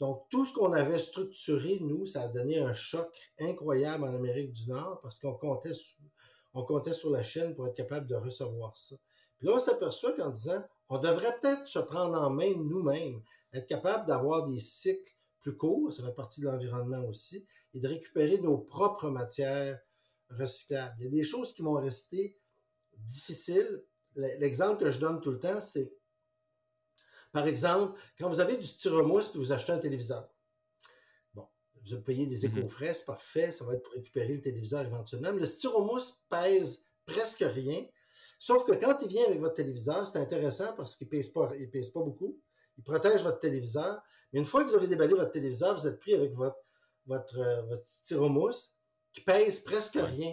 Donc, 0.00 0.26
tout 0.30 0.44
ce 0.44 0.52
qu'on 0.52 0.72
avait 0.72 0.98
structuré, 0.98 1.78
nous, 1.80 2.06
ça 2.06 2.22
a 2.22 2.28
donné 2.28 2.58
un 2.58 2.72
choc 2.72 3.08
incroyable 3.38 4.04
en 4.04 4.14
Amérique 4.14 4.52
du 4.52 4.68
Nord 4.68 5.00
parce 5.02 5.18
qu'on 5.18 5.34
comptait, 5.34 5.72
comptait 6.52 6.94
sur 6.94 7.10
la 7.10 7.22
Chine 7.22 7.54
pour 7.54 7.66
être 7.66 7.74
capable 7.74 8.06
de 8.06 8.16
recevoir 8.16 8.76
ça. 8.76 8.96
Puis 9.38 9.48
là, 9.48 9.54
on 9.56 9.58
s'aperçoit 9.58 10.12
qu'en 10.12 10.30
disant, 10.30 10.62
on 10.88 10.98
devrait 10.98 11.36
peut-être 11.40 11.66
se 11.66 11.78
prendre 11.78 12.20
en 12.20 12.30
main 12.30 12.52
nous-mêmes, 12.54 13.22
être 13.52 13.66
capable 13.66 14.06
d'avoir 14.06 14.46
des 14.46 14.58
cycles 14.58 15.12
plus 15.42 15.56
court, 15.56 15.92
ça 15.92 16.02
fait 16.02 16.14
partie 16.14 16.40
de 16.40 16.46
l'environnement 16.46 17.04
aussi, 17.04 17.46
et 17.74 17.80
de 17.80 17.88
récupérer 17.88 18.38
nos 18.38 18.58
propres 18.58 19.10
matières 19.10 19.80
recyclables. 20.30 20.94
Il 21.00 21.04
y 21.04 21.08
a 21.08 21.10
des 21.10 21.24
choses 21.24 21.52
qui 21.52 21.62
vont 21.62 21.74
rester 21.74 22.38
difficiles. 22.98 23.84
L'exemple 24.14 24.84
que 24.84 24.90
je 24.90 24.98
donne 24.98 25.20
tout 25.20 25.30
le 25.30 25.38
temps, 25.38 25.60
c'est, 25.60 25.94
par 27.32 27.46
exemple, 27.46 27.98
quand 28.18 28.28
vous 28.28 28.40
avez 28.40 28.56
du 28.56 28.66
styromousse 28.66 29.28
puis 29.28 29.38
vous 29.38 29.52
achetez 29.52 29.72
un 29.72 29.78
téléviseur. 29.78 30.28
Bon, 31.34 31.48
vous 31.84 32.00
payez 32.00 32.26
des 32.26 32.46
mm-hmm. 32.46 32.58
éco-frais, 32.58 32.94
c'est 32.94 33.06
parfait, 33.06 33.50
ça 33.50 33.64
va 33.64 33.74
être 33.74 33.82
pour 33.82 33.94
récupérer 33.94 34.34
le 34.34 34.40
téléviseur 34.40 34.84
éventuellement, 34.84 35.32
mais 35.32 35.40
le 35.40 35.46
styromousse 35.46 36.22
pèse 36.28 36.86
presque 37.06 37.44
rien. 37.46 37.84
Sauf 38.38 38.66
que 38.66 38.72
quand 38.72 38.98
il 39.02 39.08
vient 39.08 39.24
avec 39.26 39.40
votre 39.40 39.54
téléviseur, 39.54 40.06
c'est 40.06 40.18
intéressant 40.18 40.74
parce 40.74 40.96
qu'il 40.96 41.06
ne 41.06 41.10
pèse, 41.12 41.28
pas, 41.28 41.48
pèse 41.72 41.90
pas 41.90 42.02
beaucoup. 42.02 42.40
Il 42.76 42.84
protège 42.84 43.22
votre 43.22 43.38
téléviseur, 43.38 44.02
mais 44.32 44.40
une 44.40 44.46
fois 44.46 44.64
que 44.64 44.70
vous 44.70 44.76
avez 44.76 44.86
déballé 44.86 45.14
votre 45.14 45.32
téléviseur, 45.32 45.78
vous 45.78 45.86
êtes 45.86 45.98
pris 45.98 46.14
avec 46.14 46.32
votre, 46.34 46.56
votre, 47.06 47.38
euh, 47.38 47.62
votre 47.62 47.86
styromousse 47.86 48.76
qui 49.12 49.20
pèse 49.20 49.60
presque 49.60 49.98
rien. 50.00 50.32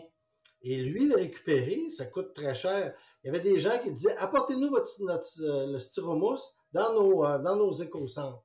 Et 0.62 0.78
lui, 0.78 1.08
le 1.08 1.16
récupérer, 1.16 1.90
ça 1.90 2.06
coûte 2.06 2.34
très 2.34 2.56
cher. 2.56 2.94
Il 3.24 3.28
y 3.28 3.30
avait 3.30 3.44
des 3.44 3.60
gens 3.60 3.78
qui 3.84 3.92
disaient 3.92 4.16
apportez-nous 4.18 4.70
votre, 4.70 4.90
notre, 5.02 5.28
euh, 5.42 5.68
le 5.68 5.80
styromousse 5.80 6.56
dans 6.72 6.94
nos, 6.94 7.26
euh, 7.26 7.38
dans 7.40 7.56
nos 7.56 7.72
éco-centres. 7.72 8.44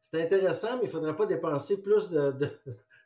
C'est 0.00 0.22
intéressant, 0.22 0.76
mais 0.76 0.84
il 0.84 0.86
ne 0.86 0.90
faudrait 0.90 1.16
pas 1.16 1.26
dépenser 1.26 1.82
plus 1.82 2.08
de, 2.08 2.32
de, 2.32 2.50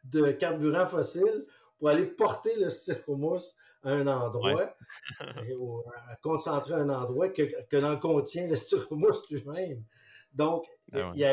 de, 0.05 0.33
carburant 0.33 0.87
fossile 0.87 1.47
pour 1.79 1.89
aller 1.89 2.07
porter 2.07 2.55
le 2.61 2.71
styromousse 2.71 3.57
à 3.83 3.91
un 3.91 4.07
endroit, 4.07 4.77
à 5.21 6.17
concentrer 6.23 6.75
un 6.75 6.91
endroit 6.91 7.31
que, 7.31 7.43
que 7.65 7.77
l'on 7.77 7.99
contient 7.99 8.47
le 8.47 8.55
styromousse 8.57 9.29
lui-même. 9.31 9.85
Donc, 10.33 10.65
ah 10.93 11.11
il, 11.15 11.21
y 11.21 11.25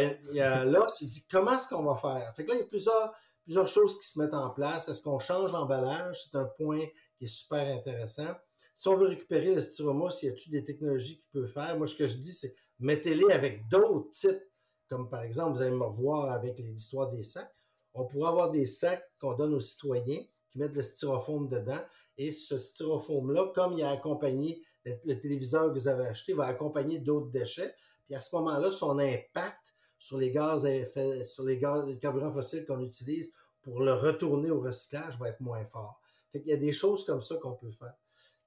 a, 0.41 0.65
là, 0.65 0.91
tu 0.97 1.05
dis, 1.05 1.25
comment 1.29 1.53
est-ce 1.53 1.69
qu'on 1.69 1.83
va 1.83 1.95
faire? 1.95 2.33
Fait 2.35 2.43
que 2.43 2.49
là, 2.49 2.55
il 2.55 2.61
y 2.61 2.63
a 2.63 2.67
plusieurs, 2.67 3.13
plusieurs 3.43 3.67
choses 3.67 3.99
qui 3.99 4.07
se 4.07 4.19
mettent 4.19 4.33
en 4.33 4.49
place. 4.49 4.89
Est-ce 4.89 5.01
qu'on 5.01 5.19
change 5.19 5.51
l'emballage? 5.51 6.23
C'est 6.23 6.37
un 6.37 6.45
point 6.45 6.85
qui 7.17 7.25
est 7.25 7.27
super 7.27 7.65
intéressant. 7.75 8.35
Si 8.75 8.87
on 8.87 8.95
veut 8.95 9.07
récupérer 9.07 9.53
le 9.53 9.61
styromousse, 9.61 10.23
y 10.23 10.29
a-t-il 10.29 10.51
des 10.51 10.63
technologies 10.63 11.17
qui 11.17 11.27
peuvent 11.33 11.51
faire? 11.51 11.77
Moi, 11.77 11.87
ce 11.87 11.95
que 11.95 12.07
je 12.07 12.15
dis, 12.15 12.31
c'est 12.31 12.55
mettez-les 12.79 13.31
avec 13.33 13.67
d'autres 13.67 14.09
types, 14.11 14.41
comme 14.87 15.09
par 15.09 15.23
exemple, 15.23 15.57
vous 15.57 15.61
allez 15.61 15.75
me 15.75 15.83
revoir 15.83 16.31
avec 16.31 16.57
l'histoire 16.59 17.09
des 17.09 17.23
sacs. 17.23 17.53
On 17.93 18.05
pourrait 18.05 18.29
avoir 18.29 18.51
des 18.51 18.65
sacs 18.65 19.03
qu'on 19.19 19.33
donne 19.33 19.53
aux 19.53 19.59
citoyens 19.59 20.23
qui 20.49 20.59
mettent 20.59 20.75
le 20.75 20.83
styrofoam 20.83 21.49
dedans. 21.49 21.81
Et 22.17 22.31
ce 22.31 22.57
styrofoam-là, 22.57 23.51
comme 23.53 23.73
il 23.73 23.83
a 23.83 23.89
accompagné 23.89 24.61
le 24.85 25.13
téléviseur 25.19 25.67
que 25.67 25.73
vous 25.73 25.87
avez 25.87 26.07
acheté, 26.07 26.33
va 26.33 26.45
accompagner 26.45 26.99
d'autres 26.99 27.29
déchets. 27.29 27.75
Puis 28.09 28.17
à 28.17 28.21
ce 28.21 28.35
moment-là, 28.37 28.71
son 28.71 28.97
impact 28.97 29.75
sur 29.99 30.17
les 30.17 30.31
gaz 30.31 30.65
à 30.65 30.73
effet, 30.73 31.23
sur 31.25 31.43
les 31.43 31.59
gaz, 31.59 31.85
les 31.85 31.99
carburants 31.99 32.31
fossiles 32.31 32.65
qu'on 32.65 32.81
utilise 32.81 33.31
pour 33.61 33.81
le 33.81 33.93
retourner 33.93 34.49
au 34.49 34.61
recyclage 34.61 35.19
va 35.19 35.29
être 35.29 35.41
moins 35.41 35.63
fort. 35.65 36.01
Fait 36.31 36.41
qu'il 36.41 36.49
y 36.49 36.53
a 36.53 36.57
des 36.57 36.71
choses 36.71 37.05
comme 37.05 37.21
ça 37.21 37.35
qu'on 37.35 37.53
peut 37.53 37.71
faire. 37.71 37.93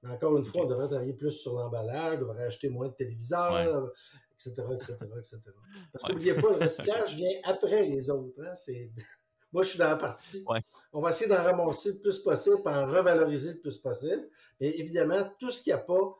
Mais 0.01 0.11
encore 0.11 0.35
une 0.35 0.43
fois, 0.43 0.63
on 0.63 0.67
devrait 0.67 0.89
travailler 0.89 1.13
plus 1.13 1.31
sur 1.31 1.55
l'emballage, 1.55 2.17
on 2.17 2.21
devrait 2.21 2.43
acheter 2.43 2.67
moins 2.67 2.89
de 2.89 2.93
téléviseurs 2.93 3.93
etc., 4.35 4.67
etc., 4.73 4.97
etc. 5.17 5.39
Parce 5.91 6.03
qu'oubliez 6.03 6.33
pas, 6.33 6.49
le 6.51 6.57
recyclage 6.57 7.15
vient 7.15 7.39
après 7.45 7.85
les 7.85 8.09
autres. 8.09 8.41
Hein, 8.41 8.53
moi, 9.53 9.63
je 9.63 9.69
suis 9.69 9.79
dans 9.79 9.89
la 9.89 9.95
partie. 9.95 10.45
On 10.91 11.01
va 11.01 11.11
essayer 11.11 11.29
d'en 11.29 11.41
ramasser 11.41 11.93
le 11.93 11.99
plus 11.99 12.19
possible, 12.19 12.57
en 12.65 12.85
revaloriser 12.85 13.53
le 13.53 13.59
plus 13.59 13.77
possible. 13.77 14.27
Mais 14.59 14.69
évidemment, 14.71 15.23
tout 15.39 15.51
ce 15.51 15.61
qu'il 15.61 15.73
n'y 15.73 15.79
a 15.79 15.83
pas, 15.83 16.19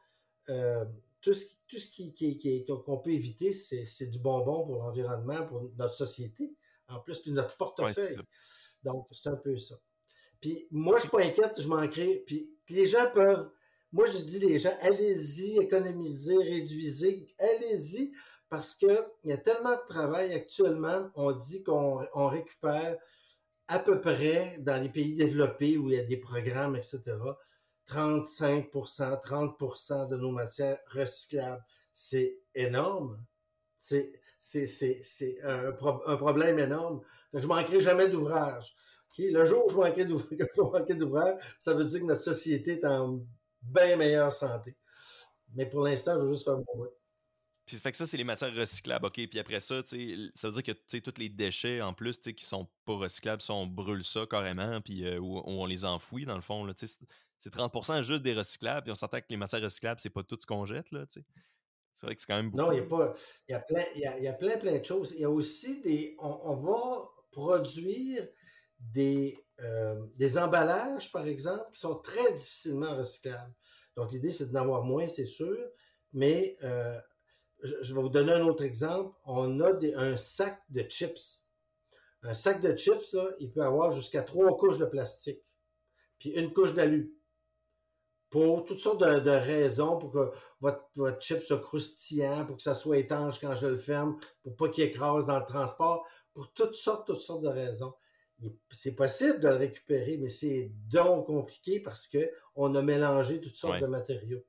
euh, 0.50 0.86
tout 1.24 1.34
ce, 1.34 1.46
tout 1.68 1.80
ce 1.80 1.90
qui, 1.90 2.66
qu'on 2.66 2.98
peut 2.98 3.12
éviter, 3.12 3.54
c'est, 3.54 4.08
du 4.08 4.20
bonbon 4.20 4.66
pour 4.66 4.76
l'environnement, 4.76 5.48
pour 5.48 5.72
notre 5.78 5.94
société. 5.94 6.54
En 6.90 7.00
plus, 7.00 7.20
puis 7.20 7.32
notre 7.32 7.56
portefeuille. 7.58 8.18
Donc, 8.84 9.08
c'est 9.12 9.30
un 9.30 9.38
peu 9.38 9.58
ça. 9.58 9.76
Puis 10.42 10.68
moi, 10.70 10.98
je 10.98 11.04
suis 11.04 11.10
pas 11.10 11.24
inquiète, 11.24 11.60
je 11.60 11.68
manquerai. 11.70 12.24
Puis 12.28 12.52
les 12.70 12.86
gens 12.86 13.10
peuvent. 13.14 13.50
Moi, 13.94 14.06
je 14.08 14.18
dis 14.18 14.40
les 14.40 14.60
gens, 14.60 14.76
allez-y, 14.82 15.58
économisez, 15.60 16.38
réduisez, 16.38 17.28
allez-y, 17.40 18.12
parce 18.50 18.76
qu'il 18.76 18.90
y 19.24 19.32
a 19.32 19.38
tellement 19.38 19.76
de 19.76 19.86
travail 19.88 20.34
actuellement. 20.34 21.10
On 21.16 21.32
dit 21.32 21.64
qu'on 21.64 22.28
récupère 22.28 22.98
à 23.68 23.80
peu 23.80 24.02
près 24.02 24.58
dans 24.60 24.82
les 24.82 24.90
pays 24.90 25.14
développés 25.14 25.78
où 25.78 25.90
il 25.90 25.96
y 25.96 26.00
a 26.00 26.04
des 26.04 26.18
programmes, 26.18 26.76
etc. 26.76 27.02
35% 27.90 29.22
30% 29.22 30.10
de 30.10 30.16
nos 30.16 30.32
matières 30.32 30.78
recyclables. 30.92 31.64
C'est 31.94 32.40
énorme. 32.56 33.24
C'est 33.80 34.20
un, 35.44 35.68
un, 35.68 36.18
problème 36.18 36.60
énorme. 36.60 37.02
Je 37.34 37.42
je 37.42 37.48
manquerai 37.48 37.82
jamais 37.82 38.10
d'ouvrage. 38.10 38.76
Le 39.18 39.46
jour 39.46 39.66
où 39.68 39.70
je 39.72 39.76
manquerai 39.76 40.96
d'ouvrage, 40.96 41.36
ça 41.60 41.74
veut 41.74 41.86
dire 41.86 42.02
que 42.02 42.06
notre 42.06 42.22
société 42.22 42.74
est 42.74 42.86
en 42.86 43.20
bien 43.62 43.96
meilleure 43.96 44.34
santé. 44.34 44.76
Mais 45.56 45.68
pour 45.68 45.84
l'instant, 45.84 46.16
je 46.18 46.24
veux 46.24 46.32
juste 46.32 46.46
faire 46.46 46.58
mon 46.58 46.66
bout. 46.76 46.90
Puis 47.66 47.78
fait 47.78 47.92
que 47.92 47.98
ça, 47.98 48.06
c'est 48.06 48.18
les 48.18 48.26
matières 48.26 48.54
recyclables, 48.54 49.06
OK? 49.06 49.26
Puis 49.28 49.40
après 49.40 49.62
ça, 49.62 49.82
ça 49.86 49.96
veut 50.50 50.62
dire 50.62 50.64
que 50.64 51.00
tous 51.00 51.18
les 51.18 51.30
déchets, 51.30 51.82
en 51.82 51.94
plus, 51.94 52.18
qui 52.18 52.46
sont 52.46 52.68
pas 52.86 52.96
recyclables, 52.96 53.42
ça, 53.42 53.54
on 53.54 53.68
brûle 53.68 54.04
ça 54.04 54.26
carrément, 54.30 54.82
puis 54.82 55.06
euh, 55.06 55.18
ou, 55.20 55.42
on 55.46 55.66
les 55.66 55.86
enfouit, 55.86 56.26
dans 56.26 56.36
le 56.36 56.42
fond. 56.42 56.68
C'est 57.44 57.54
30% 57.54 58.04
juste 58.04 58.24
des 58.24 58.34
recyclables, 58.34 58.84
puis 58.84 58.92
on 58.94 58.96
s'entend 58.96 59.20
que 59.20 59.26
les 59.30 59.36
matières 59.36 59.62
recyclables, 59.62 60.00
c'est 60.00 60.10
pas 60.10 60.24
tout 60.24 60.38
ce 60.40 60.46
qu'on 60.46 60.64
jette, 60.64 60.90
là, 60.94 61.04
C'est 61.10 61.26
vrai 62.02 62.16
que 62.16 62.22
c'est 62.22 62.28
quand 62.28 62.38
même 62.38 62.50
beaucoup. 62.50 62.64
Non, 62.64 62.72
il 62.72 62.78
y 62.78 62.82
a 62.82 62.86
pas... 62.86 63.14
Il 63.50 63.52
y 63.52 63.56
a 63.56 63.60
plein, 63.60 63.84
il 63.96 64.24
y 64.24 64.28
a, 64.30 64.34
plein, 64.34 64.58
plein 64.58 64.78
de 64.78 64.86
choses. 64.86 65.12
Il 65.12 65.20
y 65.20 65.26
a 65.26 65.30
aussi 65.30 65.82
des... 65.82 66.16
On, 66.20 66.56
va 66.56 67.10
produire 67.34 68.26
des, 68.80 69.38
euh, 69.60 70.06
des 70.16 70.38
emballages, 70.38 71.12
par 71.12 71.28
exemple, 71.28 71.66
qui 71.74 71.82
sont 71.82 71.96
très 71.96 72.32
difficilement 72.32 72.96
recyclables. 72.96 73.54
Donc, 73.98 74.14
l'idée, 74.14 74.32
c'est 74.32 74.50
d'en 74.50 74.62
avoir 74.62 74.84
moins, 74.84 75.10
c'est 75.10 75.26
sûr, 75.26 75.58
mais 76.14 76.56
euh, 76.64 76.98
je, 77.62 77.94
vais 77.94 78.02
vous 78.02 78.08
donner 78.08 78.32
un 78.32 78.46
autre 78.46 78.64
exemple. 78.64 79.18
On 79.26 79.60
a 79.60 79.74
un 79.98 80.16
sac 80.16 80.62
de 80.70 80.84
chips. 80.84 81.44
Un 82.22 82.36
sac 82.36 82.62
de 82.62 82.74
chips, 82.78 83.12
là, 83.12 83.32
il 83.42 83.52
peut 83.52 83.64
avoir 83.64 83.92
jusqu'à 83.92 84.24
trois 84.24 84.56
couches 84.56 84.78
de 84.78 84.86
plastique, 84.86 85.44
puis 86.20 86.30
une 86.30 86.54
couche 86.54 86.74
d'alu. 86.74 87.14
Pour 88.34 88.66
toutes 88.66 88.80
sortes 88.80 89.00
de, 89.00 89.30
raisons, 89.30 90.00
pour 90.00 90.12
que 90.12 90.32
votre, 90.60 90.90
votre 90.96 91.22
chip 91.22 91.44
soit 91.44 91.60
croustillant, 91.60 92.48
pour 92.48 92.58
que 92.58 92.64
ça 92.64 92.74
soit 92.74 92.98
étanche 92.98 93.40
quand 93.40 93.54
je 93.54 93.68
le 93.68 93.78
ferme, 93.78 94.18
pour 94.42 94.56
pas 94.56 94.70
qu'il 94.70 94.86
écrase 94.86 95.28
dans 95.28 95.38
le 95.38 95.46
transport, 95.46 96.04
pour 96.34 96.52
toutes 96.52 96.74
sortes, 96.74 97.06
toutes 97.06 97.20
sortes 97.20 97.44
de 97.44 97.50
raisons. 97.50 97.94
C'est 98.72 98.96
possible 98.96 99.40
de 99.40 99.50
le 99.50 99.56
récupérer, 99.58 100.18
mais 100.18 100.30
c'est 100.30 100.72
donc 100.92 101.28
compliqué 101.28 101.80
parce 101.80 102.08
que 102.08 102.28
on 102.56 102.74
a 102.74 102.82
mélangé 102.82 103.40
toutes 103.40 103.56
sortes 103.56 103.80
de 103.80 103.86
matériaux. 103.86 104.44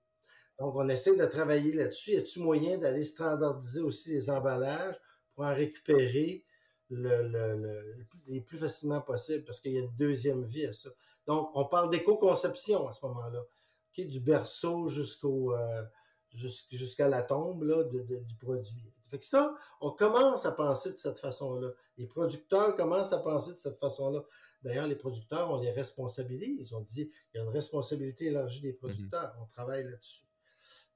Donc, 0.59 0.77
on 0.77 0.89
essaie 0.89 1.15
de 1.15 1.27
travailler 1.27 1.73
là-dessus. 1.73 2.13
Y 2.13 2.17
a-t-il 2.17 2.43
moyen 2.43 2.79
d'aller 2.79 3.05
standardiser 3.05 3.83
aussi 3.83 4.13
les 4.13 4.31
emballages 4.31 4.99
pour 5.35 5.45
en 5.45 5.55
récupérer 5.55 6.47
le, 6.89 7.29
le, 7.29 8.07
les 8.29 8.41
plus 8.41 8.57
facilement 8.57 9.03
possible? 9.03 9.45
Parce 9.45 9.61
qu'il 9.61 9.73
y 9.73 9.77
a 9.77 9.81
une 9.81 9.95
deuxième 9.99 10.47
vie 10.47 10.65
à 10.65 10.73
ça. 10.73 10.89
Donc, 11.27 11.51
on 11.55 11.67
parle 11.67 11.91
d'éco-conception 11.91 12.89
à 12.89 12.93
ce 12.93 13.05
moment-là, 13.07 13.45
du 13.97 14.21
berceau 14.21 14.89
jusqu'au 14.89 15.55
euh, 15.55 15.83
jusqu'à 16.33 17.09
la 17.09 17.23
tombe 17.23 17.63
là, 17.63 17.85
de, 17.85 18.01
du 18.01 18.35
produit. 18.37 18.93
Fait 19.11 19.19
que 19.19 19.25
ça, 19.25 19.55
on 19.81 19.93
commence 19.93 20.45
à 20.45 20.53
penser 20.53 20.91
de 20.91 20.97
cette 20.97 21.21
façon-là. 21.21 21.71
Les 21.99 22.07
producteurs 22.07 22.75
commencent 22.75 23.13
à 23.13 23.19
penser 23.19 23.53
de 23.53 23.59
cette 23.59 23.79
façon-là. 23.79 24.25
D'ailleurs, 24.63 24.89
les 24.89 24.97
producteurs, 24.97 25.53
on 25.53 25.61
les 25.61 25.71
responsabilise. 25.71 26.71
Ils 26.71 26.75
ont 26.75 26.81
dit, 26.81 27.13
il 27.33 27.37
y 27.37 27.41
a 27.41 27.45
une 27.45 27.51
responsabilité 27.51 28.27
élargie 28.27 28.61
des 28.61 28.73
mm-hmm. 28.73 28.79
producteurs. 28.79 29.37
On 29.41 29.47
travaille 29.47 29.85
là-dessus. 29.85 30.25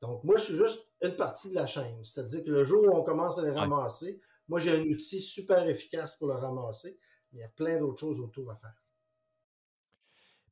Donc, 0.01 0.25
moi, 0.25 0.37
je 0.37 0.45
suis 0.45 0.57
juste 0.57 0.89
une 1.03 1.15
partie 1.15 1.51
de 1.51 1.55
la 1.55 1.67
chaîne. 1.67 2.03
C'est-à-dire 2.03 2.45
que 2.45 2.51
le 2.51 2.65
jour 2.65 2.83
où 2.83 2.97
on 2.97 3.05
commence 3.05 3.39
à 3.39 3.43
les 3.43 3.51
ramasser, 3.51 4.21
moi, 4.49 4.59
j'ai 4.59 4.71
un 4.71 4.83
outil 4.83 5.21
super 5.21 5.69
efficace 5.69 6.17
pour 6.17 6.29
le 6.29 6.35
ramasser, 6.35 6.99
mais 7.33 7.41
il 7.41 7.43
y 7.43 7.45
a 7.45 7.49
plein 7.49 7.79
d'autres 7.79 8.01
choses 8.01 8.19
autour 8.19 8.51
à 8.51 8.57
faire. 8.57 8.75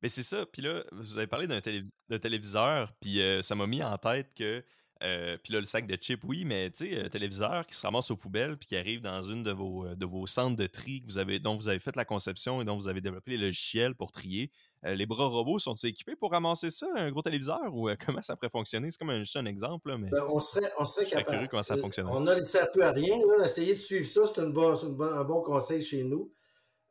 Mais 0.01 0.09
c'est 0.09 0.23
ça. 0.23 0.45
Puis 0.45 0.61
là, 0.61 0.83
vous 0.91 1.17
avez 1.17 1.27
parlé 1.27 1.47
d'un 1.47 2.19
téléviseur, 2.19 2.93
puis 2.99 3.21
euh, 3.21 3.41
ça 3.41 3.55
m'a 3.55 3.67
mis 3.67 3.83
en 3.83 3.97
tête 3.97 4.33
que 4.35 4.63
euh, 5.03 5.37
puis 5.43 5.53
là, 5.53 5.59
le 5.59 5.65
sac 5.65 5.85
de 5.85 5.95
chips, 5.95 6.23
oui, 6.23 6.43
mais 6.45 6.71
tu 6.71 6.91
sais, 6.91 7.09
téléviseur 7.09 7.65
qui 7.67 7.75
se 7.75 7.85
ramasse 7.85 8.09
aux 8.09 8.17
poubelles 8.17 8.57
puis 8.57 8.67
qui 8.67 8.75
arrive 8.75 9.01
dans 9.01 9.21
une 9.21 9.43
de 9.43 9.51
vos, 9.51 9.85
euh, 9.85 9.95
de 9.95 10.05
vos 10.05 10.25
centres 10.25 10.55
de 10.55 10.67
tri 10.67 11.01
que 11.01 11.07
vous 11.07 11.17
avez, 11.17 11.39
dont 11.39 11.55
vous 11.55 11.67
avez 11.67 11.79
fait 11.79 11.95
la 11.95 12.05
conception 12.05 12.61
et 12.61 12.65
dont 12.65 12.75
vous 12.75 12.87
avez 12.87 13.01
développé 13.01 13.31
les 13.31 13.37
logiciels 13.37 13.95
pour 13.95 14.11
trier. 14.11 14.51
Euh, 14.85 14.95
les 14.95 15.05
bras 15.05 15.27
robots 15.27 15.59
sont-ils 15.59 15.89
équipés 15.89 16.15
pour 16.15 16.31
ramasser 16.31 16.69
ça, 16.69 16.87
un 16.95 17.11
gros 17.11 17.21
téléviseur, 17.21 17.73
ou 17.73 17.89
comment 18.05 18.21
ça 18.21 18.35
pourrait 18.35 18.49
fonctionner? 18.49 18.89
C'est 18.89 18.97
comme 18.97 19.09
un, 19.09 19.23
un 19.35 19.45
exemple, 19.45 19.89
là, 19.89 19.97
mais 19.97 20.09
ben, 20.09 20.23
on 20.29 20.39
serait, 20.39 20.71
on 20.79 20.87
serait 20.87 21.05
capable. 21.05 21.29
curieux 21.29 21.47
comment 21.49 21.63
ça 21.63 21.77
fonctionne. 21.77 22.07
On 22.07 22.25
a 22.25 22.35
laissé 22.35 22.59
un 22.59 22.67
peu 22.73 22.83
à 22.83 22.91
rien, 22.91 23.17
là. 23.17 23.45
Essayer 23.45 23.75
de 23.75 23.79
suivre 23.79 24.07
ça, 24.07 24.21
c'est 24.33 24.41
un 24.41 24.49
bon 24.49 25.41
conseil 25.41 25.83
chez 25.83 26.03
nous. 26.03 26.31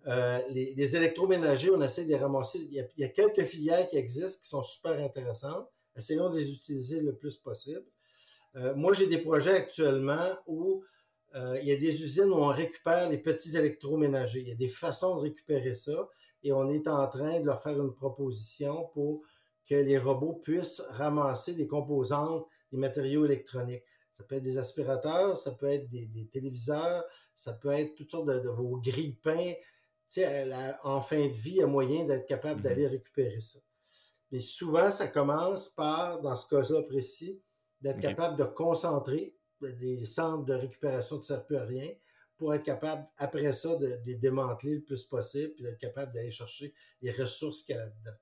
Les, 0.05 0.97
électroménagers, 0.97 1.71
on 1.71 1.83
essaie 1.83 2.05
de 2.05 2.11
les 2.11 2.17
ramasser. 2.17 2.61
Il 2.71 2.89
y, 2.97 3.05
a, 3.05 3.09
quelques 3.09 3.45
filières 3.45 3.89
qui 3.91 3.97
existent 3.97 4.41
qui 4.43 4.49
sont 4.49 4.63
super 4.63 4.99
intéressantes. 5.03 5.69
Essayons 5.97 6.31
de 6.31 6.39
les 6.39 6.51
utiliser 6.51 7.01
le 7.01 7.15
plus 7.15 7.37
possible. 7.39 7.85
Euh, 8.57 8.75
moi, 8.75 8.93
j'ai 8.93 9.07
des 9.07 9.19
projets 9.19 9.55
actuellement 9.55 10.29
où 10.47 10.85
euh, 11.35 11.59
il 11.61 11.69
y 11.69 11.73
a 11.73 11.77
des 11.77 12.03
usines 12.03 12.31
où 12.31 12.37
on 12.37 12.49
récupère 12.49 13.11
les 13.11 13.19
petits 13.19 13.57
électroménagers. 13.57 14.41
Il 14.41 14.49
y 14.49 14.53
a 14.53 14.57
des 14.57 14.69
façons 14.69 15.17
de 15.17 15.23
récupérer 15.23 15.75
ça 15.75 16.09
et 16.43 16.53
on 16.53 16.71
est 16.71 16.87
en 16.89 17.07
train 17.09 17.41
de 17.41 17.47
leur 17.47 17.61
faire 17.63 17.81
une 17.81 17.93
proposition 17.93 18.89
pour 18.95 19.23
que 19.69 19.75
les 19.75 19.99
robots 19.99 20.35
puissent 20.35 20.81
ramasser 20.91 21.55
des 21.55 21.67
composantes, 21.67 22.47
des 22.71 22.79
matériaux 22.79 23.25
électroniques. 23.25 23.83
Ça 24.13 24.25
peut 24.25 24.37
être 24.37 24.43
des 24.43 24.57
aspirateurs, 24.57 25.37
ça 25.37 25.51
peut 25.53 25.67
être 25.67 25.91
des, 25.91 26.29
téléviseurs, 26.33 27.05
ça 27.35 27.53
peut 27.53 27.71
être 27.71 27.95
toutes 27.97 28.11
sortes 28.11 28.29
de, 28.29 28.49
vos 28.49 28.79
grilles-pains. 28.79 29.53
En 30.83 31.01
fin 31.03 31.27
de 31.27 31.33
vie, 31.33 31.51
il 31.51 31.57
y 31.57 31.63
a 31.63 31.67
moyen 31.67 32.05
d'être 32.05 32.27
capable 32.27 32.61
mm-hmm. 32.61 32.65
d'aller 32.65 32.87
récupérer 32.87 33.41
ça. 33.41 33.59
Mais 34.33 34.41
souvent, 34.41 34.91
ça 34.91 35.07
commence 35.07 35.69
par, 35.69 36.21
dans 36.21 36.37
ce 36.37 36.49
cas-là 36.49 36.83
précis, 36.83 37.41
d'être 37.81 38.01
capable 38.01 38.37
de 38.37 38.45
concentrer 38.45 39.37
des 39.61 40.05
centres 40.05 40.45
de 40.45 40.55
récupération 40.55 41.17
qui 41.17 41.21
ne 41.21 41.27
servent 41.27 41.47
plus 41.47 41.57
à 41.57 41.65
rien 41.65 41.91
pour 42.37 42.55
être 42.55 42.65
capable, 42.65 43.07
après 43.17 43.53
ça, 43.53 43.77
de, 43.77 43.99
les 44.05 44.17
démanteler 44.17 44.77
le 44.77 44.83
plus 44.83 45.05
possible, 45.05 45.55
puis 45.55 45.65
d'être 45.65 45.79
capable 45.79 46.13
d'aller 46.13 46.31
chercher 46.31 46.75
les 47.01 47.11
ressources 47.11 47.63
qu'il 47.63 47.75
y 47.75 47.79
a 47.79 47.85
là-dedans. 47.85 48.17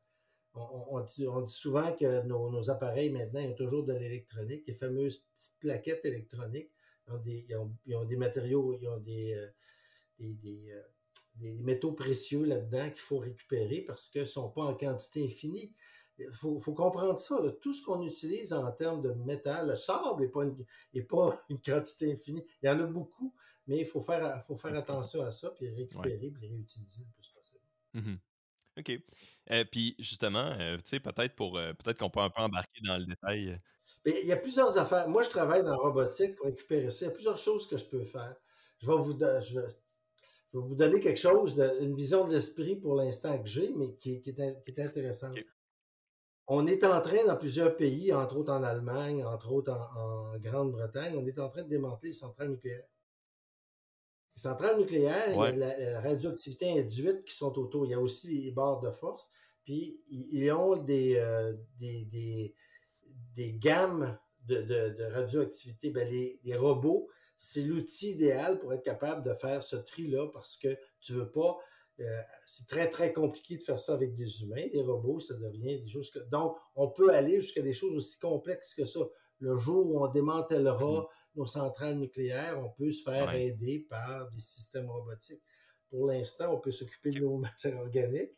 On, 0.56 1.00
dit, 1.00 1.26
souvent 1.46 1.92
que 1.94 2.22
nos, 2.22 2.70
appareils 2.70 3.10
maintenant 3.10 3.40
ont 3.40 3.54
toujours 3.54 3.84
de 3.84 3.92
l'électronique, 3.92 4.64
les 4.68 4.74
fameuses 4.74 5.26
petites 5.34 5.58
plaquettes 5.58 6.04
électroniques. 6.04 6.70
Ils 7.08 7.12
ont 7.12 7.18
des, 7.18 7.46
ils 7.84 7.96
ont, 7.96 8.04
des 8.04 8.16
matériaux, 8.16 8.78
ils 8.80 8.86
ont 8.86 8.98
des, 8.98 9.34
euh, 9.34 9.48
des, 10.20 10.70
euh, 10.70 10.80
des, 11.36 11.62
métaux 11.62 11.92
précieux 11.92 12.44
là-dedans 12.44 12.90
qu'il 12.90 13.00
faut 13.00 13.18
récupérer 13.18 13.80
parce 13.80 14.08
qu'ils 14.08 14.22
ne 14.22 14.26
sont 14.26 14.48
pas 14.48 14.62
en 14.62 14.74
quantité 14.74 15.24
infinie. 15.24 15.72
Il 16.18 16.32
faut, 16.32 16.58
comprendre 16.60 17.18
ça. 17.18 17.36
Tout 17.60 17.72
ce 17.72 17.82
qu'on 17.82 18.02
utilise 18.06 18.52
en 18.52 18.70
termes 18.72 19.02
de 19.02 19.12
métal, 19.12 19.68
le 19.68 19.76
sable 19.76 20.22
n'est 20.22 20.28
pas, 20.28 20.44
une, 20.44 21.06
pas 21.06 21.42
une 21.50 21.60
quantité 21.60 22.12
infinie. 22.12 22.44
Il 22.62 22.66
y 22.66 22.70
en 22.70 22.78
a 22.80 22.86
beaucoup, 22.86 23.34
mais 23.66 23.80
il 23.80 23.86
faut 23.86 24.00
faire, 24.00 24.44
faut 24.46 24.56
faire 24.56 24.76
attention 24.76 25.22
à 25.22 25.32
ça, 25.32 25.50
puis 25.50 25.68
récupérer, 25.68 26.30
puis 26.30 26.42
les 26.42 26.54
réutiliser 26.54 27.02
le 27.02 27.10
plus 27.12 27.28
possible. 27.30 27.60
Mmh 27.94 28.16
OK. 28.76 28.90
Euh, 29.50 29.64
puis 29.70 29.94
justement, 29.98 30.56
euh, 30.58 30.76
tu 30.78 30.82
sais, 30.84 31.00
peut-être 31.00 31.34
pour 31.36 31.56
euh, 31.58 31.72
peut-être 31.74 31.98
qu'on 31.98 32.10
peut 32.10 32.20
un 32.20 32.30
peu 32.30 32.42
embarquer 32.42 32.80
dans 32.82 32.96
le 32.96 33.04
détail. 33.04 33.60
il 34.06 34.26
y 34.26 34.32
a 34.32 34.36
plusieurs 34.36 34.76
affaires. 34.78 35.08
Moi, 35.08 35.22
je 35.22 35.30
travaille 35.30 35.62
dans 35.62 35.70
la 35.70 35.76
robotique 35.76 36.34
pour 36.36 36.46
récupérer 36.46 36.90
ça. 36.90 37.04
Il 37.04 37.08
y 37.08 37.10
a 37.10 37.14
plusieurs 37.14 37.38
choses 37.38 37.68
que 37.68 37.76
je 37.76 37.84
peux 37.84 38.04
faire. 38.04 38.34
Je 38.78 38.86
vais 38.86 38.96
vous, 38.96 39.18
je, 39.18 39.60
vais 40.58 40.64
vous 40.68 40.74
donner 40.74 41.00
quelque 41.00 41.18
chose, 41.18 41.60
une 41.80 41.94
vision 41.94 42.26
de 42.26 42.32
l'esprit 42.32 42.76
pour 42.76 42.94
l'instant 42.94 43.38
que 43.38 43.48
j'ai, 43.48 43.72
mais 43.74 43.94
qui, 43.96 44.20
qui, 44.22 44.30
est, 44.30 44.80
intéressante. 44.80 45.36
On 46.46 46.66
est 46.66 46.84
en 46.84 47.00
train, 47.00 47.24
dans 47.26 47.36
plusieurs 47.36 47.76
pays, 47.76 48.12
entre 48.12 48.36
autres 48.36 48.52
en 48.52 48.62
Allemagne, 48.62 49.24
entre 49.24 49.50
autres 49.50 49.72
en, 49.72 50.38
Grande-Bretagne, 50.38 51.16
on 51.16 51.26
est 51.26 51.38
en 51.38 51.48
train 51.48 51.62
de 51.62 51.68
démanteler 51.68 52.10
les 52.10 52.14
centrales 52.14 52.50
nucléaires. 52.50 52.86
Les 54.36 54.42
centrales 54.42 54.78
nucléaires, 54.78 55.30
il 55.30 55.58
y 55.58 55.62
a 55.62 55.78
la, 55.78 56.00
radioactivité 56.00 56.78
induite 56.78 57.24
qui 57.24 57.34
sont 57.34 57.58
autour. 57.58 57.86
Il 57.86 57.92
y 57.92 57.94
a 57.94 58.00
aussi 58.00 58.42
les 58.42 58.50
barres 58.50 58.80
de 58.80 58.90
force. 58.90 59.30
Puis, 59.64 60.02
ils 60.10 60.52
ont 60.52 60.76
des, 60.76 61.16
euh, 61.16 61.54
des, 61.78 62.54
des, 63.34 63.52
gammes 63.54 64.18
de, 64.46 65.12
radioactivité. 65.14 65.90
Ben, 65.90 66.06
les, 66.10 66.56
robots, 66.56 67.08
c'est 67.36 67.62
l'outil 67.62 68.12
idéal 68.12 68.58
pour 68.58 68.72
être 68.72 68.82
capable 68.82 69.22
de 69.22 69.34
faire 69.34 69.62
ce 69.62 69.76
tri-là 69.76 70.28
parce 70.32 70.56
que 70.56 70.76
tu 71.00 71.12
veux 71.12 71.30
pas. 71.30 71.58
Euh, 72.00 72.22
c'est 72.44 72.66
très, 72.66 72.88
très 72.88 73.12
compliqué 73.12 73.56
de 73.56 73.62
faire 73.62 73.78
ça 73.78 73.94
avec 73.94 74.14
des 74.14 74.42
humains. 74.42 74.66
Les 74.72 74.82
robots, 74.82 75.20
ça 75.20 75.34
devient 75.34 75.80
des 75.80 75.88
choses 75.88 76.10
que. 76.10 76.18
Donc, 76.30 76.56
on 76.74 76.88
peut 76.88 77.10
aller 77.12 77.40
jusqu'à 77.40 77.62
des 77.62 77.72
choses 77.72 77.96
aussi 77.96 78.18
complexes 78.18 78.74
que 78.74 78.84
ça. 78.84 79.00
Le 79.38 79.56
jour 79.58 79.86
où 79.86 80.02
on 80.02 80.08
démantèlera 80.08 81.02
mmh. 81.02 81.38
nos 81.38 81.46
centrales 81.46 81.96
nucléaires, 81.96 82.60
on 82.64 82.70
peut 82.70 82.90
se 82.90 83.02
faire 83.02 83.32
aider 83.34 83.86
par 83.88 84.28
des 84.30 84.40
systèmes 84.40 84.90
robotiques. 84.90 85.42
Pour 85.90 86.08
l'instant, 86.08 86.54
on 86.54 86.60
peut 86.60 86.72
s'occuper 86.72 87.10
de 87.10 87.20
nos 87.20 87.36
matières 87.38 87.78
organiques, 87.78 88.32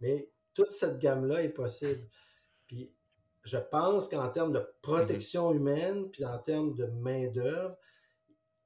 mais 0.00 0.30
toute 0.52 0.70
cette 0.70 0.98
gamme-là 0.98 1.42
est 1.42 1.50
possible. 1.50 2.06
Puis 2.66 2.92
je 3.44 3.56
pense 3.56 4.08
qu'en 4.08 4.28
termes 4.28 4.52
de 4.52 4.62
protection 4.82 5.52
humaine, 5.52 6.10
puis 6.10 6.24
en 6.24 6.38
termes 6.38 6.74
de 6.74 6.86
main-d'œuvre, 6.86 7.76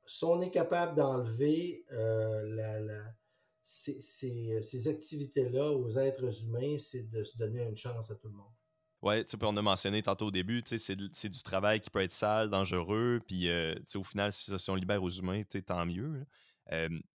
si 0.07 0.25
on 0.25 0.41
est 0.41 0.51
capable 0.51 0.97
d'enlever 0.97 1.85
euh, 1.93 3.03
ces, 3.63 4.89
activités-là 4.89 5.71
aux 5.73 5.97
êtres 5.97 6.45
humains, 6.45 6.79
c'est 6.79 7.09
de 7.09 7.23
se 7.23 7.37
donner 7.37 7.63
une 7.63 7.77
chance 7.77 8.11
à 8.11 8.17
tout 8.17 8.29
le 8.29 8.35
monde. 8.35 8.53
Oui, 9.03 9.25
on 9.43 9.57
a 9.57 9.63
mentionné 9.63 10.03
tantôt 10.03 10.27
au 10.27 10.31
début, 10.31 10.63
c'est 10.65 10.97
du 10.97 11.43
travail 11.43 11.81
qui 11.81 11.91
peut 11.91 12.03
être 12.03 12.13
sale, 12.13 12.51
dangereux, 12.51 13.21
puis 13.27 13.49
euh, 13.49 13.75
au 13.97 14.05
final, 14.05 14.33
si 14.33 14.71
on 14.71 14.77
libère 14.77 15.03
aux 15.03 15.11
humains, 15.11 15.43
tant 15.67 15.85
mieux 15.85 16.25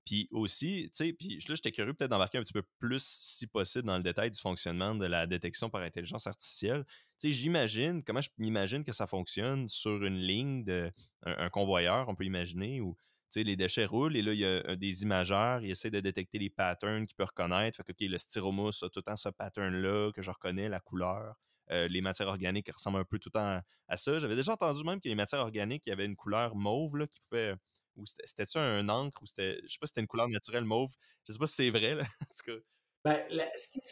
puis 0.05 0.29
aussi, 0.33 0.91
puis 1.19 1.39
là, 1.49 1.55
j'étais 1.55 1.73
curieux 1.73 1.95
peut-être 1.95 2.11
d'embarquer 2.11 2.39
un 2.39 2.43
petit 2.43 2.53
peu 2.53 2.65
plus, 2.79 3.03
si 3.03 3.47
possible, 3.47 3.87
dans 3.87 3.97
le 3.97 4.03
détail 4.03 4.31
du 4.31 4.39
fonctionnement 4.39 4.95
de 4.95 5.07
la 5.07 5.27
détection 5.27 5.71
par 5.71 5.83
intelligence 5.83 6.27
artificielle. 6.27 6.85
J'imagine, 7.23 8.03
comment 8.03 8.21
je 8.21 8.31
m'imagine 8.39 8.85
que 8.85 8.93
ça 8.93 9.07
fonctionne 9.07 9.69
sur 9.69 10.05
une 10.05 10.19
ligne 10.19 10.65
de 10.65 10.93
un, 11.23 11.49
convoyeur, 11.51 12.09
on 12.09 12.15
peut 12.15 12.25
imaginer, 12.25 12.81
où 12.81 12.97
les 13.35 13.57
déchets 13.57 13.85
roulent 13.85 14.17
et 14.17 14.23
là, 14.23 14.33
il 14.33 14.39
y 14.39 14.47
a 14.47 14.77
des 14.77 15.03
imageurs, 15.03 15.63
ils 15.63 15.71
essaient 15.71 15.91
de 15.91 16.01
détecter 16.01 16.39
les 16.39 16.49
patterns 16.49 17.07
qu'ils 17.07 17.17
peuvent 17.17 17.27
reconnaître. 17.27 17.77
Fait 17.77 17.83
que, 17.83 17.93
OK, 17.93 18.09
le 18.09 18.17
styromousse 18.17 18.83
a 18.83 18.89
tout 18.89 19.01
le 19.01 19.03
temps 19.03 19.17
ce 19.17 19.29
pattern-là 19.29 20.11
que 20.13 20.23
je 20.23 20.31
reconnais, 20.31 20.69
la 20.69 20.81
couleur. 20.81 21.35
les 21.69 22.01
matières 22.01 22.29
organiques 22.29 22.71
ressemblent 22.73 22.99
un 22.99 23.05
peu 23.05 23.19
tout 23.19 23.29
le 23.35 23.39
temps 23.39 23.61
à, 23.89 23.97
ça. 23.97 24.19
J'avais 24.19 24.37
déjà 24.37 24.53
entendu 24.53 24.85
même 24.85 25.01
que 25.01 25.09
les 25.09 25.15
matières 25.15 25.41
organiques, 25.41 25.83
il 25.87 25.91
y 25.91 25.93
avait 25.93 26.07
une 26.07 26.17
couleur 26.17 26.55
mauve 26.57 27.07
qui 27.09 27.21
pouvait 27.29 27.57
ou 27.97 28.05
c'était-tu 28.07 28.59
un 28.59 28.89
encre 28.89 29.23
ou 29.23 29.27
c'était, 29.27 29.59
je 29.65 29.73
sais 29.73 29.79
pas 29.81 29.87
si 29.87 29.91
c'était 29.91 30.03
une 30.03 30.07
couleur 30.07 30.29
naturelle 30.29 30.65
mauve. 30.65 30.93
Je 31.27 31.33
sais 31.33 31.39
pas 31.39 31.47
si 31.47 31.55
c'est 31.55 31.71
vrai. 31.71 31.99
Ben, 33.07 33.21
ce, 33.57 33.69
qui 33.69 33.79
est, 33.79 33.87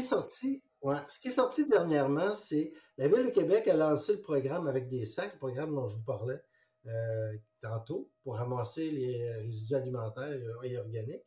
sorti, 0.00 0.62
ce 1.08 1.18
qui 1.18 1.26
est 1.26 1.32
sorti 1.32 1.66
dernièrement, 1.66 2.36
c'est 2.36 2.72
la 2.98 3.08
Ville 3.08 3.24
de 3.24 3.30
Québec 3.30 3.66
a 3.66 3.74
lancé 3.74 4.12
le 4.12 4.20
programme 4.20 4.68
avec 4.68 4.88
des 4.88 5.06
sacs, 5.06 5.32
le 5.32 5.38
programme 5.40 5.74
dont 5.74 5.88
je 5.88 5.96
vous 5.96 6.04
parlais 6.04 6.40
euh, 6.86 7.32
tantôt, 7.60 8.08
pour 8.22 8.36
ramasser 8.36 8.88
les 8.88 9.32
résidus 9.38 9.74
alimentaires 9.74 10.38
et 10.62 10.78
organiques, 10.78 11.24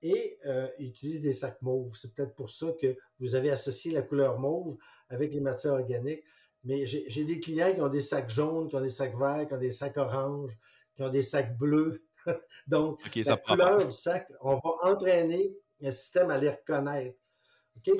et 0.00 0.38
euh, 0.46 0.66
utilise 0.78 1.20
des 1.20 1.34
sacs 1.34 1.60
mauves. 1.60 1.94
C'est 1.94 2.14
peut-être 2.14 2.34
pour 2.34 2.48
ça 2.48 2.72
que 2.80 2.96
vous 3.20 3.34
avez 3.34 3.50
associé 3.50 3.92
la 3.92 4.00
couleur 4.00 4.38
mauve 4.38 4.78
avec 5.10 5.34
les 5.34 5.40
matières 5.40 5.74
organiques. 5.74 6.24
Mais 6.64 6.86
j'ai 6.86 7.24
des 7.24 7.38
clients 7.38 7.74
qui 7.74 7.82
ont 7.82 7.88
des 7.88 8.00
sacs 8.00 8.30
jaunes, 8.30 8.66
qui 8.66 8.76
ont 8.76 8.80
des 8.80 8.88
sacs 8.88 9.14
verts, 9.14 9.46
qui 9.46 9.52
ont 9.52 9.58
des 9.58 9.72
sacs 9.72 9.98
oranges, 9.98 10.56
qui 10.96 11.02
ont 11.02 11.10
des 11.10 11.22
sacs 11.22 11.54
bleus. 11.58 12.02
Donc, 12.66 12.98
la 13.14 13.36
couleur 13.36 13.86
du 13.86 13.92
sac, 13.92 14.26
on 14.40 14.54
va 14.54 14.90
entraîner 14.90 15.54
un 15.82 15.92
système 15.92 16.30
à 16.30 16.38
les 16.38 16.50
reconnaître. 16.50 17.18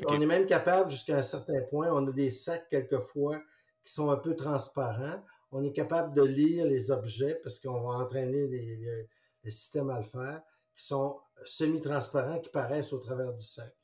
On 0.07 0.21
est 0.21 0.27
même 0.27 0.47
capable, 0.47 0.91
jusqu'à 0.91 1.17
un 1.17 1.23
certain 1.23 1.61
point, 1.63 1.89
on 1.93 2.07
a 2.09 2.13
des 2.13 2.31
sacs 2.31 2.69
quelquefois 2.69 3.41
qui 3.83 3.93
sont 3.93 4.11
un 4.11 4.17
peu 4.17 4.35
transparents. 4.35 5.23
On 5.53 5.65
est 5.65 5.73
capable 5.73 6.15
de 6.15 6.23
lire 6.23 6.67
les 6.67 6.91
objets 6.91 7.41
parce 7.43 7.59
qu'on 7.59 7.81
va 7.81 7.99
entraîner 7.99 8.47
les, 8.49 9.09
systèmes 9.51 9.89
à 9.89 9.99
le 9.99 10.05
faire, 10.05 10.43
qui 10.75 10.85
sont 10.85 11.19
semi-transparents, 11.47 12.41
qui 12.41 12.51
paraissent 12.51 12.93
au 12.93 12.99
travers 12.99 13.33
du 13.33 13.47
sac. 13.47 13.75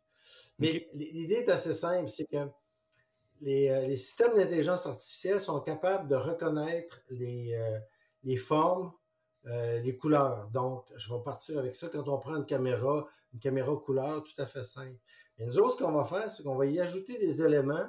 Mais 0.59 0.89
l'idée 0.93 1.37
est 1.37 1.49
assez 1.49 1.73
simple, 1.73 2.09
c'est 2.09 2.27
que 2.27 2.49
les, 3.41 3.71
euh, 3.71 3.87
les 3.87 3.97
systèmes 3.97 4.35
d'intelligence 4.35 4.87
artificielle 4.87 5.41
sont 5.41 5.61
capables 5.61 6.09
de 6.09 6.17
reconnaître 6.17 7.01
les, 7.11 7.55
euh, 7.55 7.79
les 8.25 8.37
formes, 8.37 8.93
euh, 9.47 9.81
les 9.81 9.97
couleurs. 9.97 10.49
Donc, 10.53 10.85
je 10.97 11.13
vais 11.13 11.23
partir 11.23 11.59
avec 11.59 11.77
ça. 11.77 11.89
Quand 11.89 12.09
on 12.09 12.19
prend 12.19 12.37
une 12.37 12.47
caméra, 12.47 13.07
une 13.35 13.41
caméra 13.41 13.75
couleur, 13.77 14.25
tout 14.25 14.41
à 14.41 14.47
fait 14.47 14.65
simple. 14.65 14.99
Mais 15.39 15.45
nous 15.45 15.59
autres, 15.59 15.79
ce 15.79 15.83
qu'on 15.83 15.93
va 15.93 16.05
faire, 16.05 16.31
c'est 16.31 16.43
qu'on 16.43 16.57
va 16.57 16.67
y 16.67 16.81
ajouter 16.81 17.19
des 17.19 17.43
éléments 17.43 17.89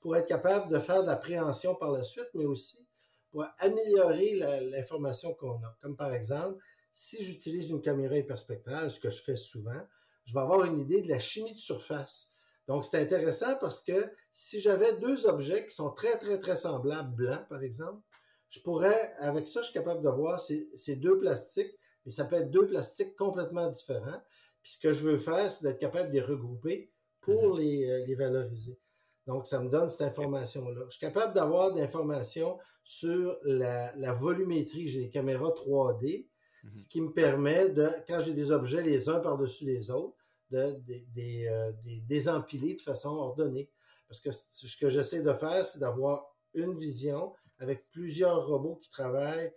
pour 0.00 0.16
être 0.16 0.26
capable 0.26 0.72
de 0.72 0.78
faire 0.80 1.02
de 1.02 1.06
l'appréhension 1.06 1.74
par 1.74 1.92
la 1.92 2.02
suite, 2.02 2.28
mais 2.34 2.44
aussi 2.44 2.86
pour 3.30 3.44
améliorer 3.58 4.34
l'information 4.70 5.34
qu'on 5.34 5.62
a. 5.62 5.76
Comme 5.82 5.96
par 5.96 6.14
exemple, 6.14 6.58
si 6.92 7.22
j'utilise 7.22 7.68
une 7.68 7.82
caméra 7.82 8.16
hyperspectrale, 8.16 8.90
ce 8.90 8.98
que 8.98 9.10
je 9.10 9.22
fais 9.22 9.36
souvent, 9.36 9.82
je 10.24 10.32
vais 10.32 10.40
avoir 10.40 10.64
une 10.64 10.80
idée 10.80 11.02
de 11.02 11.08
la 11.08 11.18
chimie 11.18 11.52
de 11.52 11.58
surface. 11.58 12.32
Donc, 12.66 12.84
c'est 12.84 12.98
intéressant 12.98 13.54
parce 13.60 13.80
que 13.82 14.10
si 14.32 14.60
j'avais 14.60 14.96
deux 14.96 15.26
objets 15.26 15.66
qui 15.66 15.74
sont 15.74 15.90
très, 15.90 16.18
très, 16.18 16.40
très 16.40 16.56
semblables, 16.56 17.14
blancs 17.14 17.46
par 17.48 17.62
exemple, 17.62 18.00
je 18.48 18.60
pourrais, 18.60 19.12
avec 19.18 19.46
ça, 19.46 19.60
je 19.60 19.66
suis 19.66 19.74
capable 19.74 20.02
de 20.02 20.08
voir 20.08 20.40
ces, 20.40 20.96
deux 20.96 21.18
plastiques, 21.18 21.74
mais 22.04 22.12
ça 22.12 22.24
peut 22.24 22.36
être 22.36 22.50
deux 22.50 22.66
plastiques 22.66 23.16
complètement 23.16 23.68
différents. 23.68 24.22
Puis 24.66 24.74
ce 24.74 24.78
que 24.80 24.92
je 24.92 25.04
veux 25.04 25.18
faire, 25.18 25.52
c'est 25.52 25.64
d'être 25.64 25.78
capable 25.78 26.08
de 26.08 26.14
les 26.14 26.20
regrouper 26.20 26.90
pour 27.20 27.60
mm-hmm. 27.60 27.88
euh, 27.88 28.04
les, 28.04 28.14
valoriser. 28.16 28.80
Donc, 29.24 29.46
ça 29.46 29.62
me 29.62 29.70
donne 29.70 29.88
cette 29.88 30.00
information-là. 30.00 30.86
Je 30.86 30.96
suis 30.96 31.06
capable 31.06 31.34
d'avoir 31.34 31.72
des 31.72 31.82
informations 31.82 32.58
sur 32.82 33.38
la, 33.44 34.12
volumétrie. 34.12 34.88
J'ai 34.88 35.02
des 35.02 35.08
caméras 35.08 35.50
3D, 35.50 36.26
mm-hmm. 36.64 36.76
ce 36.76 36.88
qui 36.88 37.00
me 37.00 37.12
permet 37.12 37.68
de, 37.68 37.86
quand 38.08 38.18
j'ai 38.18 38.34
des 38.34 38.50
objets 38.50 38.82
les 38.82 39.08
uns 39.08 39.20
par-dessus 39.20 39.66
les 39.66 39.88
autres, 39.88 40.16
de, 40.50 40.58
euh, 40.58 41.72
de, 41.84 42.00
désempiler 42.08 42.74
de 42.74 42.80
façon 42.80 43.10
ordonnée. 43.10 43.70
Parce 44.08 44.20
que 44.20 44.30
ce 44.32 44.76
que 44.76 44.88
j'essaie 44.88 45.22
de 45.22 45.32
faire, 45.32 45.64
c'est 45.64 45.78
d'avoir 45.78 46.26
une 46.54 46.76
vision 46.76 47.32
avec 47.60 47.88
plusieurs 47.92 48.44
robots 48.48 48.80
qui 48.82 48.90
travaillent 48.90 49.52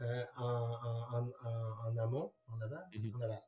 euh, 0.00 0.24
en, 0.38 1.28
amont, 1.98 2.32
en 2.48 2.60
aval, 2.62 2.88
mhm. 2.96 3.14
en 3.14 3.20
aval. 3.20 3.42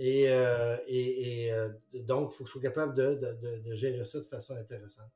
Et, 0.00 0.26
euh, 0.28 0.76
et, 0.86 1.52
euh, 1.52 1.70
donc, 1.92 2.30
il 2.32 2.36
faut 2.36 2.44
que 2.44 2.48
je 2.48 2.52
sois 2.52 2.62
capable 2.62 2.94
de, 2.94 3.74
gérer 3.74 4.04
ça 4.04 4.20
de 4.20 4.24
façon 4.24 4.56
intéressante. 4.56 5.10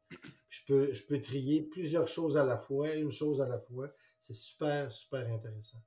je, 0.49 0.61
peux, 0.67 0.93
je 0.93 1.05
peux 1.05 1.23
trier 1.23 1.63
plusieurs 1.63 2.09
choses 2.09 2.37
à 2.37 2.45
la 2.45 2.57
fois, 2.57 2.91
une 2.91 3.13
chose 3.13 3.41
à 3.41 3.47
la 3.47 3.61
fois. 3.61 3.89
C'est 4.19 4.35
super, 4.35 4.91
super 4.91 5.27
intéressant. 5.33 5.79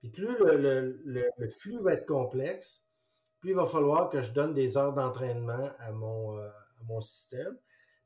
Puis 0.00 0.08
plus 0.08 0.38
le, 0.38 1.02
le, 1.04 1.48
flux 1.48 1.78
va 1.78 1.92
être 1.92 2.06
complexe, 2.06 2.86
plus 3.40 3.50
il 3.50 3.56
va 3.56 3.66
falloir 3.66 4.08
que 4.08 4.22
je 4.22 4.32
donne 4.32 4.54
des 4.54 4.78
heures 4.78 4.94
d'entraînement 4.94 5.70
à 5.78 5.92
mon, 5.92 6.38
à 6.38 6.82
mon 6.84 7.02
système. 7.02 7.58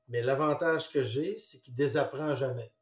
Mais 0.09 0.21
l'avantage 0.21 0.91
que 0.91 1.05
j'ai, 1.05 1.39
c'est 1.39 1.61
qu'il 1.61 1.75
désapprend 1.75 2.35
jamais. 2.35 2.73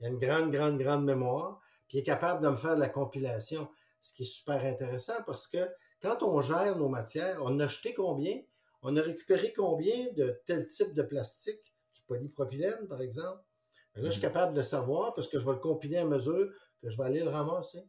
Il 0.00 0.06
a 0.06 0.08
une 0.10 0.18
grande, 0.18 0.52
grande, 0.52 0.78
grande 0.78 1.04
mémoire, 1.04 1.60
puis 1.88 1.98
il 1.98 2.00
est 2.02 2.04
capable 2.04 2.42
de 2.42 2.50
me 2.50 2.56
faire 2.56 2.74
de 2.74 2.80
la 2.80 2.90
compilation, 2.90 3.68
ce 4.02 4.12
qui 4.12 4.24
est 4.24 4.26
super 4.26 4.62
intéressant 4.64 5.22
parce 5.26 5.46
que 5.46 5.66
quand 6.00 6.22
on 6.22 6.40
gère 6.40 6.76
nos 6.76 6.88
matières, 6.88 7.40
on 7.42 7.58
a 7.60 7.68
jeté 7.68 7.94
combien? 7.94 8.40
On 8.82 8.96
a 8.96 9.02
récupéré 9.02 9.52
combien 9.52 10.12
de 10.16 10.40
tel 10.46 10.66
type 10.66 10.94
de 10.94 11.02
plastique, 11.02 11.74
du 11.94 12.02
polypropylène, 12.02 12.86
par 12.88 13.00
exemple? 13.00 13.42
là, 13.96 14.04
je 14.04 14.10
suis 14.10 14.20
mhm. 14.20 14.32
capable 14.32 14.52
de 14.52 14.58
le 14.58 14.64
savoir 14.64 15.14
parce 15.14 15.26
que 15.26 15.38
je 15.38 15.44
vais 15.44 15.52
le 15.52 15.58
compiler 15.58 15.96
à 15.96 16.04
mesure 16.04 16.52
que 16.80 16.88
je 16.88 16.96
vais 16.96 17.04
aller 17.04 17.20
le 17.20 17.30
ramasser. 17.30 17.82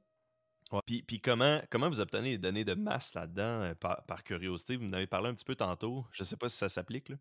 Puis, 0.85 1.01
puis, 1.01 1.19
comment, 1.19 1.61
comment 1.69 1.89
vous 1.89 1.99
obtenez 1.99 2.31
les 2.31 2.37
données 2.37 2.65
de 2.65 2.75
masse 2.75 3.15
là-dedans 3.15 3.63
euh, 3.63 3.73
par, 3.75 4.05
par, 4.05 4.23
curiosité? 4.23 4.75
Vous 4.75 4.85
en 4.85 4.93
avez 4.93 5.07
parlé 5.07 5.29
un 5.29 5.33
petit 5.33 5.45
peu 5.45 5.55
tantôt. 5.55 6.05
Je 6.11 6.23
ne 6.23 6.25
sais 6.25 6.37
pas 6.37 6.47
si 6.47 6.57
ça 6.57 6.69
s'applique. 6.69 7.11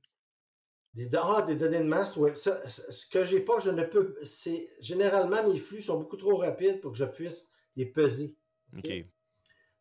Des, 0.95 1.09
ah, 1.15 1.43
des 1.47 1.57
données 1.57 1.79
de 1.79 1.85
masse, 1.85 2.17
oui. 2.17 2.31
ce 2.35 3.07
que 3.11 3.25
j'ai 3.25 3.41
pas, 3.41 3.59
je 3.61 3.71
ne 3.71 3.85
peux. 3.85 4.17
C'est 4.23 4.69
généralement 4.81 5.47
mes 5.49 5.59
flux 5.59 5.81
sont 5.81 5.99
beaucoup 5.99 6.17
trop 6.17 6.37
rapides 6.37 6.81
pour 6.81 6.93
que 6.93 6.99
je 6.99 7.05
puisse 7.05 7.51
les 7.77 7.87
peser. 7.87 8.37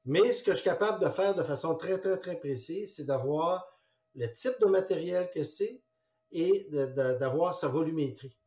Mais 0.08 0.32
ce 0.32 0.42
que 0.42 0.52
je 0.52 0.58
suis 0.58 0.64
capable 0.64 1.04
de 1.04 1.10
faire 1.10 1.36
de 1.36 1.44
façon 1.44 1.76
très, 1.76 2.00
très, 2.00 2.18
très 2.18 2.40
précise, 2.40 2.96
c'est 2.96 3.04
d'avoir 3.04 3.68
le 4.16 4.32
type 4.32 4.58
de 4.62 4.66
matériel 4.66 5.30
que 5.30 5.44
c'est 5.44 5.84
et 6.32 6.70
d'avoir 6.72 7.54
sa 7.54 7.68
volumétrie. 7.68 8.38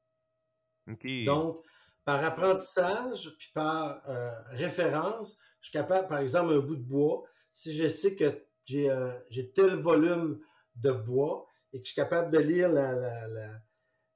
Donc, 1.26 1.62
par 2.06 2.24
apprentissage, 2.24 3.30
puis 3.38 3.50
par 3.52 4.02
euh, 4.08 4.30
référence, 4.52 5.38
je 5.60 5.68
suis 5.68 5.72
capable, 5.72 6.08
par 6.08 6.20
exemple, 6.20 6.54
un 6.54 6.60
bout 6.60 6.76
de 6.76 6.82
bois, 6.82 7.24
si 7.52 7.74
je 7.74 7.88
sais 7.90 8.16
que 8.16 8.42
j'ai 8.64 9.52
tel 9.52 9.76
volume 9.76 10.40
de 10.76 10.92
bois, 10.92 11.46
et 11.74 11.78
que 11.78 11.84
je 11.84 11.92
suis 11.92 12.00
capable 12.00 12.30
de 12.30 12.38
lire 12.38 12.70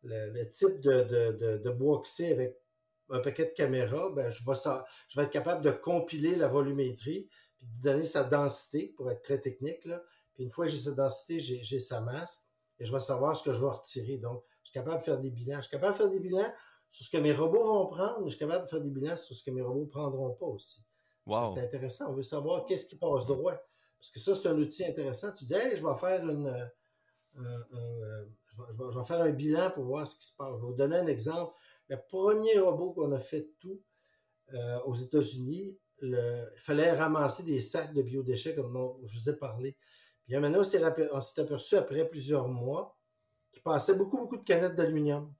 le 0.03 0.45
type 0.49 0.81
de, 0.81 1.71
bois 1.71 2.01
que 2.01 2.09
c'est 2.09 2.33
avec 2.33 2.59
un 3.11 3.21
paquet 3.21 3.45
de 3.45 3.51
caméras, 3.51 4.11
ben 4.11 4.31
je, 4.31 4.45
vais 4.45 4.57
je 5.09 5.19
vais 5.19 5.27
être 5.27 5.33
capable 5.33 5.63
de 5.63 5.71
compiler 5.71 6.37
la 6.37 6.49
volumétrie 6.49 7.29
puis 7.57 7.67
de 7.67 7.83
donner 7.83 8.05
sa 8.05 8.25
densité 8.25 8.95
pour 8.97 9.11
être 9.11 9.23
très 9.23 9.41
technique. 9.41 9.85
Là. 9.85 10.03
Puis 10.35 10.45
une 10.45 10.51
fois 10.51 10.67
que 10.67 10.73
j'ai 10.73 10.79
sa 10.79 10.93
densité, 10.93 11.39
j'ai 11.39 11.79
sa 11.81 12.01
masse 12.01 12.49
et 12.79 12.85
je 12.85 12.93
vais 12.93 13.01
savoir 13.01 13.37
ce 13.37 13.45
que 13.45 13.53
je 13.53 13.61
vais 13.61 13.69
retirer. 13.71 14.19
Donc, 14.19 14.43
je 14.63 14.71
suis 14.71 14.75
capable 14.75 14.99
de 14.99 15.05
faire 15.05 15.21
des 15.21 15.31
bilans. 15.31 15.59
Je 15.59 15.63
suis 15.63 15.71
capable 15.71 15.93
de 15.93 15.99
faire 15.99 16.11
des 16.11 16.21
bilans 16.21 16.53
sur 16.91 17.07
ce 17.07 17.11
que 17.11 17.19
mes 17.19 17.33
robots 17.33 17.65
vont 17.65 17.87
prendre, 17.87 18.21
mais 18.21 18.31
je 18.31 18.37
suis 18.37 18.39
capable 18.39 18.65
de 18.65 18.71
faire 18.71 18.81
des 18.81 18.91
bilans 18.91 19.17
sur 19.17 19.35
ce 19.35 19.43
que 19.43 19.51
mes 19.51 19.63
robots 19.63 19.85
ne 19.85 19.91
prendront 19.91 20.33
pas 20.35 20.47
aussi. 20.47 20.85
C'est 21.27 21.61
intéressant. 21.61 22.11
On 22.11 22.15
veut 22.15 22.23
savoir 22.23 22.67
qu'est-ce 22.67 22.87
qui 22.87 22.97
passe 22.97 23.27
droit. 23.27 23.55
Parce 23.99 24.11
que 24.11 24.21
ça, 24.21 24.35
c'est 24.35 24.49
un 24.49 24.59
outil 24.59 24.85
intéressant. 24.85 25.33
Tu 25.33 25.45
dis, 25.45 25.55
hey, 25.55 25.77
je 25.77 25.87
vais 25.87 25.95
faire 25.95 26.29
une. 26.29 26.47
Euh, 26.47 27.59
euh, 27.73 28.27
je, 28.71 28.99
vais, 28.99 29.05
faire 29.05 29.23
un 29.23 29.31
bilan 29.31 29.71
pour 29.71 29.85
voir 29.85 30.07
ce 30.07 30.19
qui 30.19 30.27
se 30.27 30.37
passe. 30.37 30.51
Je 30.51 30.61
vais 30.61 30.67
vous 30.67 30.75
donner 30.75 30.97
un 30.97 31.07
exemple. 31.07 31.55
Le 31.89 31.97
premier 32.09 32.59
robot 32.59 32.93
qu'on 32.93 33.13
a 33.13 33.19
fait 33.19 33.51
tout 33.61 33.83
euh, 34.53 34.81
aux 34.87 34.95
États-Unis, 34.95 35.79
il 36.03 36.53
fallait 36.57 36.93
ramasser 36.93 37.45
des 37.45 37.61
sacs 37.61 37.95
de 37.95 38.03
biodéchets, 38.03 38.55
comme 38.55 38.99
je 39.05 39.19
vous 39.19 39.31
ai 39.31 39.37
parlé. 39.37 39.77
Puis 40.27 40.37
maintenant, 40.39 40.61
on 40.61 40.65
s'est 40.65 40.83
aperçu 40.83 41.77
après 41.77 42.09
plusieurs 42.09 42.49
mois 42.49 42.99
qu'il 43.53 43.63
passait 43.63 43.95
beaucoup, 43.95 44.19
beaucoup 44.19 44.37
de 44.37 44.45
canettes 44.45 44.75
d'aluminium. 44.75 45.33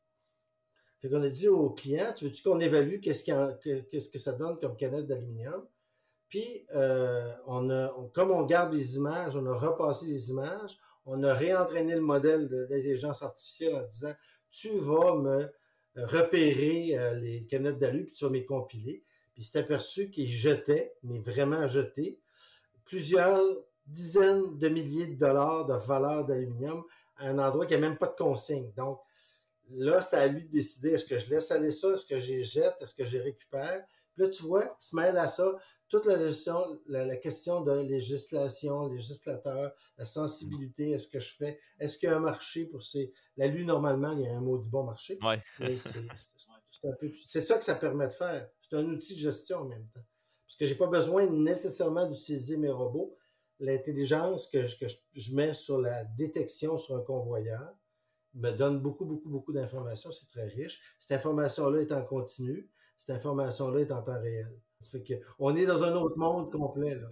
Fait 1.01 1.11
qu'on 1.11 1.23
a 1.23 1.29
dit 1.29 1.49
aux 1.49 1.71
clients, 1.71 2.13
tu 2.17 2.25
veux-tu 2.25 2.43
qu'on 2.43 2.61
évalue 2.61 3.01
qu'est-ce 3.01 4.09
que 4.09 4.19
ça 4.19 4.33
donne 4.33 4.59
comme 4.59 4.77
canette 4.77 5.07
d'aluminium? 5.07 5.67
Puis, 6.29 6.67
euh, 6.75 7.31
on 7.47 7.69
a, 7.71 7.95
comme 8.15 8.31
on 8.31 8.43
garde 8.45 8.73
les 8.73 8.97
images, 8.97 9.37
on 9.37 9.47
a 9.47 9.55
repassé 9.55 10.07
les 10.07 10.31
images, 10.31 10.79
on 11.05 11.23
a 11.23 11.35
réentraîné 11.35 11.95
le 11.95 12.01
modèle 12.01 12.49
d'intelligence 12.49 13.23
artificielle 13.23 13.75
en 13.75 13.87
disant, 13.87 14.15
tu 14.51 14.71
vas 14.79 15.17
me 15.17 15.53
repérer 15.97 16.99
euh, 16.99 17.15
les 17.15 17.45
canettes 17.47 17.79
d'alu, 17.79 18.05
puis 18.05 18.13
tu 18.13 18.25
vas 18.25 18.31
les 18.31 18.45
compiler. 18.45 19.05
Puis 19.35 19.45
c'est 19.45 19.59
aperçu 19.59 20.11
qu'il 20.11 20.29
jetait, 20.29 20.95
mais 21.03 21.19
vraiment 21.19 21.67
jeté, 21.67 22.19
plusieurs 22.85 23.43
dizaines 23.87 24.59
de 24.59 24.69
milliers 24.69 25.09
de 25.09 25.19
dollars 25.19 25.67
de 25.67 25.75
valeur 25.75 26.25
d'aluminium 26.25 26.85
à 27.17 27.29
un 27.29 27.39
endroit 27.39 27.67
qui 27.67 27.75
n'a 27.75 27.81
même 27.81 27.99
pas 27.99 28.07
de 28.07 28.17
consigne. 28.17 28.71
Donc, 28.77 29.01
là, 29.71 30.01
c'est 30.03 30.17
à 30.17 30.27
lui 30.27 30.45
de 30.45 30.51
décider 30.51 30.91
est-ce 30.91 31.05
que 31.05 31.19
je 31.19 31.31
laisse 31.31 31.51
aller 31.51 31.73
ça, 31.73 31.95
est-ce 31.95 32.07
que 32.07 32.19
je 32.19 32.33
les 32.33 32.45
jette, 32.45 32.77
est-ce 32.81 32.95
que 32.95 33.05
je 33.05 33.19
récupère? 33.19 33.85
Puis 34.15 34.25
là, 34.25 34.29
tu 34.29 34.43
vois, 34.43 34.65
il 34.65 34.85
se 34.85 34.97
mêle 34.97 35.17
à 35.17 35.29
ça 35.29 35.57
toute 35.95 36.07
la, 36.07 37.05
la, 37.05 37.17
question 37.17 37.61
de 37.61 37.81
législation, 37.83 38.89
législateur, 38.89 39.73
la 39.97 40.05
sensibilité, 40.05 40.91
est-ce 40.91 41.07
que 41.07 41.21
je 41.21 41.37
fais, 41.37 41.61
est-ce 41.79 41.99
qu'il 41.99 42.09
y 42.09 42.13
a 42.13 42.17
un 42.17 42.21
marché 42.21 42.65
pour 42.65 42.83
ces. 42.83 43.13
La 43.37 43.47
lue, 43.47 43.65
normalement, 43.65 44.11
il 44.11 44.23
y 44.23 44.27
a 44.27 44.37
un 44.37 44.41
maudit 44.41 44.69
bon 44.71 44.83
marché. 44.83 45.19
Ouais. 45.23 45.41
c'est 47.25 47.41
ça 47.41 47.59
que 47.59 47.65
ça 47.65 47.77
permet 47.77 48.09
de 48.09 48.13
faire. 48.13 48.49
C'est 48.61 48.75
un 48.75 48.85
outil 48.87 49.15
de 49.15 49.21
gestion 49.21 49.59
en 49.59 49.65
même 49.67 49.87
temps. 49.95 50.05
Parce 50.47 50.57
que 50.59 50.67
j'ai 50.67 50.75
pas 50.75 50.89
besoin 50.89 51.27
nécessairement 51.27 52.09
d'utiliser 52.09 52.57
mes 52.57 52.71
robots. 52.71 53.17
L'intelligence 53.61 54.49
que, 54.49 54.65
je, 54.65 54.77
que 54.77 54.87
je 55.13 55.35
mets 55.35 55.55
sur 55.55 55.81
la 55.81 56.03
détection 56.03 56.77
sur 56.77 56.97
un 56.97 57.03
convoyeur 57.03 57.73
me 58.35 58.51
donne 58.51 58.81
beaucoup, 58.81 59.05
beaucoup, 59.05 59.29
beaucoup 59.29 59.53
d'informations. 59.53 60.11
C'est 60.11 60.27
très 60.27 60.49
riche. 60.49 60.83
Cette 60.99 61.13
information-là 61.13 61.83
est 61.83 61.93
en 61.93 62.03
continu. 62.05 62.69
Cette 62.99 63.11
information-là 63.11 63.81
est 63.81 63.93
en 63.93 64.03
temps 64.03 64.21
réel. 64.21 64.61
On 65.39 65.57
est 65.57 65.67
dans 65.67 65.83
un 65.83 65.93
autre 65.93 66.19
monde 66.19 66.51
complet. 66.51 66.95
Là. 66.95 67.09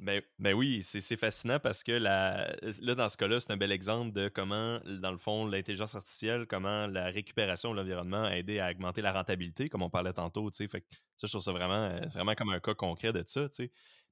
Ben, 0.00 0.20
ben 0.38 0.54
oui, 0.54 0.82
c'est 0.82 1.16
fascinant 1.16 1.60
parce 1.60 1.82
que 1.84 1.92
là, 1.92 2.52
dans 2.94 3.08
ce 3.08 3.16
cas-là, 3.16 3.38
c'est 3.40 3.52
un 3.52 3.56
bel 3.56 3.70
exemple 3.70 4.12
de 4.12 4.28
comment, 4.28 4.80
dans 4.84 5.12
le 5.12 5.18
fond, 5.18 5.46
l'intelligence 5.46 5.94
artificielle, 5.94 6.46
comment 6.46 6.88
la 6.88 7.06
récupération 7.06 7.70
de 7.70 7.76
l'environnement 7.76 8.24
a 8.24 8.36
aidé 8.36 8.58
à 8.58 8.70
augmenter 8.70 9.02
la 9.02 9.12
rentabilité, 9.12 9.68
comme 9.68 9.82
on 9.82 9.90
parlait 9.90 10.12
tantôt. 10.12 10.50
Ça, 10.50 10.64
je 10.66 11.26
trouve 11.26 11.40
ça 11.40 11.52
vraiment, 11.52 11.84
euh, 11.84 12.00
vraiment 12.12 12.34
comme 12.34 12.50
un 12.50 12.60
cas 12.60 12.74
concret 12.74 13.12
de 13.12 13.22
ça. 13.26 13.48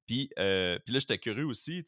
Puis, 0.06 0.30
euh, 0.38 0.78
puis 0.84 0.94
là, 0.94 1.00
j'étais 1.00 1.18
curieux 1.18 1.46
aussi, 1.46 1.84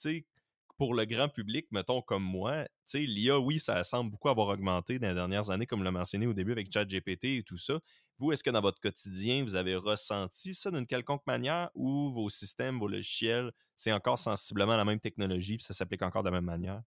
pour 0.76 0.94
le 0.94 1.04
grand 1.04 1.28
public, 1.28 1.66
mettons 1.70 2.02
comme 2.02 2.22
moi, 2.22 2.66
l'IA, 2.94 3.38
oui, 3.38 3.60
ça 3.60 3.82
semble 3.84 4.10
beaucoup 4.10 4.28
avoir 4.28 4.48
augmenté 4.48 4.98
dans 4.98 5.08
les 5.08 5.14
dernières 5.14 5.50
années, 5.50 5.66
comme 5.66 5.82
l'a 5.82 5.90
mentionné 5.90 6.26
au 6.26 6.32
début 6.32 6.52
avec 6.52 6.72
ChatGPT 6.72 7.24
et 7.24 7.42
tout 7.42 7.56
ça. 7.56 7.78
Vous, 8.18 8.32
est-ce 8.32 8.44
que 8.44 8.50
dans 8.50 8.60
votre 8.60 8.80
quotidien, 8.80 9.42
vous 9.42 9.56
avez 9.56 9.76
ressenti 9.76 10.54
ça 10.54 10.70
d'une 10.70 10.86
quelconque 10.86 11.26
manière 11.26 11.70
ou 11.74 12.12
vos 12.12 12.30
systèmes, 12.30 12.78
vos 12.78 12.88
logiciels, 12.88 13.52
c'est 13.76 13.92
encore 13.92 14.18
sensiblement 14.18 14.76
la 14.76 14.84
même 14.84 15.00
technologie 15.00 15.56
puis 15.56 15.64
ça 15.64 15.74
s'applique 15.74 16.02
encore 16.02 16.22
de 16.22 16.28
la 16.28 16.36
même 16.36 16.44
manière? 16.44 16.82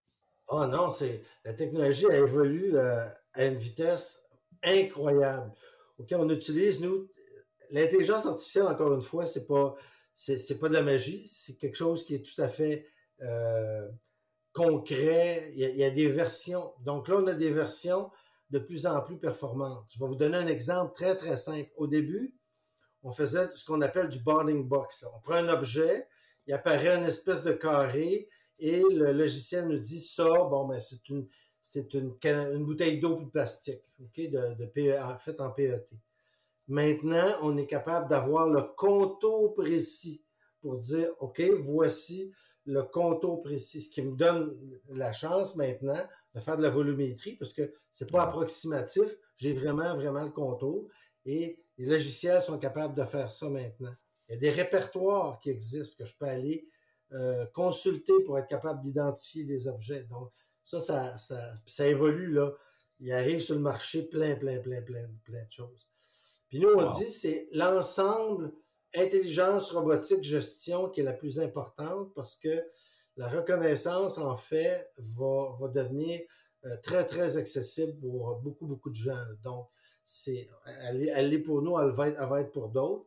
Oh 0.48 0.66
non, 0.66 0.90
c'est 0.90 1.22
la 1.44 1.52
technologie 1.52 2.06
a 2.06 2.16
évolué 2.16 2.70
euh, 2.74 3.06
à 3.34 3.44
une 3.44 3.56
vitesse 3.56 4.26
incroyable. 4.62 5.52
OK, 5.98 6.08
on 6.12 6.30
utilise, 6.30 6.80
nous, 6.80 7.08
l'intelligence 7.70 8.24
artificielle, 8.24 8.66
encore 8.66 8.94
une 8.94 9.02
fois, 9.02 9.26
c'est 9.26 9.46
pas 9.46 9.76
c'est, 10.18 10.58
pas 10.58 10.68
de 10.68 10.74
la 10.74 10.82
magie, 10.82 11.28
c'est 11.28 11.56
quelque 11.58 11.76
chose 11.76 12.04
qui 12.04 12.14
est 12.16 12.22
tout 12.22 12.42
à 12.42 12.48
fait 12.48 12.86
euh, 13.22 13.88
concret. 14.52 15.52
Il 15.54 15.76
y, 15.76 15.84
a, 15.84 15.90
des 15.90 16.08
versions. 16.08 16.72
Donc 16.80 17.08
là, 17.08 17.16
on 17.18 17.26
a 17.26 17.34
des 17.34 17.50
versions 17.50 18.10
de 18.50 18.58
plus 18.58 18.86
en 18.86 19.00
plus 19.02 19.18
performantes. 19.18 19.86
Je 19.90 19.98
vais 19.98 20.06
vous 20.06 20.16
donner 20.16 20.38
un 20.38 20.46
exemple 20.46 20.94
très, 20.94 21.16
très 21.16 21.36
simple. 21.36 21.70
Au 21.76 21.86
début, 21.86 22.34
on 23.02 23.12
faisait 23.12 23.48
ce 23.54 23.64
qu'on 23.64 23.80
appelle 23.82 24.08
du 24.08 24.18
boarding 24.20 24.66
box. 24.66 25.04
On 25.14 25.20
prend 25.20 25.34
un 25.34 25.48
objet, 25.48 26.08
il 26.46 26.54
apparaît 26.54 26.96
une 26.96 27.04
espèce 27.04 27.42
de 27.42 27.52
carré 27.52 28.28
et 28.58 28.82
le 28.90 29.12
logiciel 29.12 29.68
nous 29.68 29.78
dit 29.78 30.00
ça, 30.00 30.24
bon, 30.24 30.66
ben, 30.66 30.80
c'est 30.80 31.08
une, 31.08 31.28
c'est 31.62 31.94
une, 31.94 32.64
bouteille 32.64 32.98
d'eau 32.98 33.20
de 33.20 33.28
plastique, 33.30 33.82
OK, 34.00 34.20
PE, 34.74 35.18
faite 35.20 35.40
en 35.40 35.50
PET. 35.50 35.88
Maintenant, 36.66 37.26
on 37.42 37.56
est 37.56 37.66
capable 37.66 38.08
d'avoir 38.08 38.48
le 38.48 38.62
contour 38.62 39.54
précis 39.54 40.22
pour 40.60 40.76
dire, 40.78 41.08
OK, 41.20 41.40
voici 41.60 42.32
le 42.68 42.82
contour 42.82 43.42
précis, 43.42 43.80
ce 43.80 43.90
qui 43.90 44.02
me 44.02 44.14
donne 44.14 44.54
la 44.90 45.14
chance 45.14 45.56
maintenant 45.56 46.06
de 46.34 46.40
faire 46.40 46.58
de 46.58 46.62
la 46.62 46.68
volumétrie 46.68 47.34
parce 47.36 47.54
que 47.54 47.72
c'est 47.90 48.10
pas 48.10 48.22
approximatif. 48.22 49.06
J'ai 49.38 49.54
vraiment, 49.54 49.96
vraiment 49.96 50.22
le 50.22 50.30
contour. 50.30 50.86
Et 51.24 51.62
les 51.78 51.86
logiciels 51.86 52.42
sont 52.42 52.58
capables 52.58 52.94
de 52.94 53.04
faire 53.04 53.32
ça 53.32 53.48
maintenant. 53.48 53.94
Il 54.28 54.34
y 54.34 54.36
a 54.36 54.40
des 54.40 54.50
répertoires 54.50 55.40
qui 55.40 55.48
existent 55.48 56.04
que 56.04 56.08
je 56.08 56.14
peux 56.18 56.26
aller 56.26 56.68
euh, 57.12 57.46
consulter 57.54 58.12
pour 58.26 58.38
être 58.38 58.48
capable 58.48 58.82
d'identifier 58.82 59.44
des 59.44 59.66
objets. 59.66 60.04
Donc, 60.04 60.30
ça, 60.62 60.80
ça, 60.82 61.16
ça, 61.66 61.88
évolue, 61.88 62.34
là. 62.34 62.52
Il 63.00 63.10
arrive 63.12 63.38
sur 63.38 63.54
le 63.54 63.62
marché 63.62 64.02
plein, 64.02 64.34
plein, 64.34 64.58
plein, 64.58 64.82
plein, 64.82 65.08
plein 65.24 65.42
de 65.42 65.50
choses. 65.50 65.88
Puis 66.48 66.58
nous, 66.58 66.68
on 66.68 66.86
dit 66.90 67.10
c'est 67.10 67.48
l'ensemble 67.52 68.52
intelligence 68.94 69.70
robotique 69.70 70.22
gestion 70.22 70.88
qui 70.88 71.00
est 71.00 71.04
la 71.04 71.12
plus 71.12 71.40
importante 71.40 72.12
parce 72.14 72.36
que 72.36 72.64
la 73.16 73.28
reconnaissance, 73.28 74.16
en 74.18 74.36
fait, 74.36 74.90
va, 74.96 75.56
va 75.60 75.68
devenir 75.68 76.20
euh, 76.64 76.76
très, 76.82 77.04
très 77.04 77.36
accessible 77.36 77.98
pour 77.98 78.36
beaucoup, 78.36 78.66
beaucoup 78.66 78.90
de 78.90 78.94
gens. 78.94 79.24
Donc, 79.42 79.68
c'est, 80.04 80.48
elle, 80.84 81.34
est, 81.34 81.38
pour 81.38 81.60
nous, 81.60 81.78
elle 81.78 81.90
va 81.90 82.08
être, 82.40 82.50
pour 82.52 82.68
d'autres. 82.68 83.06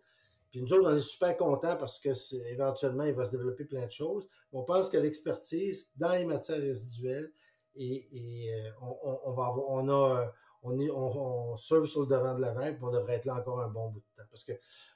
Puis 0.51 0.61
nous 0.61 0.71
autres, 0.73 0.91
on 0.91 0.95
est 0.95 1.01
super 1.01 1.35
contents 1.37 1.77
parce 1.77 1.99
que 1.99 2.09
éventuellement, 2.51 3.05
il 3.05 3.13
va 3.13 3.25
se 3.25 3.31
développer 3.31 3.65
plein 3.65 3.85
de 3.85 3.91
choses. 3.91 4.29
On 4.51 4.63
pense 4.63 4.89
que 4.89 4.97
l'expertise 4.97 5.91
dans 5.95 6.11
les 6.11 6.25
matières 6.25 6.59
résiduelles 6.59 7.31
et, 7.75 8.53
euh, 8.53 8.69
on, 8.81 9.31
va 9.31 9.45
avoir, 9.47 9.69
on 9.69 9.89
a, 9.89 10.31
on, 10.61 10.79
est, 10.79 10.91
on, 10.91 11.55
surfe 11.55 11.87
sur 11.87 12.01
le 12.01 12.07
devant 12.07 12.35
de 12.35 12.41
la 12.41 12.51
vague, 12.53 12.75
puis 12.75 12.83
on 12.83 12.91
devrait 12.91 13.15
être 13.15 13.25
là 13.25 13.35
encore 13.35 13.61
un 13.61 13.69
bon 13.69 13.89
bout 13.89 13.99
de 13.99 14.21
temps. 14.21 14.27
Parce 14.29 14.43
que, 14.43 14.53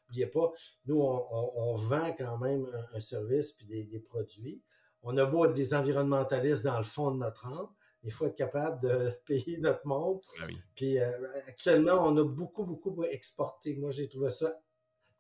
n'oubliez 0.08 0.28
pas, 0.28 0.52
nous, 0.86 1.00
on, 1.02 1.76
vend 1.76 2.14
quand 2.18 2.38
même 2.38 2.66
un, 2.94 3.00
service 3.00 3.52
puis 3.54 3.66
des, 3.66 3.84
des, 3.84 4.00
produits 4.00 4.62
on 5.06 5.16
a 5.18 5.26
beau 5.26 5.46
être 5.46 5.54
des 5.54 5.74
environnementalistes 5.74 6.64
dans 6.64 6.80
le 6.80 6.84
fond 6.84 7.12
de 7.12 7.18
notre 7.18 7.46
âme, 7.46 7.70
il 8.04 8.12
faut 8.12 8.26
être 8.26 8.36
capable 8.36 8.82
de 8.82 9.12
payer 9.26 9.58
notre 9.60 9.86
monde. 9.88 10.20
Ah 10.42 10.46
Puis 10.76 11.00
euh, 11.00 11.12
actuellement, 11.48 12.00
on 12.02 12.18
a 12.18 12.24
beaucoup, 12.24 12.66
beaucoup 12.66 13.04
exporté. 13.04 13.76
Moi, 13.76 13.92
j'ai 13.92 14.10
trouvé 14.10 14.32
ça 14.32 14.52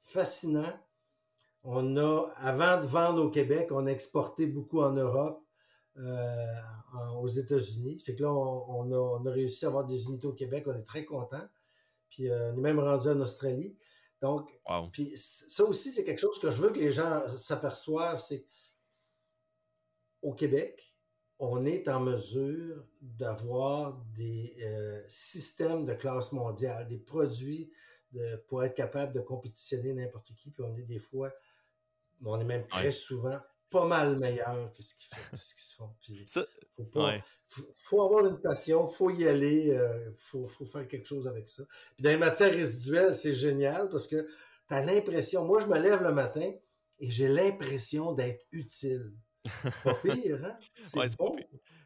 fascinant. 0.01 0.73
On 1.63 1.97
a, 1.97 2.25
avant 2.37 2.81
de 2.81 2.85
vendre 2.85 3.23
au 3.23 3.29
Québec, 3.29 3.69
on 3.71 3.85
a 3.85 3.91
exporté 3.91 4.47
beaucoup 4.47 4.81
en 4.81 4.91
Europe, 4.91 5.41
euh, 5.97 6.45
aux 7.19 7.27
États-Unis. 7.27 7.99
Fait 7.99 8.15
que 8.15 8.23
là, 8.23 8.31
on, 8.33 8.91
a, 8.91 9.31
réussi 9.31 9.65
à 9.65 9.69
avoir 9.69 9.85
des 9.85 10.03
unités 10.05 10.27
au 10.27 10.33
Québec. 10.33 10.65
On 10.67 10.73
est 10.73 10.83
très 10.83 11.05
contents. 11.05 11.47
Puis 12.09 12.29
euh, 12.29 12.53
on 12.53 12.57
est 12.57 12.61
même 12.61 12.79
rendu 12.79 13.07
en 13.07 13.19
Australie. 13.19 13.75
Donc, 14.21 14.49
puis 14.91 15.13
ça 15.17 15.63
aussi, 15.63 15.91
c'est 15.91 16.03
quelque 16.03 16.19
chose 16.19 16.39
que 16.39 16.49
je 16.49 16.61
veux 16.61 16.71
que 16.71 16.79
les 16.79 16.91
gens 16.91 17.21
s'aperçoivent. 17.37 18.21
C'est 18.21 18.47
au 20.21 20.33
Québec, 20.33 20.95
on 21.37 21.65
est 21.65 21.87
en 21.87 21.99
mesure 21.99 22.85
d'avoir 23.01 24.01
des 24.15 24.55
euh, 24.61 25.03
systèmes 25.07 25.85
de 25.85 25.93
classe 25.93 26.31
mondiale, 26.31 26.87
des 26.87 26.97
produits 26.97 27.71
de, 28.11 28.37
pour 28.47 28.63
être 28.63 28.75
capable 28.75 29.13
de 29.13 29.19
compétitionner 29.19 29.93
n'importe 29.93 30.33
qui. 30.35 30.49
Puis 30.51 30.63
on 30.63 30.75
est 30.77 30.83
des 30.83 30.99
fois, 30.99 31.31
on 32.23 32.39
est 32.39 32.45
même 32.45 32.67
très 32.67 32.93
souvent 32.93 33.39
pas 33.75 33.85
mal 33.85 34.17
meilleur 34.17 34.73
que 34.73 34.81
ce 34.81 34.95
qu'ils 34.95 35.09
font. 35.75 35.93
Il 36.07 37.23
faut, 37.77 38.01
avoir 38.01 38.25
une 38.25 38.39
passion, 38.39 38.87
faut 38.87 39.09
y 39.09 39.27
aller, 39.27 39.71
euh, 39.71 40.11
faut, 40.17 40.47
faut, 40.47 40.65
faire 40.65 40.87
quelque 40.87 41.05
chose 41.05 41.27
avec 41.27 41.49
ça. 41.49 41.63
Puis 41.95 42.03
dans 42.03 42.11
les 42.11 42.17
matières 42.17 42.53
résiduelles, 42.53 43.13
c'est 43.13 43.33
génial 43.33 43.89
parce 43.89 44.07
que 44.07 44.15
tu 44.15 44.73
as 44.73 44.85
l'impression, 44.85 45.43
moi 45.43 45.59
je 45.59 45.67
me 45.67 45.77
lève 45.77 46.01
le 46.01 46.13
matin 46.13 46.49
et 46.99 47.09
j'ai 47.09 47.27
l'impression 47.27 48.13
d'être 48.13 48.45
utile 48.53 49.11
C'est 49.43 49.83
pas 49.83 49.93
pire, 50.03 50.45
hein? 50.45 50.57
C'est 50.79 51.17
bon. 51.17 51.35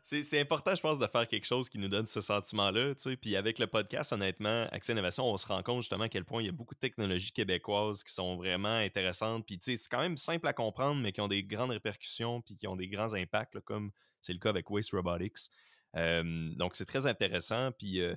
C'est 0.02 0.40
important, 0.40 0.74
je 0.76 0.82
pense, 0.82 1.00
de 1.00 1.08
faire 1.08 1.28
quelque 1.28 1.46
chose 1.46 1.70
qui 1.70 1.78
nous 1.78 1.88
donne 1.88 2.06
ce 2.06 2.22
sentiment-là. 2.22 2.94
Puis 3.22 3.36
avec 3.36 3.60
le 3.60 3.68
podcast, 3.68 4.14
honnêtement, 4.14 4.68
Accès 4.72 4.94
Innovation, 4.94 5.26
on 5.26 5.38
se 5.38 5.48
rend 5.48 5.62
compte 5.64 5.82
justement 5.82 6.06
à 6.06 6.10
quel 6.10 6.26
point 6.26 6.42
il 6.42 6.46
y 6.46 6.50
a 6.50 6.52
beaucoup 6.52 6.74
de 6.74 6.80
technologies 6.80 7.32
québécoises 7.32 8.04
qui 8.04 8.14
sont 8.14 8.36
vraiment 8.36 8.76
intéressantes. 8.76 9.46
Puis 9.46 9.60
c'est 9.62 9.78
quand 9.90 10.02
même 10.02 10.18
simple 10.18 10.48
à 10.48 10.54
comprendre, 10.54 11.02
mais 11.02 11.12
qui 11.12 11.22
ont 11.22 11.28
des 11.28 11.44
grandes 11.44 11.72
répercussions 11.72 12.42
puis 12.42 12.56
qui 12.56 12.68
ont 12.68 12.76
des 12.76 12.88
grands 12.88 13.14
impacts, 13.14 13.60
comme 13.62 13.92
c'est 14.22 14.34
le 14.34 14.40
cas 14.40 14.50
avec 14.50 14.70
Waste 14.70 14.92
Robotics. 14.92 15.50
donc 15.94 16.76
c'est 16.76 16.86
très 16.86 17.06
intéressant. 17.06 17.72
Puis 17.74 18.02
euh, 18.02 18.16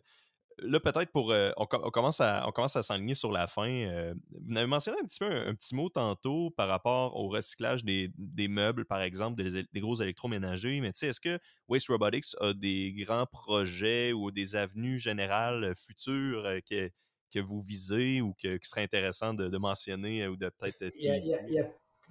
là, 0.59 0.81
peut-être 0.81 1.11
pour. 1.13 1.33
Euh, 1.33 1.51
on, 1.57 1.67
commence 1.67 2.21
à, 2.21 2.45
on 2.47 2.53
commence 2.53 2.77
à 2.77 2.83
s'enligner 2.83 3.15
sur 3.15 3.33
la 3.33 3.47
fin. 3.47 3.69
Euh, 3.69 4.15
vous 4.31 4.57
avez 4.57 4.67
mentionné 4.67 4.99
un 5.01 5.05
petit 5.05 5.19
peu 5.19 5.31
un, 5.31 5.55
petit 5.55 5.75
mot 5.75 5.89
tantôt 5.89 6.51
par 6.51 6.69
rapport 6.69 7.17
au 7.17 7.29
recyclage 7.29 7.85
des, 7.85 8.11
meubles, 8.49 8.85
par 8.85 9.03
exemple, 9.03 9.43
des, 9.43 9.81
gros 9.81 9.97
électroménagers. 9.97 10.81
Mais 10.81 10.93
tu 10.93 11.01
sais, 11.01 11.09
est-ce 11.09 11.21
que 11.21 11.39
Waste 11.69 11.89
Robotics 11.89 12.37
a 12.41 12.53
des 12.53 12.93
grands 12.93 13.27
projets 13.27 14.13
ou 14.13 14.31
des 14.31 14.57
avenues 14.57 14.99
générales 14.99 15.75
futures 15.77 16.47
euh, 16.47 16.61
que, 16.69 16.91
que 17.33 17.41
vous 17.41 17.63
visez 17.63 18.21
ou 18.21 18.35
que, 18.35 18.57
qui 18.57 18.69
serait 18.69 18.83
intéressant 18.83 19.35
de, 19.35 19.57
mentionner 19.59 20.27
ou 20.29 20.37
de 20.37 20.49
peut-être. 20.49 20.95
Il, 20.97 21.05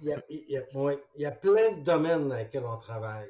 y 0.04 0.56
a, 1.26 1.30
plein 1.30 1.72
de 1.76 1.84
domaines 1.84 2.28
dans 2.28 2.36
lesquels 2.36 2.64
on 2.64 2.76
travaille. 2.76 3.28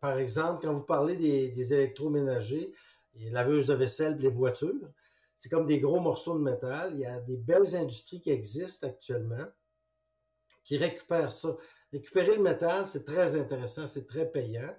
par 0.00 0.18
exemple, 0.18 0.64
quand 0.64 0.72
vous 0.72 0.84
parlez 0.84 1.16
des, 1.16 1.48
des 1.48 1.74
électroménagers, 1.74 2.72
les 3.18 3.30
laveuses 3.30 3.66
de 3.66 3.74
vaisselle, 3.74 4.16
les 4.18 4.28
voitures. 4.28 4.90
C'est 5.36 5.48
comme 5.48 5.66
des 5.66 5.80
gros 5.80 6.00
morceaux 6.00 6.38
de 6.38 6.42
métal. 6.42 6.92
Il 6.94 7.00
y 7.00 7.06
a 7.06 7.20
des 7.20 7.36
belles 7.36 7.76
industries 7.76 8.20
qui 8.20 8.30
existent 8.30 8.86
actuellement 8.86 9.46
qui 10.66 10.76
récupèrent 10.76 11.32
ça. 11.32 11.56
Récupérer 11.92 12.36
le 12.36 12.42
métal, 12.42 12.86
c'est 12.86 13.04
très 13.04 13.36
intéressant, 13.36 13.86
c'est 13.86 14.06
très 14.06 14.30
payant. 14.30 14.74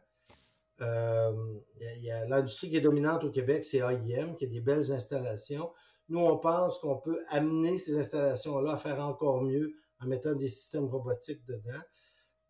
Euh, 0.82 1.34
il 1.80 2.04
y 2.04 2.12
a, 2.12 2.26
l'industrie 2.28 2.70
qui 2.70 2.78
est 2.78 2.82
dominante 2.82 3.24
au 3.24 3.32
Québec, 3.32 3.66
c'est 3.66 3.80
AIM, 3.80 4.36
qui 4.36 4.46
a 4.46 4.48
des 4.48 4.62
belles 4.62 4.92
installations. 4.92 5.72
Nous, 6.10 6.20
on 6.20 6.38
pense 6.38 6.78
qu'on 6.80 6.98
peut 6.98 7.20
amener 7.30 7.78
ces 7.78 7.98
installations-là 7.98 8.74
à 8.74 8.78
faire 8.78 9.00
encore 9.00 9.42
mieux 9.42 9.74
en 10.00 10.06
mettant 10.06 10.36
des 10.36 10.50
systèmes 10.50 10.86
robotiques 10.86 11.44
dedans. 11.46 11.82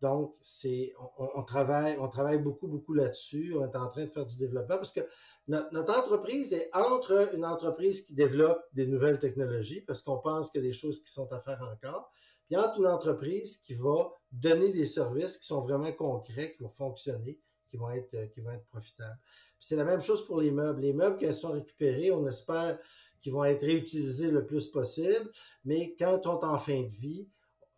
Donc, 0.02 0.36
c'est, 0.42 0.92
on, 1.16 1.42
travaille, 1.42 1.96
on 1.98 2.08
travaille 2.08 2.38
beaucoup, 2.38 2.68
beaucoup 2.68 2.94
là-dessus. 2.94 3.54
On 3.56 3.64
est 3.64 3.76
en 3.76 3.88
train 3.88 4.04
de 4.04 4.10
faire 4.10 4.26
du 4.26 4.36
développement 4.36 4.76
parce 4.76 4.92
que 4.92 5.00
notre, 5.48 5.98
entreprise 5.98 6.52
est 6.52 6.70
entre 6.74 7.34
une 7.34 7.44
entreprise 7.44 8.06
qui 8.06 8.14
développe 8.14 8.62
des 8.72 8.86
nouvelles 8.86 9.18
technologies 9.18 9.80
parce 9.80 10.02
qu'on 10.02 10.18
pense 10.18 10.50
qu'il 10.50 10.62
y 10.62 10.64
a 10.64 10.68
des 10.68 10.74
choses 10.74 11.02
qui 11.02 11.10
sont 11.10 11.32
à 11.32 11.40
faire 11.40 11.60
encore, 11.62 12.10
puis 12.46 12.56
entre 12.56 12.78
une 12.80 12.86
entreprise 12.86 13.58
qui 13.58 13.74
va 13.74 14.12
donner 14.30 14.72
des 14.72 14.86
services 14.86 15.38
qui 15.38 15.46
sont 15.46 15.62
vraiment 15.62 15.92
concrets, 15.92 16.54
qui 16.54 16.62
vont 16.62 16.68
fonctionner, 16.68 17.40
qui 17.70 17.76
vont 17.76 17.90
être, 17.90 18.12
euh, 18.14 18.26
qui 18.26 18.40
vont 18.40 18.52
être 18.52 18.66
profitables. 18.66 19.18
C'est 19.58 19.76
la 19.76 19.84
même 19.84 20.00
chose 20.00 20.24
pour 20.26 20.40
les 20.40 20.50
meubles. 20.50 20.80
Les 20.80 20.92
meubles, 20.92 21.18
ils 21.20 21.34
sont 21.34 21.52
récupérés, 21.52 22.10
on 22.10 22.26
espère 22.26 22.78
qu'ils 23.20 23.32
vont 23.32 23.44
être 23.44 23.62
réutilisés 23.62 24.30
le 24.30 24.46
plus 24.46 24.68
possible, 24.68 25.30
mais 25.64 25.94
quand 25.98 26.26
on 26.26 26.40
est 26.40 26.44
en 26.44 26.58
fin 26.58 26.80
de 26.82 26.88
vie, 26.88 27.28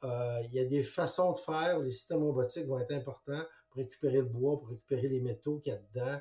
euh, 0.04 0.40
il 0.44 0.54
y 0.54 0.58
a 0.58 0.64
des 0.64 0.82
façons 0.82 1.32
de 1.32 1.38
faire, 1.38 1.78
les 1.80 1.92
systèmes 1.92 2.22
robotiques 2.22 2.66
vont 2.66 2.78
être 2.78 2.92
importants 2.92 3.42
pour 3.68 3.78
récupérer 3.78 4.18
le 4.18 4.24
bois, 4.24 4.58
pour 4.58 4.68
récupérer 4.68 5.08
les 5.08 5.20
métaux 5.20 5.58
qu'il 5.58 5.72
y 5.72 5.76
a 5.76 5.78
dedans, 5.78 6.20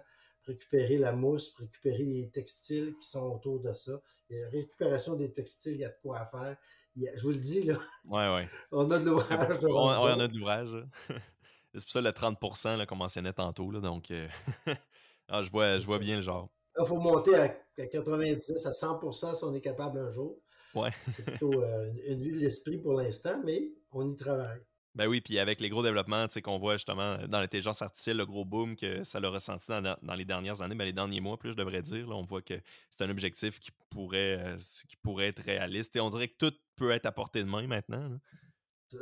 récupérer 0.49 0.97
la 0.97 1.13
mousse, 1.13 1.53
récupérer 1.57 2.03
les 2.03 2.29
textiles 2.29 2.95
qui 2.99 3.07
sont 3.07 3.31
autour 3.31 3.59
de 3.59 3.73
ça. 3.73 4.01
la 4.29 4.49
récupération 4.49 5.15
des 5.15 5.31
textiles, 5.31 5.73
il 5.73 5.81
y 5.81 5.85
a 5.85 5.89
de 5.89 5.97
quoi 6.01 6.25
faire. 6.25 6.57
je 6.95 7.21
vous 7.21 7.31
le 7.31 7.37
dis, 7.37 7.63
là. 7.63 7.77
Ouais, 8.05 8.33
ouais. 8.33 8.47
on 8.71 8.89
a 8.91 8.99
de 8.99 9.05
l'ouvrage. 9.05 9.59
on, 9.63 9.69
on, 9.69 10.19
a 10.19 10.27
de 10.27 10.33
l'ouvrage. 10.33 10.75
C'est 11.73 11.83
pour 11.83 11.91
ça 11.91 12.01
le 12.01 12.09
30% 12.09 12.85
qu'on 12.87 12.95
mentionnait 12.95 13.33
tantôt. 13.33 13.69
Là, 13.71 13.79
donc, 13.79 14.09
euh, 14.09 14.27
ah, 15.27 15.43
je 15.43 15.51
vois, 15.51 15.77
je 15.77 15.85
vois 15.85 15.99
bien 15.99 16.17
le 16.17 16.23
genre. 16.23 16.49
Il 16.79 16.85
faut 16.85 16.99
monter 16.99 17.35
à 17.35 17.49
90, 17.77 18.65
à 18.65 18.71
100% 18.71 19.35
si 19.35 19.43
on 19.43 19.53
est 19.53 19.61
capable 19.61 19.99
un 19.99 20.09
jour. 20.09 20.39
Ouais. 20.73 20.91
C'est 21.11 21.25
plutôt 21.25 21.61
euh, 21.61 21.91
une 22.07 22.19
vue 22.19 22.31
de 22.31 22.39
l'esprit 22.39 22.77
pour 22.77 22.93
l'instant, 22.93 23.41
mais 23.43 23.71
on 23.91 24.09
y 24.09 24.15
travaille. 24.15 24.61
Ben 24.95 25.07
oui, 25.07 25.21
puis 25.21 25.37
avec 25.37 25.61
les 25.61 25.69
gros 25.69 25.83
développements 25.83 26.25
qu'on 26.43 26.57
voit 26.57 26.75
justement 26.75 27.17
dans 27.27 27.39
l'intelligence 27.39 27.81
artificielle, 27.81 28.17
le 28.17 28.25
gros 28.25 28.43
boom 28.43 28.75
que 28.75 29.03
ça 29.03 29.19
l'a 29.19 29.29
ressenti 29.29 29.67
dans, 29.67 30.15
les 30.15 30.25
dernières 30.25 30.61
années, 30.61 30.75
ben 30.75 30.85
les 30.85 30.93
derniers 30.93 31.21
mois, 31.21 31.37
plus 31.37 31.51
je 31.51 31.57
devrais 31.57 31.83
dire, 31.83 32.09
on 32.09 32.23
voit 32.23 32.41
que 32.41 32.55
c'est 32.89 33.03
un 33.03 33.09
objectif 33.09 33.59
qui 33.59 33.71
pourrait, 33.89 34.39
euh, 34.39 34.57
qui 34.87 34.95
pourrait 34.97 35.27
être 35.27 35.43
réaliste. 35.43 35.95
Et 35.95 35.99
on 35.99 36.09
dirait 36.09 36.27
que 36.27 36.37
tout 36.37 36.53
peut 36.75 36.91
être 36.91 37.05
à 37.05 37.11
portée 37.11 37.43
de 37.43 37.49
main 37.49 37.67
maintenant. 37.67 38.19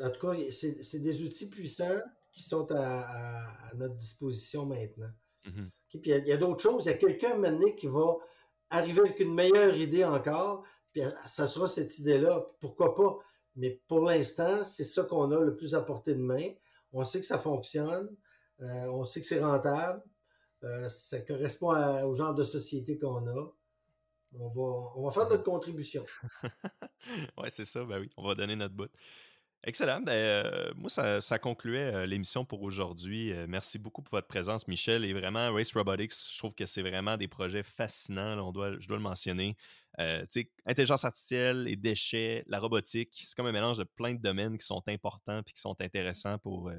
En 0.04 0.10
tout 0.10 0.28
cas, 0.28 0.34
c'est 0.52 1.00
des 1.00 1.24
outils 1.24 1.50
puissants 1.50 2.02
qui 2.34 2.44
sont 2.44 2.68
à, 2.76 3.74
notre 3.76 3.96
disposition 3.96 4.66
maintenant. 4.66 5.10
Mm-hmm. 5.46 5.70
Puis 5.90 6.02
il 6.06 6.28
y 6.28 6.32
a, 6.34 6.38
d'autres 6.38 6.62
choses. 6.62 6.86
Il 6.86 6.90
y 6.90 6.94
a 6.94 6.98
quelqu'un 6.98 7.38
maintenant 7.38 7.72
qui 7.72 7.88
va 7.88 8.18
arriver 8.70 9.00
avec 9.00 9.20
une 9.22 9.34
meilleure 9.34 9.76
idée 9.76 10.04
encore, 10.04 10.64
puis 10.92 11.02
ça 11.26 11.48
sera 11.48 11.70
cette 11.70 11.98
idée-là. 12.00 12.46
Pourquoi 12.60 12.94
pas? 12.94 13.18
Mais 13.58 13.82
pour 13.88 14.06
l'instant, 14.06 14.64
c'est 14.64 14.84
ça 14.84 15.04
qu'on 15.04 15.32
a 15.32 15.40
le 15.40 15.56
plus 15.56 15.76
à 15.76 15.82
portée 15.82 16.14
de 16.14 16.22
main. 16.22 16.50
On 16.94 17.04
sait 17.04 17.20
que 17.20 17.26
ça 17.26 17.40
fonctionne, 17.40 18.16
euh, 18.62 18.88
on 18.92 19.04
sait 19.04 19.20
que 19.20 19.28
c'est 19.28 19.44
rentable, 19.44 20.02
euh, 20.64 20.88
ça 20.90 21.20
correspond 21.22 21.72
au 22.06 22.16
genre 22.16 22.34
de 22.34 22.44
société 22.44 22.98
qu'on 22.98 23.28
a. 23.28 23.54
On 24.40 24.50
va, 24.50 24.92
on 24.96 25.06
va 25.06 25.12
faire 25.12 25.28
notre 25.30 25.44
contribution. 25.44 26.06
oui, 27.38 27.48
c'est 27.50 27.66
ça, 27.66 27.84
ben 27.84 28.00
oui, 28.00 28.10
on 28.16 28.28
va 28.28 28.36
donner 28.36 28.56
notre 28.56 28.76
bout. 28.76 28.92
Excellent. 29.64 30.02
Ben, 30.02 30.14
euh, 30.14 30.72
moi, 30.76 30.90
ça, 30.90 31.40
concluait 31.40 32.08
l'émission 32.08 32.46
pour 32.46 32.62
aujourd'hui. 32.62 33.34
merci 33.48 33.80
beaucoup 33.80 34.02
pour 34.02 34.12
votre 34.12 34.28
présence, 34.28 34.68
Michel. 34.68 35.04
Et 35.04 35.14
vraiment, 35.14 35.52
Race 35.52 35.74
Robotics, 35.74 36.14
je 36.34 36.38
trouve 36.38 36.54
que 36.54 36.66
c'est 36.66 36.82
vraiment 36.82 37.18
des 37.18 37.28
projets 37.28 37.64
fascinants. 37.64 38.40
on 38.40 38.52
doit, 38.52 38.80
je 38.80 38.88
dois 38.88 38.98
le 38.98 39.04
mentionner. 39.04 39.58
Euh, 40.00 40.24
intelligence 40.66 41.06
artificielle, 41.06 41.64
les 41.64 41.76
déchets, 41.76 42.44
la 42.48 42.60
robotique, 42.60 43.24
c'est 43.26 43.36
comme 43.36 43.48
un 43.48 43.52
mélange 43.52 43.80
de 43.80 43.84
plein 43.84 44.14
de 44.14 44.22
domaines 44.22 44.58
qui 44.58 44.66
sont 44.66 44.84
importants 44.88 45.40
et 45.40 45.52
qui 45.52 45.60
sont 45.60 45.76
intéressants 45.82 46.38
pour 46.38 46.70
euh, 46.70 46.76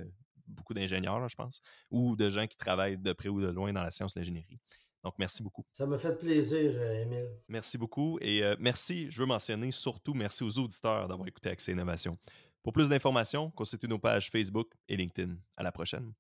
beaucoup 0.47 0.73
d'ingénieurs, 0.73 1.29
je 1.29 1.35
pense, 1.35 1.61
ou 1.91 2.15
de 2.15 2.31
gens 2.31 2.47
qui 2.47 2.57
travaillent 2.57 2.97
de 2.97 3.13
près 3.13 3.29
ou 3.29 3.41
de 3.41 3.49
loin 3.49 3.73
dans 3.73 3.83
la 3.83 3.91
science 3.91 4.15
de 4.15 4.21
l'ingénierie. 4.21 4.61
Donc, 5.03 5.15
merci 5.19 5.43
beaucoup. 5.43 5.65
Ça 5.73 5.87
me 5.87 5.97
fait 5.99 6.17
plaisir, 6.17 6.73
euh, 6.77 7.03
Émile. 7.03 7.29
Merci 7.49 7.77
beaucoup. 7.77 8.19
Et 8.21 8.43
merci, 8.61 9.11
je 9.11 9.21
veux 9.21 9.27
mentionner 9.27 9.71
surtout 9.73 10.15
merci 10.15 10.45
aux 10.45 10.59
auditeurs 10.59 11.09
d'avoir 11.09 11.27
écouté 11.27 11.49
Accès 11.51 11.73
Innovation. 11.73 12.19
Pour 12.63 12.73
plus 12.73 12.89
d'informations, 12.89 13.51
consultez 13.51 13.89
nos 13.89 13.99
pages 13.99 14.31
Facebook 14.31 14.73
et 14.89 14.97
LinkedIn. 14.97 15.37
À 15.57 15.63
la 15.63 15.73
prochaine. 15.73 16.13